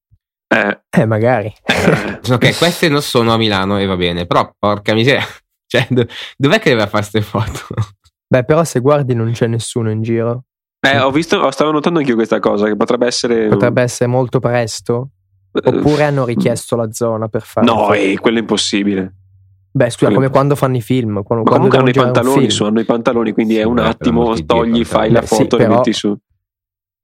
Eh, 0.53 0.81
Eh, 0.91 1.07
magari. 1.07 1.53
eh, 1.65 2.21
Ok, 2.33 2.59
queste 2.59 2.89
non 2.89 3.01
sono 3.03 3.33
a 3.33 3.37
Milano 3.37 3.79
e 3.79 3.87
va 3.87 3.97
bene, 3.97 4.27
però 4.27 4.53
porca 4.59 4.95
miseria. 4.95 5.25
Cioè, 5.73 5.87
do- 5.89 6.07
dov'è 6.37 6.59
che 6.61 6.71
aveva 6.71 6.87
fatto 6.87 7.09
queste 7.11 7.23
foto? 7.23 7.61
Beh, 8.27 8.45
però 8.45 8.63
se 8.63 8.81
guardi 8.81 9.15
non 9.15 9.31
c'è 9.33 9.47
nessuno 9.47 9.91
in 9.91 10.03
giro. 10.03 10.45
Eh, 10.87 10.99
ho 10.99 11.11
visto, 11.11 11.51
stavo 11.51 11.71
notando 11.71 12.01
anch'io 12.01 12.15
questa 12.15 12.41
cosa, 12.41 12.67
che 12.67 12.77
potrebbe 12.77 13.07
essere... 13.07 13.49
Potrebbe 13.49 13.81
essere 13.81 14.11
molto 14.11 14.39
presto. 14.39 15.09
eh, 15.53 15.69
Oppure 15.71 16.03
hanno 16.05 16.27
richiesto 16.27 16.77
la 16.77 16.93
zona 16.93 17.29
per 17.29 17.41
fare. 17.43 17.65
No, 17.65 17.91
eh, 17.95 18.19
quello 18.21 18.37
è 18.37 18.41
impossibile. 18.41 19.15
Beh, 19.71 19.89
scusa, 19.89 20.13
come 20.13 20.29
quando 20.29 20.57
fanno 20.57 20.77
i 20.77 20.83
film. 20.83 21.23
Quando, 21.23 21.45
Ma 21.51 21.57
quando 21.57 21.69
comunque 21.69 21.79
hanno 21.79 21.89
i 21.89 21.99
un 21.99 22.13
pantaloni 22.13 22.51
su, 22.51 22.65
hanno 22.65 22.81
i 22.81 22.85
pantaloni, 22.85 23.33
quindi 23.33 23.57
è 23.57 23.63
Sì, 23.63 23.67
un 23.69 23.75
beh, 23.77 23.83
attimo, 23.85 24.35
togli, 24.45 24.85
fai 24.85 25.11
la 25.11 25.21
beh, 25.21 25.27
sì, 25.27 25.35
foto 25.37 25.57
e 25.57 25.59
però- 25.61 25.75
metti 25.77 25.93
su. 25.95 26.15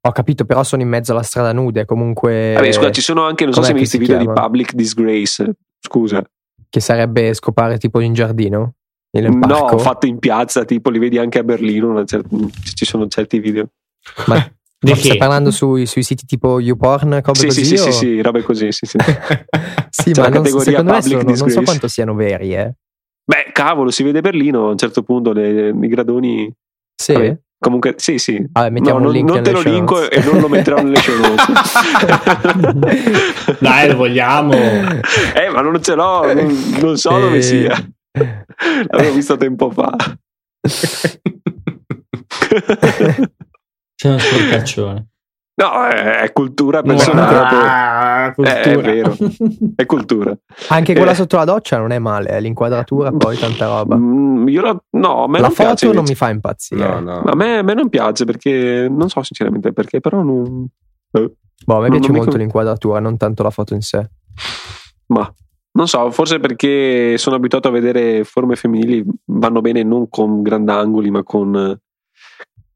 Ho 0.01 0.13
capito, 0.13 0.45
però 0.45 0.63
sono 0.63 0.83
in 0.83 0.89
mezzo 0.89 1.13
alla 1.13 1.23
strada 1.23 1.53
nude. 1.53 1.85
Comunque. 1.85 2.53
Vabbè, 2.55 2.73
scusa, 2.73 2.91
ci 2.91 3.01
sono 3.01 3.25
anche, 3.25 3.45
non 3.45 3.53
so 3.53 3.63
se 3.63 3.73
hai 3.73 3.79
visto 3.79 3.97
i 3.97 3.99
video 3.99 4.17
di 4.17 4.25
chiama? 4.25 4.41
Public 4.43 4.73
Disgrace. 4.75 5.53
Scusa, 5.81 6.23
Che 6.69 6.81
sarebbe 6.81 7.33
scopare 7.35 7.79
tipo 7.79 8.01
in 8.01 8.13
giardino? 8.15 8.75
No, 9.11 9.79
fatto 9.79 10.07
in 10.07 10.19
piazza, 10.19 10.65
tipo 10.65 10.91
li 10.91 10.99
vedi 10.99 11.19
anche 11.19 11.39
a 11.39 11.43
Berlino. 11.43 11.89
una 11.91 12.05
cer- 12.05 12.27
ci 12.75 12.85
sono 12.85 13.09
certi 13.09 13.39
video. 13.41 13.69
Ma 14.27 14.37
Di 14.81 14.95
stai 14.95 15.11
che? 15.13 15.17
parlando 15.17 15.51
sui, 15.51 15.87
sui 15.87 16.05
siti 16.05 16.25
tipo 16.25 16.61
YouPorn, 16.61 17.21
cose 17.23 17.41
Sì, 17.41 17.47
così? 17.49 17.65
sì, 17.65 17.77
sì, 17.77 17.89
o- 17.89 17.91
sì, 17.91 17.93
sì, 17.93 18.21
robe 18.23 18.43
così. 18.43 18.71
Sì, 18.71 18.87
sì. 18.87 18.97
Sì, 19.91 20.13
C'è 20.13 20.21
ma 20.21 20.29
la 20.29 20.35
non, 20.37 20.45
secondo 20.47 20.93
me 20.93 21.03
sono- 21.03 21.23
non 21.23 21.49
so 21.51 21.63
quanto 21.63 21.89
siano 21.89 22.15
veri, 22.15 22.55
eh. 22.55 22.73
Beh, 23.25 23.51
cavolo, 23.53 23.91
si 23.91 24.05
vede 24.05 24.21
Berlino 24.21 24.69
a 24.69 24.71
un 24.71 24.79
certo 24.79 25.03
punto, 25.03 25.33
le- 25.33 25.71
i 25.71 25.89
gradoni. 25.89 26.53
Sì? 26.95 27.13
Vabbè, 27.15 27.39
Comunque, 27.61 27.95
sì, 27.97 28.19
sì. 28.19 28.41
Vabbè, 28.53 28.71
mettiamo 28.71 29.01
No, 29.01 29.07
un 29.09 29.13
non, 29.13 29.21
link 29.21 29.29
non 29.35 29.43
te 29.43 29.51
nelle 29.51 29.65
lo 29.65 29.71
linko 29.71 29.95
notes. 30.01 30.17
e 30.19 30.25
non 30.31 30.41
lo 30.41 30.49
metterò 30.49 30.81
nelle 30.81 30.97
show 31.01 31.17
notes. 31.19 31.47
Dai, 33.61 33.89
lo 33.89 33.97
vogliamo. 33.97 34.53
eh, 34.55 35.51
ma 35.53 35.61
non 35.61 35.83
ce 35.83 35.95
l'ho, 35.97 36.33
non, 36.33 36.73
non 36.81 36.97
so 36.97 37.11
dove 37.19 37.39
Eh. 37.39 37.43
sia. 37.43 37.75
L'avevo 38.91 39.13
visto 39.15 39.37
tempo 39.37 39.71
fa. 39.71 39.91
C'è 43.95 44.09
uno 44.09 44.19
sporcaccione. 44.19 45.07
No, 45.59 45.85
è, 45.87 46.21
è 46.21 46.33
cultura 46.33 46.83
personale. 46.83 47.37
Ah, 47.37 48.33
cultura. 48.33 48.61
Eh, 48.61 48.63
è 48.63 48.79
vero. 48.81 49.17
È 49.75 49.87
cultura. 49.87 50.37
Anche 50.69 50.95
quella 50.95 51.11
Eh. 51.11 51.15
sotto 51.17 51.37
la 51.37 51.45
doccia 51.45 51.79
non 51.79 51.91
è 51.91 51.99
male, 51.99 52.31
eh, 52.31 52.41
l'inquadratura 52.41 53.11
poi 53.11 53.37
tanta 53.37 53.67
roba. 53.67 53.97
Mm, 53.97 54.47
io 54.47 54.61
la, 54.63 54.81
no, 54.91 55.25
a 55.25 55.29
me 55.29 55.41
La 55.41 55.47
non 55.49 55.57
piace. 55.57 55.71
foto 55.71 55.87
non 55.87 55.95
invece. 55.97 56.13
mi 56.13 56.15
fa 56.17 56.29
impazzire. 56.31 56.89
No, 56.89 57.01
no. 57.01 57.19
A 57.23 57.35
me, 57.35 57.59
a 57.59 57.63
me 57.63 57.75
non 57.75 57.89
piace 57.89 58.25
perché 58.25 58.87
non 58.89 59.09
so 59.09 59.21
sinceramente 59.25 59.73
perché, 59.73 59.99
però 60.01 60.23
non. 60.23 60.65
eh, 61.13 61.33
Boh, 61.67 61.75
a 61.75 61.81
me 61.81 61.89
Non- 61.89 61.91
piace 61.91 62.01
non 62.07 62.11
mi 62.11 62.17
molto 62.19 62.31
con- 62.31 62.41
l'inquadratura, 62.41 63.01
non 63.01 63.17
tanto 63.17 63.43
la 63.43 63.51
foto 63.51 63.75
in 63.75 63.81
sé. 63.81 64.09
ma 65.09 65.35
non 65.73 65.87
so, 65.89 66.11
forse 66.11 66.39
perché 66.41 67.17
sono 67.19 67.37
abituato 67.37 67.69
a 67.69 67.71
vedere 67.73 68.23
forme 68.25 68.55
femminili 68.57 69.05
vanno 69.27 69.61
bene 69.61 69.83
non 69.83 70.09
con 70.09 70.43
grandangoli, 70.43 71.11
ma 71.11 71.23
con 71.25 71.55
eh, 71.57 71.81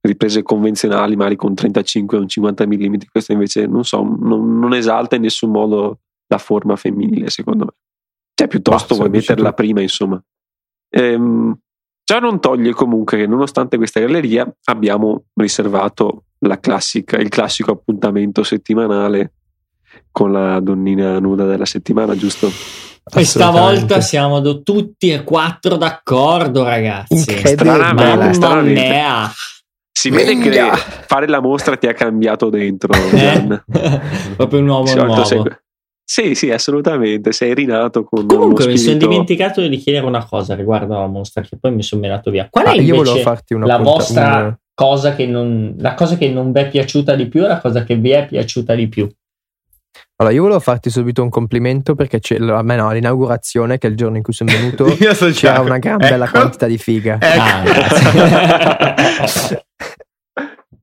riprese 0.02 0.42
convenzionali, 0.42 1.16
magari 1.16 1.36
con 1.36 1.54
35 1.54 2.16
o 2.16 2.20
un 2.20 2.28
50 2.28 2.66
mm. 2.66 2.94
Questo 3.10 3.32
invece 3.32 3.66
non 3.66 3.84
so, 3.84 4.02
non, 4.02 4.58
non 4.58 4.74
esalta 4.74 5.16
in 5.16 5.22
nessun 5.22 5.50
modo 5.50 6.00
la 6.26 6.38
forma 6.38 6.76
femminile, 6.76 7.30
secondo 7.30 7.64
me. 7.64 7.72
Cioè, 8.34 8.48
piuttosto 8.48 8.94
vuoi 8.94 9.10
metterla 9.10 9.50
tu. 9.50 9.54
prima, 9.54 9.80
insomma. 9.80 10.22
Ehm, 10.90 11.56
ciò 12.02 12.18
non 12.18 12.40
toglie 12.40 12.72
comunque 12.72 13.18
che, 13.18 13.26
nonostante 13.26 13.76
questa 13.76 14.00
galleria, 14.00 14.52
abbiamo 14.64 15.26
riservato 15.34 16.24
la 16.40 16.58
classica, 16.58 17.18
il 17.18 17.28
classico 17.28 17.70
appuntamento 17.70 18.42
settimanale 18.42 19.34
con 20.10 20.32
la 20.32 20.58
donnina 20.60 21.18
nuda 21.20 21.44
della 21.44 21.64
settimana, 21.66 22.16
giusto? 22.16 22.50
Questa 23.04 23.50
volta 23.50 24.00
siamo 24.00 24.40
do- 24.40 24.62
tutti 24.62 25.10
e 25.10 25.22
quattro 25.22 25.76
d'accordo, 25.76 26.64
ragazzi. 26.64 27.14
Incredibile. 27.14 27.54
Stranamente, 27.56 28.16
Mamma 28.16 28.32
stranamente. 28.32 28.80
mia. 28.80 29.30
Si 29.92 30.10
vede 30.10 30.38
che 30.38 30.50
fare 31.06 31.28
la 31.28 31.40
mostra 31.40 31.76
ti 31.76 31.86
ha 31.86 31.92
cambiato 31.92 32.48
dentro, 32.48 32.92
Eh? 32.94 33.62
Proprio 34.36 34.60
un 34.60 34.68
uomo 34.68 34.94
nuovo. 34.94 35.24
sei- 35.24 35.42
Sì, 36.04 36.34
sì, 36.34 36.50
assolutamente. 36.50 37.32
Sei 37.32 37.54
rinato 37.54 38.02
con 38.04 38.26
Comunque 38.26 38.66
mi 38.66 38.76
sono 38.78 38.96
dimenticato 38.96 39.66
di 39.66 39.76
chiedere 39.76 40.04
una 40.06 40.24
cosa 40.26 40.54
riguardo 40.54 40.96
alla 40.96 41.06
mostra, 41.06 41.42
che 41.42 41.56
poi 41.58 41.72
mi 41.72 41.82
sono 41.82 42.00
menato 42.00 42.30
via. 42.30 42.48
Qual 42.50 42.64
è 42.64 42.68
Ah, 42.70 42.72
io 42.74 42.80
invece 42.80 42.96
volevo 42.96 43.18
farti 43.18 43.54
una 43.54 43.66
la 43.66 43.76
punta- 43.76 43.90
vostra 43.92 44.42
un- 44.44 44.56
cosa 44.74 45.14
che 45.14 45.26
non 45.26 45.74
la 45.78 45.94
cosa 45.94 46.16
che 46.16 46.28
non 46.30 46.50
vi 46.50 46.60
è 46.60 46.68
piaciuta 46.68 47.14
di 47.14 47.26
più 47.28 47.44
e 47.44 47.48
la 47.48 47.60
cosa 47.60 47.84
che 47.84 47.94
vi 47.96 48.10
è 48.10 48.26
piaciuta 48.26 48.74
di 48.74 48.88
più? 48.88 49.08
Allora, 50.22 50.36
io 50.36 50.42
volevo 50.42 50.60
farti 50.60 50.88
subito 50.88 51.20
un 51.20 51.30
complimento 51.30 51.96
perché 51.96 52.20
c'è, 52.20 52.36
a 52.36 52.62
me 52.62 52.76
no, 52.76 52.88
all'inaugurazione, 52.88 53.78
che 53.78 53.88
è 53.88 53.90
il 53.90 53.96
giorno 53.96 54.18
in 54.18 54.22
cui 54.22 54.32
sono 54.32 54.52
venuto, 54.52 54.86
sono 55.14 55.32
c'era 55.32 55.58
una 55.60 55.78
gran 55.78 55.96
bella 55.96 56.26
Ecco. 56.26 56.38
quantità 56.38 56.66
di 56.68 56.78
figa. 56.78 57.18
Ecco. 57.20 57.40
Ah, 57.40 58.94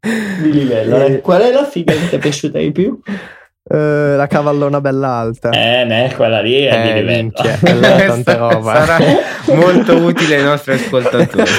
di 0.42 0.52
livello. 0.52 1.06
Eh. 1.06 1.20
Qual 1.22 1.42
è 1.42 1.54
la 1.54 1.64
figa 1.64 1.94
che 1.94 2.10
ti 2.10 2.16
è 2.18 2.20
piaciuta 2.20 2.58
di 2.60 2.72
più? 2.74 3.00
Eh, 3.72 4.16
la 4.18 4.28
cavallona 4.28 4.82
bella 4.82 5.08
alta. 5.08 5.52
Eh, 5.52 5.86
ne, 5.86 6.14
quella 6.14 6.42
lì 6.42 6.64
è 6.64 6.82
di 6.82 6.90
Eh, 6.90 6.94
livello. 6.96 7.22
minchia, 7.22 7.58
quella 7.60 7.96
è 7.96 8.08
tanta 8.08 8.36
roba. 8.36 8.86
Sarà 8.86 8.98
molto 9.56 9.96
utile 10.00 10.36
ai 10.36 10.44
nostri 10.44 10.74
ascoltatori. 10.74 11.50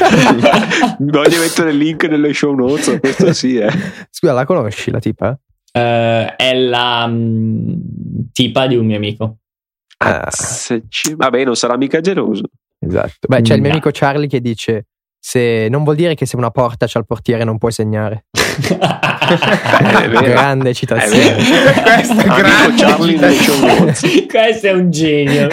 Voglio 1.00 1.40
mettere 1.40 1.70
il 1.70 1.78
link 1.78 2.04
nelle 2.04 2.34
show 2.34 2.54
notes, 2.54 2.98
questo 3.00 3.32
sì, 3.32 3.56
eh. 3.56 3.70
Scusa, 4.10 4.34
la 4.34 4.44
conosci 4.44 4.90
la 4.90 4.98
tipa? 4.98 5.38
Eh, 5.72 6.36
è 6.36 6.54
la 6.54 7.06
mm, 7.08 7.72
tipa 8.32 8.66
di 8.66 8.76
un 8.76 8.86
mio 8.86 8.96
amico. 8.96 9.36
Ah, 9.98 10.28
ci- 10.88 11.14
Vabbè, 11.14 11.44
non 11.44 11.54
sarà 11.56 11.76
mica 11.76 12.00
geloso. 12.00 12.44
esatto. 12.78 13.26
Beh, 13.28 13.42
c'è 13.42 13.54
il 13.54 13.60
mio 13.60 13.68
No. 13.68 13.74
amico 13.74 13.90
Charlie 13.92 14.26
che 14.28 14.40
dice: 14.40 14.86
Se 15.18 15.68
non 15.70 15.84
vuol 15.84 15.96
dire 15.96 16.14
che 16.14 16.24
se 16.26 16.36
una 16.36 16.50
porta 16.50 16.86
c'ha 16.88 16.98
il 16.98 17.04
portiere 17.06 17.44
non 17.44 17.58
puoi 17.58 17.72
segnare. 17.72 18.24
Grande 20.10 20.72
citazione. 20.74 21.34
Questo 21.84 22.18
è 22.18 22.24
grande 22.24 22.82
Charlie. 22.82 23.18
Questo 24.26 24.66
è 24.66 24.72
un 24.72 24.90
genio. 24.90 25.48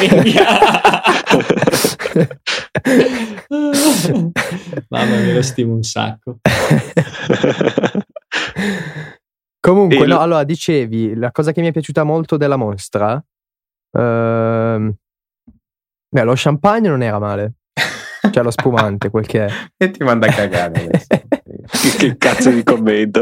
Mamma 4.90 5.16
mia, 5.18 5.34
lo 5.34 5.42
stimo 5.42 5.74
un 5.74 5.84
sacco. 5.84 6.38
Comunque, 9.68 9.98
E 9.98 10.00
no, 10.02 10.06
lo- 10.16 10.20
allora 10.20 10.44
dicevi 10.46 11.14
la 11.16 11.32
cosa 11.32 11.52
che 11.52 11.60
mi 11.60 11.68
è 11.68 11.72
piaciuta 11.72 12.04
molto 12.04 12.38
della 12.38 12.56
mostra. 12.56 13.22
ehm, 13.98 14.94
beh, 16.10 16.24
lo 16.24 16.34
champagne 16.36 16.88
non 16.90 17.02
era 17.02 17.20
male. 17.20 17.54
Cioè, 18.32 18.44
lo 18.44 18.52
spumante, 18.52 19.10
quel 19.10 19.26
che 19.26 19.46
è. 19.46 19.50
E 19.78 19.92
ti 19.92 20.04
manda 20.04 20.28
a 20.28 20.32
cagare 20.32 20.86
adesso. 20.86 21.08
che, 21.98 22.18
cazzo 22.18 22.50
di 22.50 22.64
commento. 22.64 23.22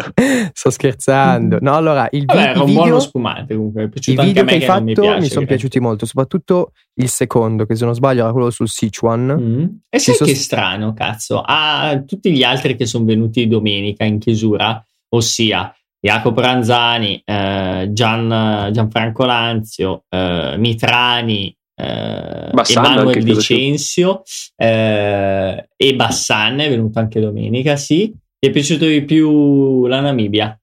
Sto 0.53 0.69
scherzando. 0.69 1.57
No, 1.61 1.75
allora, 1.75 2.07
il, 2.11 2.25
Vabbè, 2.25 2.39
era 2.41 2.51
i 2.53 2.57
un 2.59 2.65
video, 2.65 2.81
buono 2.81 2.99
spumante 2.99 3.55
comunque. 3.55 3.83
È 3.83 3.85
i 3.85 3.89
piaciuto 3.89 4.21
anche 4.21 4.33
video 4.33 4.41
a 4.43 4.45
me 4.45 4.51
che 4.59 4.65
hai 4.65 4.69
che 4.69 4.73
non 4.73 4.83
mi 4.83 4.93
fatto 4.95 5.01
piace. 5.07 5.21
mi 5.21 5.29
sono 5.29 5.45
piaciuti 5.45 5.79
molto, 5.79 6.05
soprattutto 6.05 6.71
il 6.95 7.09
secondo, 7.09 7.65
che 7.65 7.75
se 7.75 7.85
non 7.85 7.93
sbaglio 7.95 8.23
era 8.23 8.31
quello 8.31 8.49
sul 8.51 8.67
Sichuan. 8.69 9.35
Mm. 9.39 9.65
E 9.89 9.99
sai 9.99 10.15
sono- 10.15 10.29
che 10.29 10.35
strano, 10.35 10.93
cazzo? 10.93 11.41
A 11.45 12.01
tutti 12.05 12.31
gli 12.31 12.43
altri 12.43 12.75
che 12.75 12.85
sono 12.85 13.05
venuti 13.05 13.47
domenica 13.47 14.03
in 14.05 14.17
chiusura, 14.19 14.83
ossia 15.09 15.71
Jacopo 16.05 16.39
Ranzani, 16.39 17.19
eh, 17.25 17.89
Gian- 17.91 18.69
Gianfranco 18.71 19.25
Lanzio, 19.25 20.03
eh, 20.07 20.53
Mitrani, 20.55 21.47
eh, 21.75 22.51
credo 22.53 23.11
Dicenzio 23.11 24.21
eh, 24.55 25.67
e 25.75 25.95
Bassan 25.95 26.59
è 26.59 26.69
venuto 26.69 26.99
anche 26.99 27.19
domenica, 27.19 27.75
sì. 27.75 28.13
Ti 28.37 28.49
è 28.49 28.51
piaciuto 28.51 28.85
di 28.85 29.03
più 29.03 29.87
la 29.87 29.99
Namibia? 30.01 30.55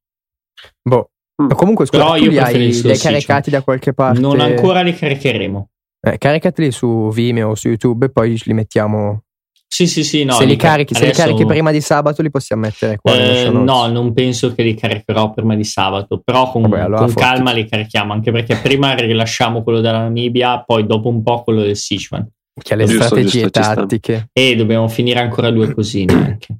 Boh. 0.81 1.11
Mm. 1.43 1.47
Ma 1.49 1.55
comunque, 1.57 1.87
scusa, 1.87 2.05
Però 2.05 2.15
io 2.15 2.31
li 2.31 2.39
hai, 2.39 2.73
li 2.81 2.97
caricati 2.97 3.51
da 3.51 3.63
qualche 3.63 3.93
parte? 3.93 4.21
Non 4.21 4.39
ancora 4.39 4.83
li 4.83 4.95
caricheremo. 4.95 5.71
Eh, 6.01 6.19
caricateli 6.19 6.71
su 6.71 7.11
Vimeo 7.13 7.49
o 7.49 7.55
su 7.57 7.67
YouTube 7.67 8.07
e 8.07 8.11
poi 8.11 8.41
li 8.45 8.53
mettiamo. 8.53 9.25
Sì, 9.73 9.87
sì, 9.87 10.05
sì. 10.05 10.23
No, 10.25 10.35
se 10.35 10.45
li 10.45 10.57
carichi, 10.57 10.93
se 10.93 11.07
li 11.07 11.13
carichi 11.13 11.47
prima 11.47 11.71
di 11.71 11.81
sabato, 11.81 12.21
li 12.21 12.29
possiamo 12.29 12.61
mettere 12.61 12.99
qua. 12.99 13.15
Eh, 13.15 13.49
no, 13.49 13.87
non 13.87 14.13
penso 14.13 14.53
che 14.53 14.63
li 14.63 14.75
caricherò 14.75 15.33
prima 15.33 15.55
di 15.55 15.65
sabato, 15.65 16.21
però 16.23 16.51
con, 16.51 16.61
Vabbè, 16.61 16.81
allora 16.81 17.07
con 17.07 17.15
calma 17.15 17.53
li 17.53 17.67
carichiamo, 17.67 18.13
anche 18.13 18.31
perché 18.33 18.57
prima 18.57 18.93
rilasciamo 18.95 19.63
quello 19.63 19.81
della 19.81 20.01
Namibia, 20.01 20.63
poi 20.63 20.85
dopo 20.85 21.09
un 21.09 21.23
po' 21.23 21.43
quello 21.43 21.63
del 21.63 21.75
Sichuan. 21.75 22.29
Che 22.63 22.75
ha 22.75 22.77
le 22.77 22.85
Giusto, 22.85 23.03
strategie 23.05 23.41
giusto, 23.49 23.61
tattiche. 23.61 24.29
E 24.35 24.57
dobbiamo 24.57 24.89
finire 24.89 25.21
ancora 25.21 25.51
due 25.51 25.73
cosine 25.73 26.13
anche. 26.13 26.59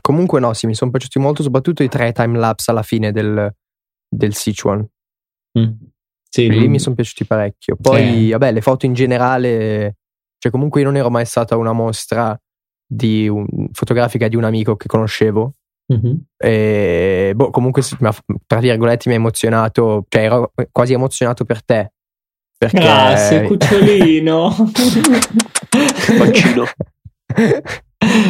Comunque, 0.00 0.38
no, 0.38 0.52
sì, 0.52 0.68
mi 0.68 0.76
sono 0.76 0.92
piaciuti 0.92 1.18
molto, 1.18 1.42
soprattutto 1.42 1.82
i 1.82 1.88
tre 1.88 2.12
time 2.12 2.38
lapse 2.38 2.70
alla 2.70 2.84
fine 2.84 3.10
del, 3.10 3.52
del 4.08 4.34
Sichuan. 4.36 4.88
Mm. 5.58 5.72
Sì, 6.30 6.48
Lì 6.48 6.68
mi 6.68 6.78
sono 6.78 6.94
piaciuti 6.94 7.24
parecchio. 7.24 7.76
Poi, 7.82 8.00
Sì. 8.06 8.30
vabbè, 8.30 8.52
le 8.52 8.60
foto 8.60 8.86
in 8.86 8.92
generale, 8.92 9.96
cioè, 10.38 10.52
comunque, 10.52 10.80
io 10.80 10.86
non 10.86 10.96
ero 10.96 11.10
mai 11.10 11.26
stata 11.26 11.54
a 11.54 11.58
una 11.58 11.72
mostra 11.72 12.38
di 12.86 13.28
un- 13.28 13.68
fotografica 13.72 14.28
di 14.28 14.36
un 14.36 14.44
amico 14.44 14.76
che 14.76 14.86
conoscevo. 14.86 15.52
Mhm. 15.86 16.24
E 16.36 17.32
boh, 17.34 17.50
comunque, 17.50 17.82
tra 18.46 18.60
virgolette, 18.60 19.08
mi 19.08 19.14
ha 19.14 19.18
emozionato, 19.18 20.04
cioè, 20.08 20.22
ero 20.22 20.52
quasi 20.70 20.92
emozionato 20.92 21.44
per 21.44 21.64
te. 21.64 21.92
Perché 22.58 22.78
Grazie, 22.78 23.42
cucciolino. 23.46 24.54
Vaccino. 26.18 26.64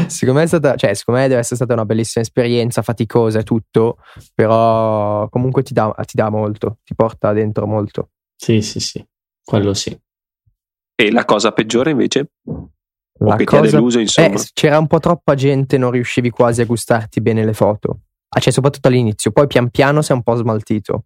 Secondo 0.06 0.38
me, 0.38 0.42
è 0.44 0.46
stata, 0.46 0.76
cioè, 0.76 0.94
secondo 0.94 1.20
me 1.20 1.28
deve 1.28 1.40
essere 1.40 1.56
stata 1.56 1.72
una 1.72 1.84
bellissima 1.84 2.22
esperienza, 2.22 2.82
faticosa 2.82 3.38
e 3.40 3.42
tutto, 3.42 3.98
però 4.34 5.28
comunque 5.28 5.62
ti 5.62 5.72
dà, 5.72 5.94
ti 6.04 6.16
dà 6.16 6.28
molto, 6.30 6.78
ti 6.84 6.94
porta 6.94 7.32
dentro 7.32 7.66
molto. 7.66 8.10
Sì, 8.36 8.60
sì, 8.60 8.80
sì, 8.80 9.04
quello 9.42 9.74
sì. 9.74 9.98
E 11.00 11.12
la 11.12 11.24
cosa 11.24 11.52
peggiore 11.52 11.92
invece? 11.92 12.32
La 13.20 13.34
o 13.34 13.36
che 13.36 13.44
ti 13.44 13.54
ha 13.54 13.60
cosa- 13.60 13.70
deluso, 13.76 14.00
insomma. 14.00 14.34
Eh, 14.34 14.44
c'era 14.52 14.78
un 14.78 14.88
po' 14.88 14.98
troppa 14.98 15.34
gente, 15.36 15.78
non 15.78 15.92
riuscivi 15.92 16.30
quasi 16.30 16.60
a 16.60 16.64
gustarti 16.64 17.20
bene 17.20 17.44
le 17.44 17.52
foto. 17.52 18.00
Ah, 18.30 18.40
cioè, 18.40 18.52
soprattutto 18.52 18.88
all'inizio, 18.88 19.30
poi 19.30 19.46
pian 19.46 19.70
piano 19.70 20.02
sei 20.02 20.16
un 20.16 20.22
po' 20.24 20.34
smaltito. 20.34 21.04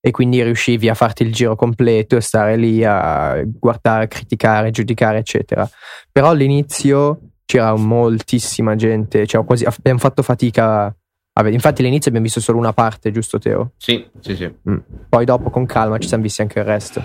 E 0.00 0.10
quindi 0.12 0.40
riuscivi 0.42 0.88
a 0.88 0.94
farti 0.94 1.24
il 1.24 1.32
giro 1.32 1.56
completo 1.56 2.16
e 2.16 2.20
stare 2.20 2.56
lì 2.56 2.84
a 2.84 3.42
guardare, 3.44 4.06
criticare, 4.06 4.70
giudicare, 4.70 5.18
eccetera. 5.18 5.68
Però 6.12 6.28
all'inizio 6.28 7.30
c'era 7.44 7.74
moltissima 7.74 8.76
gente, 8.76 9.26
cioè 9.26 9.44
quasi, 9.44 9.64
abbiamo 9.64 9.98
fatto 9.98 10.22
fatica. 10.22 10.94
Infatti 11.46 11.80
all'inizio 11.80 12.08
abbiamo 12.08 12.26
visto 12.26 12.40
solo 12.40 12.58
una 12.58 12.72
parte, 12.72 13.10
giusto 13.10 13.38
Teo? 13.38 13.72
Sì, 13.78 14.06
sì, 14.20 14.36
sì. 14.36 14.54
Poi 15.08 15.24
dopo 15.24 15.50
con 15.50 15.66
calma 15.66 15.98
ci 15.98 16.06
siamo 16.06 16.22
visti 16.22 16.42
anche 16.42 16.60
il 16.60 16.64
resto. 16.66 17.02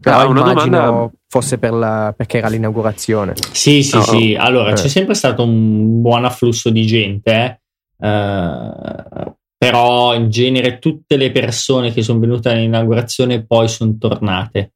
Però 0.00 0.18
Ah, 0.20 0.26
una 0.26 0.40
immagino 0.40 0.80
domanda- 0.80 1.12
fosse 1.26 1.58
per 1.58 1.72
la- 1.72 2.14
perché 2.16 2.38
era 2.38 2.48
l'inaugurazione. 2.48 3.34
Sì, 3.52 3.82
sì, 3.82 3.96
No. 3.96 4.02
sì. 4.02 4.36
Allora, 4.38 4.70
Eh. 4.70 4.74
c'è 4.74 4.88
sempre 4.88 5.14
stato 5.14 5.42
un 5.42 6.00
buon 6.00 6.24
afflusso 6.24 6.70
di 6.70 6.86
gente, 6.86 7.60
eh. 7.98 8.06
Eh, 8.06 9.32
però 9.58 10.14
in 10.14 10.30
genere 10.30 10.78
tutte 10.78 11.16
le 11.16 11.32
persone 11.32 11.92
che 11.92 12.02
sono 12.02 12.20
venute 12.20 12.48
all'inaugurazione 12.48 13.44
poi 13.44 13.68
sono 13.68 13.96
tornate. 13.98 14.74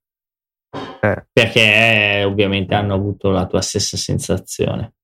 Eh. 1.00 1.26
Perché 1.32 1.60
eh, 2.20 2.24
ovviamente 2.24 2.74
hanno 2.74 2.94
avuto 2.94 3.30
la 3.30 3.46
tua 3.46 3.60
stessa 3.60 3.96
sensazione. 3.96 4.94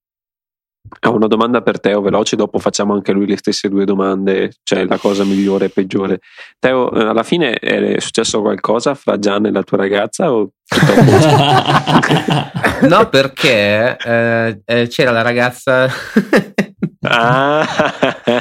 Ho 1.06 1.14
una 1.14 1.26
domanda 1.26 1.60
per 1.62 1.80
Teo 1.80 2.00
veloce, 2.00 2.36
dopo 2.36 2.58
facciamo 2.58 2.94
anche 2.94 3.12
lui 3.12 3.26
le 3.26 3.36
stesse 3.36 3.68
due 3.68 3.84
domande, 3.84 4.52
cioè 4.62 4.84
la 4.84 4.98
cosa 4.98 5.24
migliore 5.24 5.66
e 5.66 5.70
peggiore. 5.70 6.20
Teo, 6.58 6.92
eh, 6.92 7.04
alla 7.04 7.22
fine 7.22 7.54
è 7.54 7.98
successo 8.00 8.40
qualcosa 8.40 8.94
fra 8.94 9.18
Gian 9.18 9.46
e 9.46 9.50
la 9.52 9.62
tua 9.62 9.78
ragazza 9.78 10.32
o? 10.32 10.50
No, 12.88 13.06
perché 13.10 13.96
eh, 13.96 14.60
eh, 14.64 14.86
c'era 14.88 15.10
la 15.10 15.22
ragazza 15.22 15.88
ah, 17.02 17.66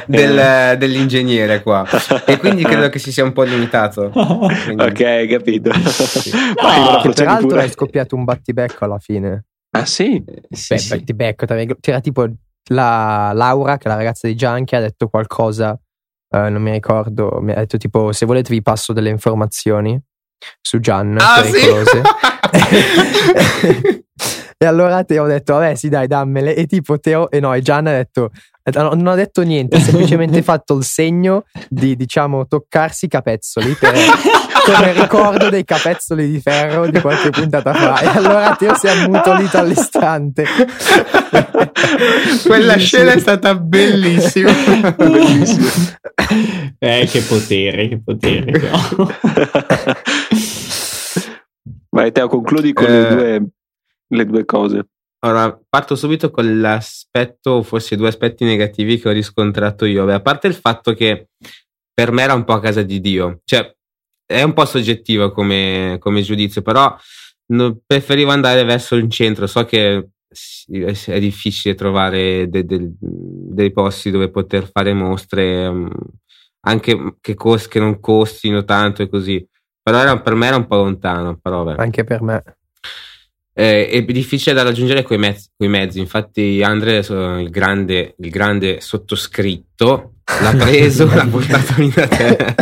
del- 0.06 0.78
dell'ingegnere 0.78 1.62
qua 1.64 1.86
e 2.26 2.38
quindi 2.38 2.64
credo 2.64 2.90
che 2.90 3.00
si 3.00 3.12
sia 3.12 3.24
un 3.24 3.34
po' 3.34 3.44
limitato. 3.44 4.10
Quindi- 4.10 4.84
Ok, 4.84 5.28
capito. 5.28 5.72
Vai, 6.62 6.82
No, 7.04 7.14
peraltro 7.14 7.48
pure. 7.48 7.64
è 7.64 7.70
scoppiato 7.70 8.16
un 8.16 8.24
battibecco 8.26 8.86
alla 8.86 9.00
fine. 9.00 9.46
Ah 9.72 9.86
sì? 9.86 10.24
Sì, 10.50 10.74
Beh, 10.74 10.80
sì. 10.80 10.88
tra 11.46 11.56
virgolette. 11.56 11.82
c'era 11.82 12.00
tipo 12.00 12.26
la 12.70 13.32
Laura, 13.34 13.78
che 13.78 13.86
è 13.86 13.88
la 13.92 13.98
ragazza 13.98 14.28
di 14.28 14.36
che 14.66 14.76
ha 14.76 14.80
detto 14.82 15.08
qualcosa, 15.10 15.78
eh, 16.30 16.50
non 16.50 16.62
mi 16.62 16.72
ricordo, 16.72 17.40
mi 17.42 17.52
ha 17.52 17.56
detto 17.56 17.78
tipo 17.78 18.12
se 18.12 18.26
volete 18.26 18.52
vi 18.52 18.62
passo 18.62 18.94
delle 18.94 19.10
informazioni 19.10 20.00
su 20.62 20.80
Gian, 20.80 21.18
Ah, 21.20 21.44
sì? 21.44 21.52
e 24.60 24.66
allora 24.66 25.04
Teo 25.04 25.26
ha 25.26 25.28
detto, 25.28 25.54
vabbè 25.54 25.76
sì 25.76 25.88
dai 25.88 26.08
dammele, 26.08 26.56
e 26.56 26.66
tipo 26.66 27.00
Teo, 27.00 27.30
e 27.30 27.40
no, 27.40 27.54
e 27.54 27.62
Gian 27.62 27.86
ha 27.88 27.92
detto, 27.92 28.32
eh, 28.64 28.72
no, 28.72 28.94
non 28.96 29.08
ha 29.08 29.16
detto 29.16 29.44
niente, 29.44 29.78
ha 29.78 29.80
semplicemente 29.80 30.42
fatto 30.44 30.76
il 30.76 30.84
segno 30.84 31.44
di, 31.70 31.96
diciamo, 31.96 32.48
toccarsi 32.48 33.06
i 33.06 33.08
capezzoli 33.08 33.74
per, 33.74 33.94
come 34.66 34.94
ricordo 35.00 35.50
dei 35.50 35.64
capezzoli 35.64 36.30
di 36.30 36.42
ferro 36.42 36.90
di 36.90 37.00
qualche 37.00 37.30
puntata 37.30 37.72
fa. 37.74 38.00
E 38.00 38.08
allora 38.08 38.56
Teo 38.56 38.76
si 38.76 38.88
è 38.88 38.90
ammutolito 38.90 39.58
all'istante. 39.60 40.46
Quella 42.46 42.78
scena 42.78 43.12
è 43.14 43.20
stata 43.20 43.56
bellissima. 43.56 44.52
Bellissimo. 44.98 45.68
Eh, 46.80 47.08
che 47.10 47.22
potere, 47.22 47.88
che 47.88 48.02
potere. 48.04 48.70
Vai 51.90 52.12
Teo, 52.12 52.28
concludi 52.28 52.74
con 52.74 52.86
Eh. 52.86 52.90
le, 52.90 53.16
due, 53.16 53.48
le 54.10 54.26
due 54.26 54.46
cose. 54.46 54.88
Ora 55.26 55.60
parto 55.68 55.96
subito 55.96 56.30
con 56.30 56.60
l'aspetto, 56.62 57.64
forse 57.64 57.96
i 57.96 57.98
due 57.98 58.08
aspetti 58.10 58.46
negativi 58.46 59.00
che 59.00 59.10
ho 59.10 59.12
riscontrato 59.12 59.86
io. 59.86 60.06
Beh, 60.06 60.14
a 60.14 60.22
parte 60.22 60.48
il 60.48 60.54
fatto 60.54 60.94
che 60.94 61.30
per 61.94 62.12
me 62.12 62.22
era 62.22 62.34
un 62.36 62.44
po' 62.44 62.54
a 62.54 62.60
casa 62.62 62.84
di 62.84 63.00
Dio, 63.02 63.42
cioè 63.44 63.74
è 64.26 64.44
un 64.44 64.54
po' 64.54 64.66
soggettivo 64.66 65.32
come, 65.32 65.98
come 66.00 66.22
giudizio, 66.22 66.62
però 66.62 66.96
no- 67.48 67.80
preferivo 67.86 68.30
andare 68.32 68.64
verso 68.64 68.96
il 68.96 69.10
centro. 69.10 69.48
So 69.48 69.66
che 69.66 70.10
è 70.68 71.20
difficile 71.20 71.74
trovare 71.76 72.48
de- 72.50 72.66
del- 72.66 72.94
dei 73.00 73.72
posti 73.72 74.12
dove 74.12 74.30
poter 74.30 74.70
fare 74.70 74.94
mostre, 74.94 75.72
mm, 75.72 75.88
anche 76.68 77.16
che, 77.22 77.34
cos- 77.34 77.68
che 77.68 77.80
non 77.80 78.00
costino 78.00 78.64
tanto 78.66 79.02
e 79.02 79.10
così. 79.10 79.44
Però 79.82 79.98
era- 80.00 80.20
per 80.22 80.36
me 80.36 80.48
era 80.48 80.58
un 80.58 80.68
po' 80.68 80.76
lontano, 80.76 81.38
però 81.42 81.64
vabbè. 81.64 81.82
Anche 81.82 82.04
per 82.04 82.22
me. 82.22 82.44
Eh, 83.60 83.90
è 83.90 84.04
difficile 84.04 84.54
da 84.54 84.62
raggiungere 84.62 85.02
coi 85.02 85.18
mezzi, 85.18 85.50
coi 85.58 85.68
mezzi. 85.68 85.98
infatti 86.00 86.62
Andre 86.64 86.98
il 87.00 87.50
grande, 87.50 88.14
il 88.20 88.30
grande 88.30 88.80
sottoscritto 88.82 90.14
l'ha 90.42 90.52
preso 90.56 91.06
l'ha 91.08 91.26
portato 91.26 91.74
da 91.96 92.08
te 92.08 92.56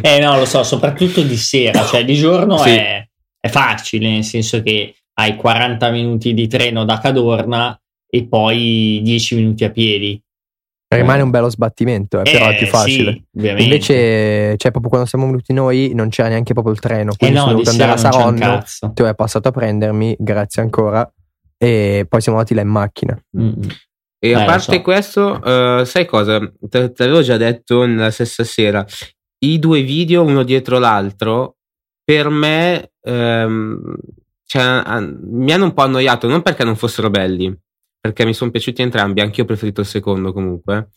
Eh 0.00 0.18
no, 0.18 0.38
lo 0.38 0.46
so, 0.46 0.62
soprattutto 0.62 1.20
di 1.20 1.36
sera, 1.36 1.84
cioè 1.84 2.06
di 2.06 2.14
giorno 2.14 2.56
Sì. 2.56 2.70
è, 2.70 3.06
è 3.38 3.48
facile, 3.48 4.08
nel 4.08 4.24
senso 4.24 4.62
che 4.62 4.94
hai 5.18 5.36
40 5.36 5.90
minuti 5.90 6.32
di 6.32 6.48
treno 6.48 6.86
da 6.86 6.98
Cadorna 6.98 7.78
e 8.08 8.26
poi 8.26 9.00
10 9.02 9.34
minuti 9.34 9.64
a 9.64 9.70
piedi. 9.70 10.18
Rimane 10.92 11.22
un 11.22 11.30
bello 11.30 11.48
sbattimento, 11.48 12.18
eh, 12.20 12.30
però 12.30 12.48
è 12.48 12.54
Eh, 12.54 12.56
più 12.56 12.66
facile. 12.66 13.22
sì. 13.32 13.46
Invece, 13.48 14.56
cioè, 14.56 14.70
proprio 14.72 14.88
quando 14.90 15.06
siamo 15.06 15.26
venuti 15.26 15.52
noi, 15.52 15.92
non 15.94 16.08
c'era 16.08 16.28
neanche 16.28 16.52
proprio 16.52 16.72
il 16.74 16.80
treno. 16.80 17.12
eh 17.12 17.16
Quindi 17.16 17.36
no, 17.36 17.42
sono 17.42 17.52
dovuto 17.52 17.70
andare 17.70 17.92
a 17.92 17.96
Saronno. 17.96 18.62
Tu 18.92 19.04
è 19.04 19.14
passato 19.14 19.48
a 19.48 19.52
prendermi, 19.52 20.16
grazie 20.18 20.62
ancora. 20.62 21.08
E 21.56 22.06
poi 22.08 22.20
siamo 22.20 22.38
andati 22.38 22.54
là 22.56 22.62
in 22.62 22.68
macchina. 22.68 23.16
Mm. 23.38 23.52
e 24.18 24.28
Eh, 24.30 24.34
a 24.34 24.40
lo 24.40 24.44
parte 24.46 24.76
so. 24.76 24.82
questo 24.82 25.42
eh, 25.80 25.84
sai 25.86 26.04
cosa 26.06 26.38
te, 26.68 26.92
te 26.92 27.04
l'avevo 27.04 27.22
già 27.22 27.36
detto 27.38 27.86
nella 27.86 28.10
stessa 28.10 28.44
sera 28.44 28.84
i 29.44 29.58
due 29.58 29.80
video 29.82 30.22
uno 30.24 30.42
dietro 30.42 30.78
l'altro 30.78 31.56
per 32.04 32.28
me 32.28 32.90
ehm, 33.02 33.94
cioè, 34.44 34.62
han- 34.62 35.18
mi 35.22 35.52
hanno 35.52 35.64
un 35.64 35.72
po' 35.72 35.82
annoiato 35.82 36.28
non 36.28 36.42
perché 36.42 36.64
non 36.64 36.76
fossero 36.76 37.08
belli 37.08 37.56
perché 38.00 38.24
mi 38.24 38.34
sono 38.34 38.50
piaciuti 38.50 38.82
entrambi 38.82 39.20
anche 39.20 39.36
io 39.36 39.42
ho 39.42 39.46
preferito 39.46 39.82
il 39.82 39.86
secondo 39.86 40.32
comunque. 40.32 40.88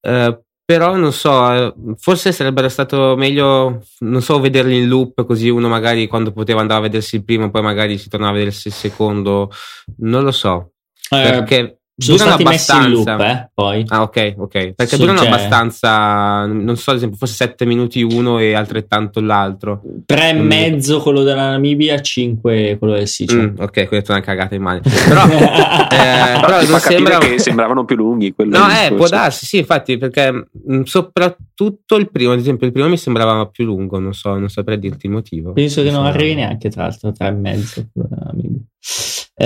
Eh, 0.00 0.40
però 0.64 0.94
non 0.96 1.12
so, 1.12 1.52
eh, 1.52 1.74
forse 1.98 2.32
sarebbe 2.32 2.66
stato 2.68 3.16
meglio, 3.16 3.84
non 3.98 4.22
so, 4.22 4.40
vederli 4.40 4.78
in 4.78 4.88
loop 4.88 5.26
così 5.26 5.48
uno 5.48 5.68
magari 5.68 6.06
quando 6.06 6.32
poteva 6.32 6.60
andare 6.60 6.80
a 6.80 6.82
vedersi 6.84 7.16
il 7.16 7.24
primo, 7.24 7.50
poi 7.50 7.62
magari 7.62 7.98
si 7.98 8.08
tornava 8.08 8.32
a 8.32 8.38
vedersi 8.38 8.68
il 8.68 8.74
secondo, 8.74 9.50
non 9.98 10.22
lo 10.22 10.30
so, 10.30 10.72
Eh, 11.10 11.22
perché 11.22 11.81
durano 11.94 12.30
stati 12.30 12.44
messi 12.44 12.70
in 12.72 12.76
abbastanza. 12.78 13.12
loop, 13.16 13.20
eh, 13.20 13.50
poi. 13.54 13.84
Ah, 13.88 14.02
ok, 14.02 14.34
ok. 14.38 14.50
Perché 14.74 14.86
Sì, 14.96 14.98
durano 14.98 15.18
cioè- 15.18 15.28
abbastanza, 15.28 16.46
non 16.46 16.76
so, 16.76 16.90
ad 16.90 16.96
esempio, 16.96 17.18
forse 17.18 17.34
7 17.34 17.64
minuti 17.66 18.02
uno 18.02 18.38
e 18.38 18.54
altrettanto 18.54 19.20
l'altro. 19.20 19.82
Tre 20.06 20.30
e 20.30 20.32
Mm. 20.34 20.46
mezzo 20.46 21.00
quello 21.00 21.22
della 21.22 21.50
Namibia, 21.50 22.00
5 22.00 22.76
quello 22.78 22.94
del 22.94 23.06
Sicilia. 23.06 23.42
Mm, 23.44 23.54
ok, 23.58 23.86
ho 23.90 23.94
detto 23.94 24.12
una 24.12 24.20
cagata 24.20 24.54
in 24.54 24.62
mano. 24.62 24.80
Però, 24.80 25.22
eh, 25.92 26.40
Però 26.40 26.62
non 26.66 26.80
sembra. 26.80 27.18
che 27.18 27.38
sembravano 27.38 27.84
più 27.84 27.96
lunghi. 27.96 28.32
quello 28.32 28.58
No, 28.58 28.66
eh, 28.68 28.92
può 28.94 29.08
darsi, 29.08 29.46
sì, 29.46 29.58
infatti, 29.58 29.98
perché 29.98 30.32
mh, 30.66 30.82
soprattutto 30.82 31.96
il 31.96 32.10
primo, 32.10 32.32
ad 32.32 32.38
esempio, 32.38 32.66
il 32.66 32.72
primo 32.72 32.88
mi 32.88 32.96
sembrava 32.96 33.46
più 33.46 33.64
lungo, 33.64 33.98
non 33.98 34.12
so, 34.14 34.36
non 34.38 34.48
saprei 34.48 34.78
dirti 34.78 35.06
il 35.06 35.12
motivo. 35.12 35.52
Penso 35.52 35.82
che 35.82 35.90
non 35.90 36.06
arrivi 36.06 36.34
neanche, 36.34 36.68
tra 36.70 36.82
l'altro, 36.82 37.12
tre 37.12 37.28
e 37.28 37.30
mezzo. 37.32 37.86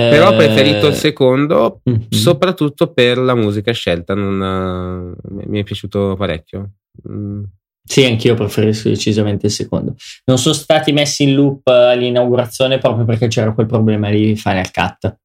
Però 0.00 0.28
ho 0.28 0.32
Eh, 0.32 0.36
preferito 0.36 0.88
il 0.88 0.94
secondo, 0.94 1.80
mhm. 1.84 2.06
soprattutto 2.10 2.92
per 2.92 3.16
la 3.16 3.34
musica 3.34 3.72
scelta, 3.72 4.14
non, 4.14 5.14
eh, 5.32 5.46
mi- 5.46 5.60
è 5.60 5.62
piaciuto 5.62 6.14
parecchio. 6.18 6.72
Mm. 7.10 7.44
Sì, 7.88 8.04
anch'io 8.04 8.34
preferisco 8.34 8.88
decisamente 8.88 9.46
il 9.46 9.52
secondo. 9.52 9.94
Non 10.24 10.38
sono 10.38 10.54
stati 10.54 10.92
messi 10.92 11.22
in 11.22 11.34
loop 11.34 11.66
all'inaugurazione 11.68 12.78
proprio 12.78 13.04
perché 13.04 13.28
c'era 13.28 13.52
quel 13.54 13.66
problema 13.66 14.10
di 14.10 14.34
Final 14.36 14.70
Cut. 14.70 15.16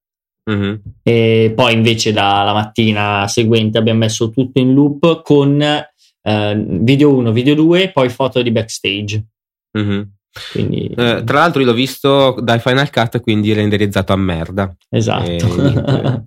Mhm. 0.49 0.81
E 1.03 1.51
poi 1.55 1.73
invece 1.73 2.13
dalla 2.13 2.53
mattina 2.53 3.27
seguente 3.27 3.77
abbiamo 3.77 3.99
messo 3.99 4.29
tutto 4.29 4.59
in 4.59 4.73
loop 4.73 5.21
con 5.23 5.59
eh, 5.61 6.65
video 6.81 7.13
1, 7.15 7.31
video 7.31 7.55
2 7.55 7.83
e 7.83 7.91
poi 7.91 8.09
foto 8.09 8.41
di 8.41 8.51
backstage. 8.51 9.25
Mhm. 9.77 10.11
Quindi, 10.51 10.87
Eh, 10.95 11.23
tra 11.25 11.39
l'altro, 11.39 11.59
io 11.61 11.67
l'ho 11.67 11.73
visto 11.73 12.37
dai 12.41 12.59
Final 12.59 12.89
Cut, 12.89 13.19
quindi 13.19 13.51
renderizzato 13.53 14.13
a 14.13 14.17
merda. 14.17 14.73
esatto. 14.89 15.25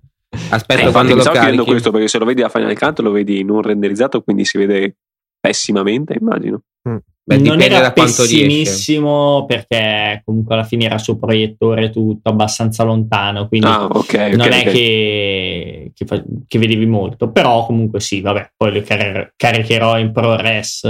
Aspetta, 0.50 0.88
Eh, 0.88 0.90
quando 0.90 1.14
lo 1.14 1.22
carichi. 1.22 1.64
questo 1.64 1.90
perché 1.92 2.08
se 2.08 2.18
lo 2.18 2.24
vedi 2.24 2.42
a 2.42 2.48
Final 2.48 2.76
Cut 2.76 2.98
lo 3.00 3.12
vedi 3.12 3.44
non 3.44 3.62
renderizzato 3.62 4.20
quindi 4.22 4.44
si 4.44 4.58
vede 4.58 4.96
pessimamente 5.38 6.16
immagino 6.20 6.62
Beh, 6.82 7.36
non 7.36 7.42
dipende 7.42 7.66
era 7.66 7.80
da 7.80 7.92
quanto 7.92 8.24
riesce. 8.24 8.44
pessimissimo 8.44 9.44
perché 9.46 10.20
comunque 10.24 10.54
alla 10.54 10.64
fine 10.64 10.84
era 10.86 10.98
sul 10.98 11.18
proiettore 11.18 11.88
tutto 11.90 12.28
abbastanza 12.28 12.82
lontano, 12.82 13.48
quindi 13.48 13.66
Ah, 13.68 13.84
ok, 13.86 13.92
ok. 13.96 14.14
non 14.34 14.52
è 14.52 14.58
ok. 14.66 14.70
che, 14.72 15.92
che, 15.94 16.24
che 16.46 16.58
vedevi 16.58 16.84
molto, 16.84 17.30
però 17.30 17.64
comunque 17.64 18.00
sì, 18.00 18.20
vabbè, 18.20 18.50
poi 18.56 18.74
lo 18.74 18.82
car- 18.82 19.32
caricherò 19.36 19.98
in 19.98 20.12
ProRes 20.12 20.82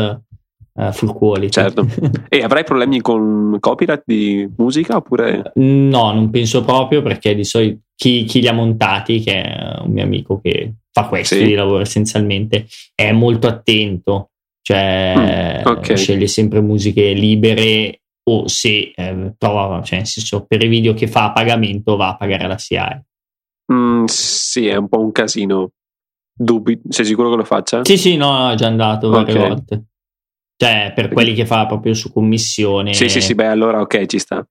eh, 0.76 0.92
full 0.92 1.12
quality. 1.12 1.50
Certo. 1.50 1.86
E 2.28 2.42
avrai 2.42 2.64
problemi 2.64 3.00
con 3.00 3.56
copyright 3.60 4.02
di 4.04 4.48
musica 4.56 4.96
oppure... 4.96 5.52
No, 5.54 6.12
non 6.12 6.30
penso 6.30 6.64
proprio 6.64 7.00
perché 7.02 7.34
di 7.34 7.44
solito 7.44 7.80
chi, 7.94 8.24
chi 8.24 8.40
li 8.40 8.48
ha 8.48 8.52
montati, 8.52 9.20
che 9.20 9.40
è 9.42 9.78
un 9.84 9.92
mio 9.92 10.02
amico 10.02 10.40
che 10.40 10.74
fa 10.90 11.06
questo 11.06 11.36
Sì. 11.36 11.44
di 11.44 11.54
lavoro 11.54 11.80
essenzialmente, 11.82 12.66
è 12.94 13.12
molto 13.12 13.46
attento, 13.46 14.30
cioè 14.62 15.62
Mm, 15.64 15.70
ok. 15.70 15.96
sceglie 15.96 16.26
sempre 16.26 16.60
musiche 16.60 17.12
libere 17.12 18.00
o 18.28 18.48
se 18.48 18.90
eh, 18.94 19.34
trova, 19.38 19.82
cioè 19.82 19.98
nel 19.98 20.06
senso 20.08 20.44
per 20.44 20.64
i 20.64 20.68
video 20.68 20.94
che 20.94 21.06
fa 21.06 21.24
a 21.26 21.32
pagamento 21.32 21.94
va 21.96 22.08
a 22.08 22.16
pagare 22.16 22.48
la 22.48 22.58
SIAE. 22.58 23.04
Mm, 23.72 24.04
sì, 24.06 24.66
è 24.66 24.76
un 24.76 24.88
po' 24.88 25.00
un 25.00 25.12
casino. 25.12 25.70
Dubbi, 26.36 26.80
sei 26.88 27.04
sicuro 27.04 27.30
che 27.30 27.36
lo 27.36 27.44
faccia? 27.44 27.84
Sì, 27.84 27.96
sì, 27.96 28.16
no, 28.16 28.32
no, 28.32 28.50
è 28.50 28.54
già 28.56 28.66
andato 28.66 29.08
varie 29.10 29.34
Ok. 29.38 29.48
volte. 29.48 29.84
Cioè, 30.56 30.92
per 30.94 31.08
quelli 31.08 31.34
che 31.34 31.46
fa 31.46 31.66
proprio 31.66 31.94
su 31.94 32.12
commissione. 32.12 32.94
Sì, 32.94 33.08
sì, 33.08 33.20
sì, 33.20 33.34
beh, 33.34 33.46
allora 33.46 33.80
ok, 33.80 34.06
ci 34.06 34.18
sta. 34.18 34.46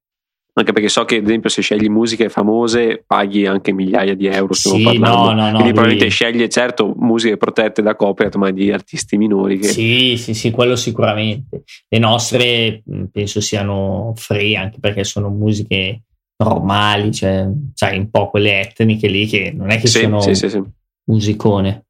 Anche 0.55 0.71
perché 0.71 0.87
so 0.89 1.03
che, 1.03 1.15
ad 1.17 1.23
esempio, 1.23 1.49
se 1.49 1.63
scegli 1.63 1.89
musiche 1.89 2.29
famose 2.29 3.03
paghi 3.07 3.47
anche 3.47 3.71
migliaia 3.73 4.13
di 4.13 4.27
euro. 4.27 4.53
Stiamo 4.53 4.77
Sì, 4.77 4.83
parlando. 4.83 5.29
no, 5.29 5.33
no, 5.33 5.33
no, 5.33 5.41
Quindi 5.41 5.63
lui- 5.63 5.71
probabilmente 5.73 6.09
sceglie, 6.09 6.47
certo, 6.49 6.93
musiche 6.95 7.37
protette 7.37 7.81
da 7.81 7.95
copyright, 7.95 8.35
ma 8.35 8.51
di 8.51 8.71
artisti 8.71 9.17
minori. 9.17 9.57
Che... 9.57 9.67
Sì, 9.67 10.15
sì, 10.17 10.35
sì, 10.35 10.51
quello 10.51 10.75
sicuramente. 10.75 11.63
Le 11.87 11.97
nostre 11.99 12.83
penso 13.11 13.41
siano 13.41 14.13
free 14.15 14.55
anche 14.55 14.77
perché 14.79 15.03
sono 15.03 15.29
musiche 15.29 16.03
normali, 16.37 17.11
cioè, 17.11 17.47
sai, 17.73 17.97
un 17.97 18.11
po' 18.11 18.29
quelle 18.29 18.59
etniche 18.59 19.07
lì 19.07 19.25
che 19.25 19.51
non 19.55 19.71
è 19.71 19.79
che 19.79 19.87
Sì, 19.87 20.01
sono 20.01 20.19
sì, 20.19 20.35
sì. 20.35 20.61
musicone. 21.05 21.85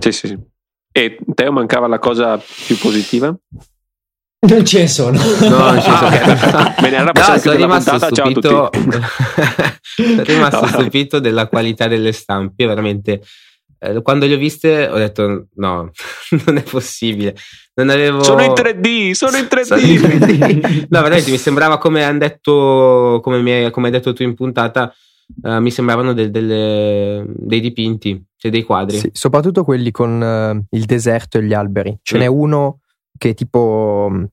Sì, 0.00 0.10
sì, 0.10 0.26
sì. 0.26 0.38
E 0.96 1.18
Teo 1.34 1.52
mancava 1.52 1.86
la 1.88 1.98
cosa 1.98 2.42
più 2.66 2.78
positiva? 2.78 3.36
Non 4.48 4.64
ce 4.64 4.78
ne 4.80 4.88
sono. 4.88 5.18
No, 5.18 5.70
nel 5.72 5.82
senso 5.82 6.08
che... 6.08 6.80
Bene, 6.80 6.96
allora 6.96 7.12
No, 7.32 7.38
sono 7.38 7.54
rimasto 7.54 7.98
stupito. 7.98 8.70
sono 9.82 10.22
rimasto 10.22 10.60
No. 10.62 10.66
stupito 10.68 11.18
della 11.18 11.48
qualità 11.48 11.86
delle 11.86 12.12
stampe, 12.12 12.64
veramente. 12.64 13.20
Eh, 13.78 14.00
Quando 14.00 14.24
le 14.26 14.36
ho 14.36 14.38
viste 14.38 14.88
ho 14.88 14.96
detto 14.96 15.48
no, 15.56 15.90
non 16.46 16.56
è 16.56 16.62
possibile. 16.62 17.36
Non 17.74 17.90
avevo... 17.90 18.22
Sono 18.22 18.42
in 18.42 18.52
3D, 18.52 19.10
sono 19.10 19.36
in 19.36 19.48
3D. 19.50 19.60
Sono 19.64 19.80
in 19.82 20.00
3D. 20.00 20.86
no, 20.88 21.02
veramente 21.02 21.30
mi 21.30 21.36
sembrava 21.36 21.76
come 21.76 22.04
hanno 22.04 22.20
detto, 22.20 23.20
come, 23.22 23.42
mi 23.42 23.50
hai, 23.50 23.70
come 23.70 23.88
hai 23.88 23.92
detto 23.92 24.14
tu 24.14 24.22
in 24.22 24.34
puntata, 24.34 24.94
eh, 25.42 25.60
mi 25.60 25.70
sembravano 25.70 26.12
del- 26.12 26.30
delle- 26.30 27.24
dei 27.28 27.60
dipinti, 27.60 28.24
cioè 28.36 28.50
dei 28.50 28.62
quadri. 28.62 28.98
Sì, 28.98 29.10
soprattutto 29.12 29.64
quelli 29.64 29.90
con 29.90 30.22
eh, 30.22 30.64
il 30.76 30.84
deserto 30.84 31.38
e 31.38 31.44
gli 31.44 31.52
alberi. 31.54 31.98
Ce 32.02 32.16
Mm. 32.16 32.20
n'è 32.20 32.26
uno 32.26 32.80
che 33.18 33.34
tipo 33.34 34.08
mh, 34.10 34.26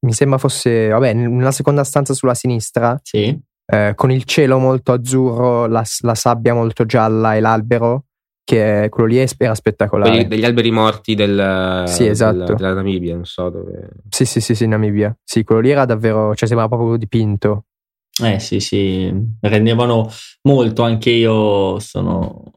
mi 0.00 0.12
sembra 0.12 0.38
fosse, 0.38 0.88
vabbè, 0.88 1.12
nella 1.14 1.52
seconda 1.52 1.84
stanza 1.84 2.12
sulla 2.14 2.34
sinistra, 2.34 2.98
Sì, 3.02 3.38
eh, 3.66 3.92
con 3.94 4.10
il 4.10 4.24
cielo 4.24 4.58
molto 4.58 4.92
azzurro, 4.92 5.66
la, 5.66 5.84
la 6.00 6.14
sabbia 6.14 6.54
molto 6.54 6.84
gialla 6.84 7.34
e 7.36 7.40
l'albero, 7.40 8.06
che 8.44 8.84
è- 8.84 8.88
quello 8.88 9.08
lì 9.08 9.16
è- 9.18 9.28
era 9.38 9.54
spettacolare. 9.54 10.10
Quelli 10.10 10.26
degli 10.28 10.44
alberi 10.44 10.70
morti 10.72 11.14
del, 11.14 11.84
Sì, 11.86 12.06
esatto. 12.06 12.44
del- 12.44 12.56
della 12.56 12.74
Namibia, 12.74 13.14
non 13.14 13.24
so 13.24 13.48
dove. 13.50 13.90
Sì, 14.08 14.24
sì, 14.24 14.40
sì, 14.40 14.54
sì, 14.56 14.66
Namibia. 14.66 15.16
Sì, 15.22 15.44
quello 15.44 15.60
lì 15.60 15.70
era 15.70 15.84
davvero, 15.84 16.34
cioè 16.34 16.48
sembrava 16.48 16.74
proprio 16.76 16.96
dipinto. 16.96 17.66
Eh 18.20 18.38
sì, 18.40 18.58
sì, 18.60 19.12
rendevano 19.40 20.10
molto, 20.42 20.82
anche 20.82 21.10
io 21.10 21.78
sono, 21.78 22.52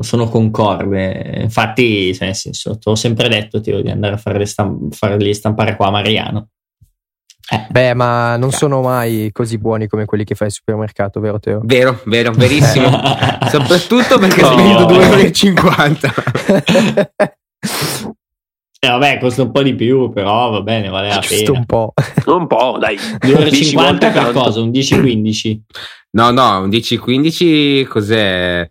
sono 0.00 0.28
concorde. 0.28 1.40
Infatti, 1.42 2.14
cioè, 2.14 2.26
nel 2.26 2.34
senso, 2.34 2.78
ti 2.78 2.88
ho 2.88 2.94
sempre 2.94 3.28
detto 3.28 3.60
Teo, 3.60 3.82
di 3.82 3.90
andare 3.90 4.14
a 4.14 4.18
fare 4.18 4.38
le 4.38 4.46
stam- 4.46 4.90
farli 4.90 5.34
stampare 5.34 5.76
qua 5.76 5.88
a 5.88 5.90
Mariano. 5.90 6.48
Eh, 7.48 7.64
Beh, 7.70 7.94
ma 7.94 8.36
non 8.36 8.50
sono 8.50 8.80
mai 8.80 9.30
così 9.30 9.56
buoni 9.58 9.86
come 9.86 10.04
quelli 10.04 10.24
che 10.24 10.34
fai 10.34 10.48
al 10.48 10.52
supermercato, 10.52 11.20
vero 11.20 11.38
Teo? 11.38 11.60
Vero, 11.62 12.00
vero, 12.06 12.32
verissimo. 12.32 12.88
Soprattutto 13.48 14.18
perché 14.18 14.40
No. 14.40 14.48
spendo 14.48 14.84
2,50 14.92 16.12
Eh, 18.78 18.88
vabbè, 18.88 19.18
costa 19.18 19.42
un 19.42 19.52
po' 19.52 19.62
di 19.62 19.74
più, 19.74 20.12
però 20.12 20.50
va 20.50 20.60
bene, 20.62 20.88
vale 20.88 21.08
la 21.08 21.18
Giusto 21.20 21.52
pena. 21.52 21.58
un 21.58 21.64
po'. 21.66 21.92
Un 22.26 22.46
po', 22.46 22.76
dai. 22.78 22.96
10 23.20 23.72
2,50 23.72 23.74
volte 23.74 24.10
per 24.10 24.22
tanto. 24.24 24.40
cosa? 24.40 24.60
Un 24.60 24.70
10-15? 24.70 25.58
No, 26.12 26.30
no, 26.30 26.60
un 26.62 26.68
10-15 26.68 27.86
cos'è? 27.86 28.70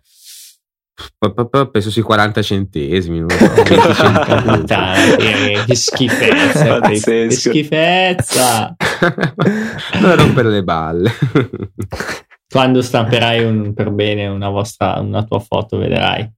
Penso 1.70 1.90
sui 1.90 2.02
40 2.02 2.40
centesimi. 2.42 3.18
Non 3.18 3.28
lo 3.28 3.36
so, 3.36 3.52
20 3.62 3.94
centesimi. 3.94 4.56
Puttana, 4.58 5.16
che, 5.16 5.62
che 5.66 5.74
schifezza. 5.74 6.80
che, 6.80 7.00
che 7.00 7.30
schifezza. 7.30 8.76
non 10.00 10.16
rompere 10.16 10.50
le 10.50 10.62
balle. 10.64 11.12
Quando 12.48 12.80
stamperai 12.80 13.44
un- 13.44 13.74
per 13.74 13.90
bene 13.90 14.26
una, 14.28 14.48
vostra, 14.48 14.98
una 15.00 15.22
tua 15.24 15.40
foto, 15.40 15.76
vedrai. 15.76 16.30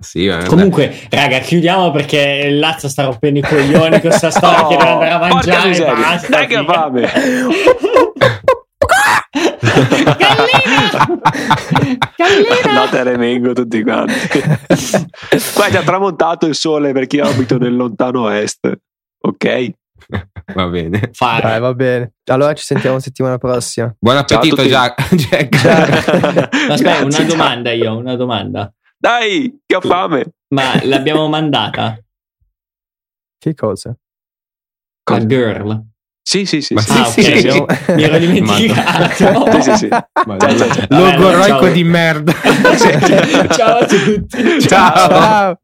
Sì, 0.00 0.32
Comunque, 0.46 0.96
raga, 1.10 1.38
chiudiamo 1.40 1.90
perché 1.90 2.46
il 2.46 2.58
Lazio 2.58 2.88
sta 2.88 3.04
rompendo 3.04 3.40
i 3.40 3.42
coglioni 3.42 4.00
con 4.00 4.10
questa 4.10 4.30
storia 4.30 4.66
che 4.68 4.76
deve 4.76 4.90
andare 4.90 5.10
a 5.10 5.18
mangiare. 5.18 5.78
Basta, 5.78 6.28
Dai 6.28 6.46
che 6.46 6.64
fame. 6.64 7.10
Gallina! 10.16 11.06
Gallina! 12.16 12.72
Notte 12.72 12.98
a 12.98 13.02
Remengo 13.02 13.52
tutti 13.52 13.82
quanti. 13.82 14.14
Qua 15.54 15.66
è 15.66 15.70
già 15.70 15.82
tramontato 15.82 16.46
il 16.46 16.54
sole 16.54 16.92
perché 16.92 17.16
io 17.16 17.24
abito 17.24 17.58
nel 17.58 17.74
lontano 17.74 18.30
est. 18.30 18.70
Ok? 19.20 19.70
Va 20.54 20.68
bene. 20.68 21.10
Dai, 21.18 21.60
va 21.60 21.74
bene. 21.74 22.12
Allora 22.26 22.54
ci 22.54 22.64
sentiamo 22.64 22.98
settimana 23.00 23.36
prossima. 23.36 23.94
Buon 23.98 24.16
appetito. 24.16 24.62
Jack. 24.62 25.64
Aspetta, 26.70 27.04
una 27.04 27.22
domanda 27.24 27.72
io, 27.72 27.96
una 27.96 28.16
domanda. 28.16 28.72
Dai, 29.00 29.60
che 29.64 29.76
ho 29.76 29.80
fame. 29.80 30.32
Ma 30.54 30.82
l'abbiamo 30.84 31.28
mandata? 31.28 31.98
Che 33.38 33.54
cosa? 33.54 33.94
La 35.10 35.24
girl? 35.24 35.86
Sì, 36.20 36.44
sì, 36.44 36.60
sì. 36.60 36.74
Ma 36.74 36.80
sì. 36.80 36.98
Ah, 36.98 37.04
sì, 37.04 37.20
ok, 37.20 37.26
sì. 37.38 37.48
abbiamo- 37.48 37.66
mi 37.94 38.02
ero 38.02 38.18
dimenticato. 38.18 39.60
Sì, 39.62 39.62
sì, 39.62 39.76
sì. 39.76 39.88
Logoroico 40.88 41.46
Ciao. 41.46 41.68
di 41.72 41.84
merda. 41.84 42.32
Ciao 43.54 43.78
a 43.78 43.86
tutti. 43.86 44.60
Ciao. 44.60 45.08
Ciao. 45.08 45.60